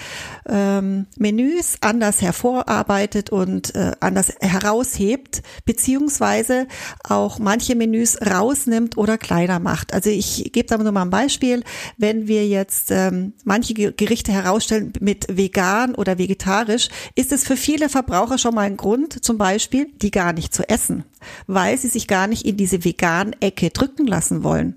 ähm, 0.49 1.07
Menüs 1.19 1.77
anders 1.81 2.23
hervorarbeitet 2.23 3.31
und 3.31 3.75
äh, 3.75 3.93
anders 4.01 4.33
heraushebt, 4.41 5.43
beziehungsweise 5.67 6.67
auch 7.03 7.39
manche 7.39 7.75
Menüs 7.75 8.19
rausnimmt 8.23 8.97
oder 8.97 9.19
kleiner 9.19 9.59
macht. 9.59 9.93
Also 9.93 10.09
ich 10.09 10.51
gebe 10.53 10.67
da 10.67 10.79
nur 10.79 10.93
mal 10.93 11.03
ein 11.03 11.11
Beispiel. 11.11 11.63
Wenn 11.99 12.27
wir 12.27 12.47
jetzt 12.47 12.91
ähm, 12.91 13.35
manche 13.45 13.75
Gerichte 13.75 14.33
herausstellen 14.33 14.93
mit 15.01 15.27
vegan 15.31 15.95
oder 15.95 16.19
vegetarisch, 16.19 16.89
ist 17.15 17.33
es 17.33 17.45
für 17.45 17.57
viele 17.57 17.89
Verbraucher 17.89 18.39
schon 18.39 18.55
mal 18.55 18.63
ein 18.63 18.77
Grund, 18.77 19.25
zum 19.25 19.37
Beispiel, 19.37 19.89
die 20.01 20.11
gar 20.11 20.33
nicht 20.33 20.55
zu 20.55 20.69
essen 20.69 21.05
weil 21.47 21.79
sie 21.79 21.89
sich 21.89 22.09
gar 22.09 22.27
nicht 22.27 22.45
in 22.45 22.57
diese 22.57 22.85
vegan 22.85 23.35
Ecke 23.41 23.71
drücken 23.71 24.07
lassen 24.07 24.43
wollen. 24.43 24.75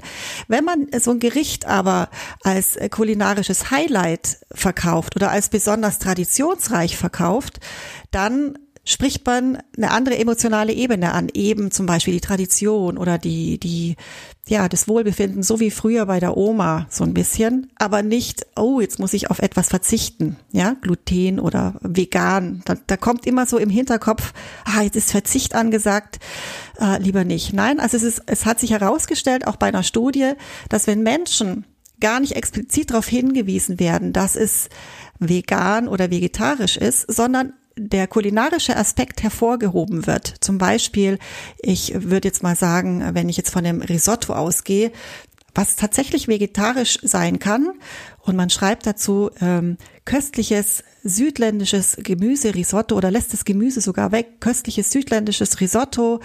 Wenn 0.47 0.63
man 0.63 0.87
so 0.99 1.11
ein 1.11 1.19
Gericht 1.19 1.65
aber 1.65 2.09
als 2.43 2.75
äh, 2.75 2.89
kulinarisches 2.89 3.71
Highlight 3.71 4.37
verkauft 4.51 5.15
oder 5.15 5.31
als 5.31 5.49
besonders 5.49 5.99
traditionsreich 5.99 6.97
verkauft, 6.97 7.59
dann 8.11 8.57
spricht 8.87 9.25
man 9.25 9.61
eine 9.75 9.91
andere 9.91 10.17
emotionale 10.17 10.71
Ebene 10.71 11.11
an, 11.11 11.27
eben 11.33 11.71
zum 11.71 11.85
Beispiel 11.85 12.13
die 12.13 12.21
Tradition 12.21 12.97
oder 12.97 13.17
die, 13.17 13.59
die, 13.59 13.97
ja, 14.47 14.69
das 14.69 14.87
Wohlbefinden, 14.87 15.43
so 15.43 15.59
wie 15.59 15.71
früher 15.71 16.05
bei 16.05 16.21
der 16.21 16.37
Oma, 16.37 16.87
so 16.89 17.03
ein 17.03 17.13
bisschen, 17.13 17.69
aber 17.75 18.01
nicht, 18.01 18.47
oh, 18.55 18.79
jetzt 18.79 18.97
muss 18.97 19.13
ich 19.13 19.29
auf 19.29 19.39
etwas 19.39 19.67
verzichten, 19.67 20.37
ja, 20.53 20.77
Gluten 20.79 21.41
oder 21.41 21.75
vegan. 21.81 22.61
Da, 22.63 22.75
da 22.87 22.95
kommt 22.95 23.25
immer 23.25 23.45
so 23.45 23.57
im 23.57 23.69
Hinterkopf, 23.69 24.31
ah, 24.63 24.81
jetzt 24.81 24.95
ist 24.95 25.11
Verzicht 25.11 25.53
angesagt, 25.53 26.19
äh, 26.79 26.97
lieber 27.01 27.25
nicht. 27.25 27.51
Nein, 27.51 27.81
also 27.81 27.97
es 27.97 28.03
ist, 28.03 28.23
es 28.25 28.45
hat 28.45 28.61
sich 28.61 28.71
herausgestellt, 28.71 29.47
auch 29.47 29.57
bei 29.57 29.67
einer 29.67 29.83
Studie, 29.83 30.31
dass 30.69 30.87
wenn 30.87 31.03
Menschen 31.03 31.65
gar 31.99 32.21
nicht 32.21 32.37
explizit 32.37 32.91
darauf 32.91 33.07
hingewiesen 33.07 33.81
werden, 33.81 34.13
dass 34.13 34.37
es 34.37 34.69
vegan 35.19 35.89
oder 35.89 36.09
vegetarisch 36.09 36.77
ist, 36.77 37.11
sondern 37.13 37.51
der 37.77 38.07
kulinarische 38.07 38.75
Aspekt 38.75 39.23
hervorgehoben 39.23 40.07
wird. 40.07 40.33
Zum 40.41 40.57
Beispiel, 40.57 41.19
ich 41.59 41.93
würde 41.95 42.27
jetzt 42.27 42.43
mal 42.43 42.55
sagen, 42.55 43.03
wenn 43.13 43.29
ich 43.29 43.37
jetzt 43.37 43.51
von 43.51 43.63
dem 43.63 43.81
Risotto 43.81 44.33
ausgehe, 44.33 44.91
was 45.57 45.75
tatsächlich 45.75 46.27
vegetarisch 46.27 46.99
sein 47.01 47.39
kann. 47.39 47.71
Und 48.21 48.35
man 48.35 48.49
schreibt 48.49 48.85
dazu 48.85 49.31
ähm, 49.41 49.77
köstliches 50.05 50.83
südländisches 51.03 51.97
Gemüse 51.99 52.53
Risotto 52.53 52.95
oder 52.95 53.09
lässt 53.09 53.33
das 53.33 53.45
Gemüse 53.45 53.81
sogar 53.81 54.11
weg, 54.11 54.39
köstliches 54.39 54.91
südländisches 54.91 55.59
Risotto. 55.59 56.19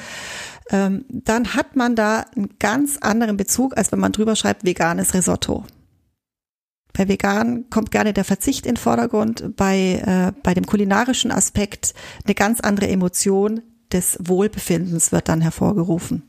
Ähm, 0.71 1.05
dann 1.09 1.55
hat 1.55 1.77
man 1.77 1.97
da 1.97 2.27
einen 2.37 2.51
ganz 2.59 2.99
anderen 2.99 3.37
Bezug, 3.37 3.77
als 3.77 3.91
wenn 3.91 4.01
man 4.01 4.13
drüber 4.13 4.37
schreibt 4.37 4.65
veganes 4.65 5.15
Risotto. 5.15 5.65
Bei 6.93 7.09
vegan 7.09 7.71
kommt 7.71 7.91
gerne 7.91 8.13
der 8.13 8.25
Verzicht 8.25 8.67
in 8.67 8.77
Vordergrund, 8.77 9.57
bei, 9.57 10.03
äh, 10.05 10.41
bei 10.43 10.55
dem 10.55 10.67
kulinarischen 10.67 11.31
Aspekt 11.31 11.95
eine 12.25 12.35
ganz 12.35 12.61
andere 12.61 12.89
Emotion 12.89 13.63
des 13.93 14.19
Wohlbefindens 14.21 15.13
wird 15.13 15.29
dann 15.29 15.41
hervorgerufen 15.41 16.23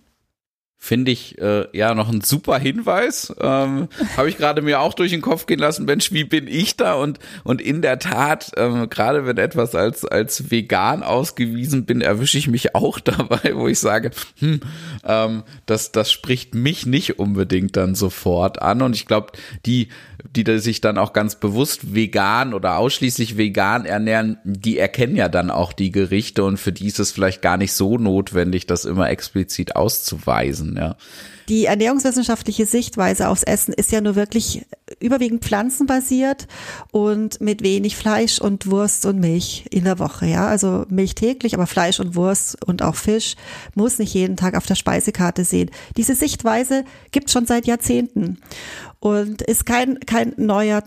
finde 0.84 1.14
ich 1.14 1.40
äh, 1.40 1.66
ja 1.72 1.96
noch 1.96 2.10
ein 2.10 2.20
super 2.20 2.60
Hinweis. 2.60 3.34
Ähm, 3.40 3.88
Habe 4.18 4.28
ich 4.28 4.36
gerade 4.36 4.62
mir 4.62 4.82
auch 4.82 4.94
durch 4.94 5.12
den 5.12 5.22
Kopf 5.22 5.46
gehen 5.46 5.60
lassen, 5.60 5.86
Mensch, 5.86 6.12
wie 6.12 6.26
bin 6.26 6.46
ich 6.46 6.76
da? 6.76 6.96
Und 6.96 7.20
und 7.46 7.62
in 7.62 7.82
der 7.82 8.00
Tat, 8.00 8.52
ähm, 8.58 8.90
gerade 8.90 9.26
wenn 9.26 9.38
etwas 9.38 9.76
als 9.76 10.04
als 10.04 10.52
vegan 10.52 11.02
ausgewiesen 11.02 11.86
bin, 11.86 12.02
erwische 12.02 12.38
ich 12.38 12.50
mich 12.50 12.76
auch 12.76 13.00
dabei, 13.00 13.56
wo 13.56 13.70
ich 13.70 13.80
sage, 13.80 14.12
hm, 14.40 14.60
ähm, 15.06 15.44
das 15.66 15.94
das 15.94 16.12
spricht 16.12 16.54
mich 16.54 16.86
nicht 16.86 17.18
unbedingt 17.18 17.78
dann 17.78 17.96
sofort 17.96 18.62
an. 18.62 18.82
Und 18.82 18.94
ich 18.94 19.06
glaube, 19.06 19.32
die 19.66 19.88
die 20.36 20.60
sich 20.60 20.82
dann 20.82 20.98
auch 20.98 21.14
ganz 21.14 21.36
bewusst 21.36 21.94
vegan 21.94 22.54
oder 22.54 22.78
ausschließlich 22.78 23.38
vegan 23.38 23.86
ernähren, 23.86 24.38
die 24.44 24.78
erkennen 24.78 25.16
ja 25.16 25.30
dann 25.30 25.52
auch 25.52 25.74
die 25.74 25.92
Gerichte 25.92 26.44
und 26.44 26.58
für 26.58 26.72
die 26.72 26.88
ist 26.88 27.00
es 27.00 27.12
vielleicht 27.12 27.42
gar 27.42 27.58
nicht 27.58 27.74
so 27.74 27.98
notwendig, 27.98 28.66
das 28.66 28.86
immer 28.86 29.10
explizit 29.10 29.76
auszuweisen, 29.76 30.76
ja. 30.78 30.96
Die 31.50 31.66
ernährungswissenschaftliche 31.66 32.66
Sichtweise 32.66 33.28
aufs 33.28 33.44
Essen 33.44 33.74
ist 33.74 33.92
ja 33.92 34.00
nur 34.00 34.16
wirklich 34.16 34.66
überwiegend 35.02 35.44
pflanzenbasiert 35.44 36.48
und 36.92 37.42
mit 37.42 37.64
wenig 37.64 37.98
Fleisch 37.98 38.40
und 38.40 38.72
Wurst 38.72 39.06
und 39.06 39.20
Milch 39.20 39.66
in 39.70 39.84
der 39.84 40.00
Woche, 40.00 40.26
ja. 40.26 40.48
Also 40.48 40.86
Milch 40.88 41.16
täglich, 41.16 41.54
aber 41.54 41.68
Fleisch 41.68 42.00
und 42.00 42.16
Wurst 42.16 42.64
und 42.66 42.82
auch 42.82 42.96
Fisch 42.96 43.36
muss 43.76 44.00
nicht 44.00 44.14
jeden 44.14 44.38
Tag 44.38 44.56
auf 44.56 44.66
der 44.66 44.76
Speisekarte 44.76 45.44
sehen. 45.44 45.70
Diese 45.98 46.16
Sichtweise 46.16 46.86
gibt 47.12 47.30
schon 47.30 47.46
seit 47.46 47.68
Jahrzehnten 47.68 48.38
und 49.04 49.42
ist 49.42 49.66
kein, 49.66 50.00
kein 50.00 50.34
neuer, 50.38 50.82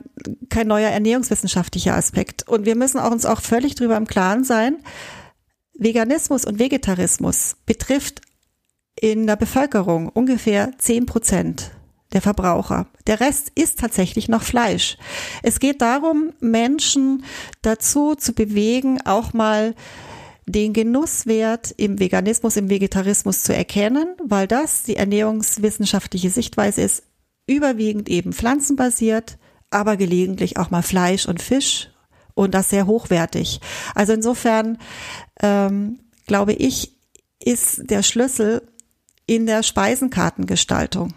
kein 0.48 0.68
neuer 0.68 0.88
ernährungswissenschaftlicher 0.88 1.94
Aspekt. 1.94 2.48
Und 2.48 2.64
wir 2.64 2.74
müssen 2.74 2.98
auch 2.98 3.10
uns 3.10 3.26
auch 3.26 3.42
völlig 3.42 3.74
drüber 3.74 3.98
im 3.98 4.06
Klaren 4.06 4.42
sein. 4.42 4.78
Veganismus 5.74 6.46
und 6.46 6.58
Vegetarismus 6.58 7.56
betrifft 7.66 8.22
in 8.98 9.26
der 9.26 9.36
Bevölkerung 9.36 10.08
ungefähr 10.08 10.72
zehn 10.78 11.04
Prozent 11.04 11.72
der 12.14 12.22
Verbraucher. 12.22 12.86
Der 13.06 13.20
Rest 13.20 13.52
ist 13.54 13.80
tatsächlich 13.80 14.30
noch 14.30 14.42
Fleisch. 14.42 14.96
Es 15.42 15.60
geht 15.60 15.82
darum, 15.82 16.32
Menschen 16.40 17.22
dazu 17.60 18.14
zu 18.14 18.32
bewegen, 18.32 18.98
auch 19.04 19.34
mal 19.34 19.74
den 20.46 20.72
Genusswert 20.72 21.74
im 21.76 22.00
Veganismus, 22.00 22.56
im 22.56 22.70
Vegetarismus 22.70 23.42
zu 23.42 23.54
erkennen, 23.54 24.06
weil 24.24 24.46
das 24.46 24.84
die 24.84 24.96
ernährungswissenschaftliche 24.96 26.30
Sichtweise 26.30 26.80
ist, 26.80 27.02
überwiegend 27.46 28.08
eben 28.08 28.32
pflanzenbasiert, 28.32 29.38
aber 29.70 29.96
gelegentlich 29.96 30.58
auch 30.58 30.70
mal 30.70 30.82
Fleisch 30.82 31.26
und 31.26 31.42
Fisch 31.42 31.90
und 32.34 32.54
das 32.54 32.70
sehr 32.70 32.86
hochwertig. 32.86 33.60
Also 33.94 34.12
insofern 34.12 34.78
ähm, 35.42 36.00
glaube 36.26 36.52
ich, 36.52 36.92
ist 37.42 37.90
der 37.90 38.02
Schlüssel 38.02 38.62
in 39.26 39.46
der 39.46 39.62
Speisenkartengestaltung. 39.62 41.14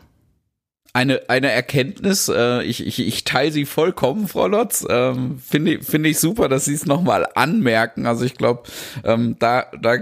Eine, 0.91 1.29
eine 1.29 1.51
Erkenntnis, 1.51 2.29
äh, 2.29 2.63
ich, 2.63 2.85
ich, 2.85 2.99
ich 2.99 3.23
teile 3.23 3.51
sie 3.51 3.65
vollkommen, 3.65 4.27
Frau 4.27 4.47
Lotz. 4.47 4.85
Ähm, 4.89 5.39
Finde 5.39 5.83
finde 5.83 6.09
ich 6.09 6.19
super, 6.19 6.49
dass 6.49 6.65
Sie 6.65 6.73
es 6.73 6.87
nochmal 6.87 7.27
anmerken. 7.35 8.07
Also 8.07 8.25
ich 8.25 8.33
glaube, 8.35 8.63
ähm, 9.03 9.35
da, 9.37 9.67
da 9.79 9.97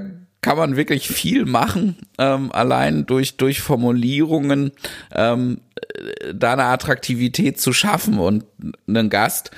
kann 0.47 0.57
man 0.57 0.77
wirklich 0.77 1.09
viel 1.09 1.43
machen, 1.45 1.97
ähm, 2.17 2.53
allein 2.53 3.05
durch, 3.05 3.35
durch 3.35 3.59
Formulierungen 3.59 4.71
ähm, 5.13 5.59
äh, 5.75 6.33
da 6.33 6.53
eine 6.53 6.63
Attraktivität 6.63 7.59
zu 7.59 7.73
schaffen 7.73 8.17
und 8.17 8.45
einen 8.87 9.09
Gast 9.09 9.51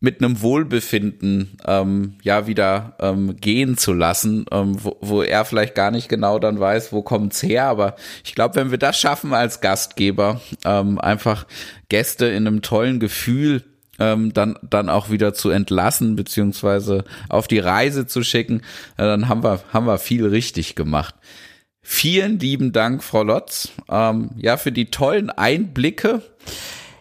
mit 0.00 0.22
einem 0.22 0.42
Wohlbefinden 0.42 1.56
ähm, 1.66 2.16
ja 2.22 2.46
wieder 2.46 2.96
ähm, 3.00 3.36
gehen 3.40 3.78
zu 3.78 3.94
lassen, 3.94 4.44
ähm, 4.52 4.76
wo, 4.84 4.98
wo 5.00 5.22
er 5.22 5.46
vielleicht 5.46 5.74
gar 5.74 5.90
nicht 5.90 6.10
genau 6.10 6.38
dann 6.38 6.60
weiß, 6.60 6.92
wo 6.92 7.00
kommt's 7.00 7.42
her. 7.42 7.64
Aber 7.64 7.96
ich 8.24 8.34
glaube, 8.34 8.56
wenn 8.56 8.70
wir 8.70 8.78
das 8.78 9.00
schaffen 9.00 9.32
als 9.32 9.62
Gastgeber, 9.62 10.42
ähm, 10.66 10.98
einfach 11.00 11.46
Gäste 11.88 12.26
in 12.26 12.46
einem 12.46 12.60
tollen 12.60 13.00
Gefühl 13.00 13.62
ähm, 13.98 14.32
dann 14.32 14.58
dann 14.62 14.88
auch 14.88 15.10
wieder 15.10 15.34
zu 15.34 15.50
entlassen 15.50 16.16
beziehungsweise 16.16 17.04
auf 17.28 17.48
die 17.48 17.58
Reise 17.58 18.06
zu 18.06 18.22
schicken, 18.22 18.60
äh, 18.96 19.04
dann 19.04 19.28
haben 19.28 19.42
wir 19.42 19.60
haben 19.72 19.86
wir 19.86 19.98
viel 19.98 20.26
richtig 20.26 20.74
gemacht. 20.74 21.14
Vielen 21.82 22.38
lieben 22.38 22.72
Dank, 22.72 23.04
Frau 23.04 23.22
Lotz, 23.22 23.72
ähm, 23.90 24.30
ja 24.36 24.56
für 24.56 24.72
die 24.72 24.86
tollen 24.86 25.30
Einblicke. 25.30 26.22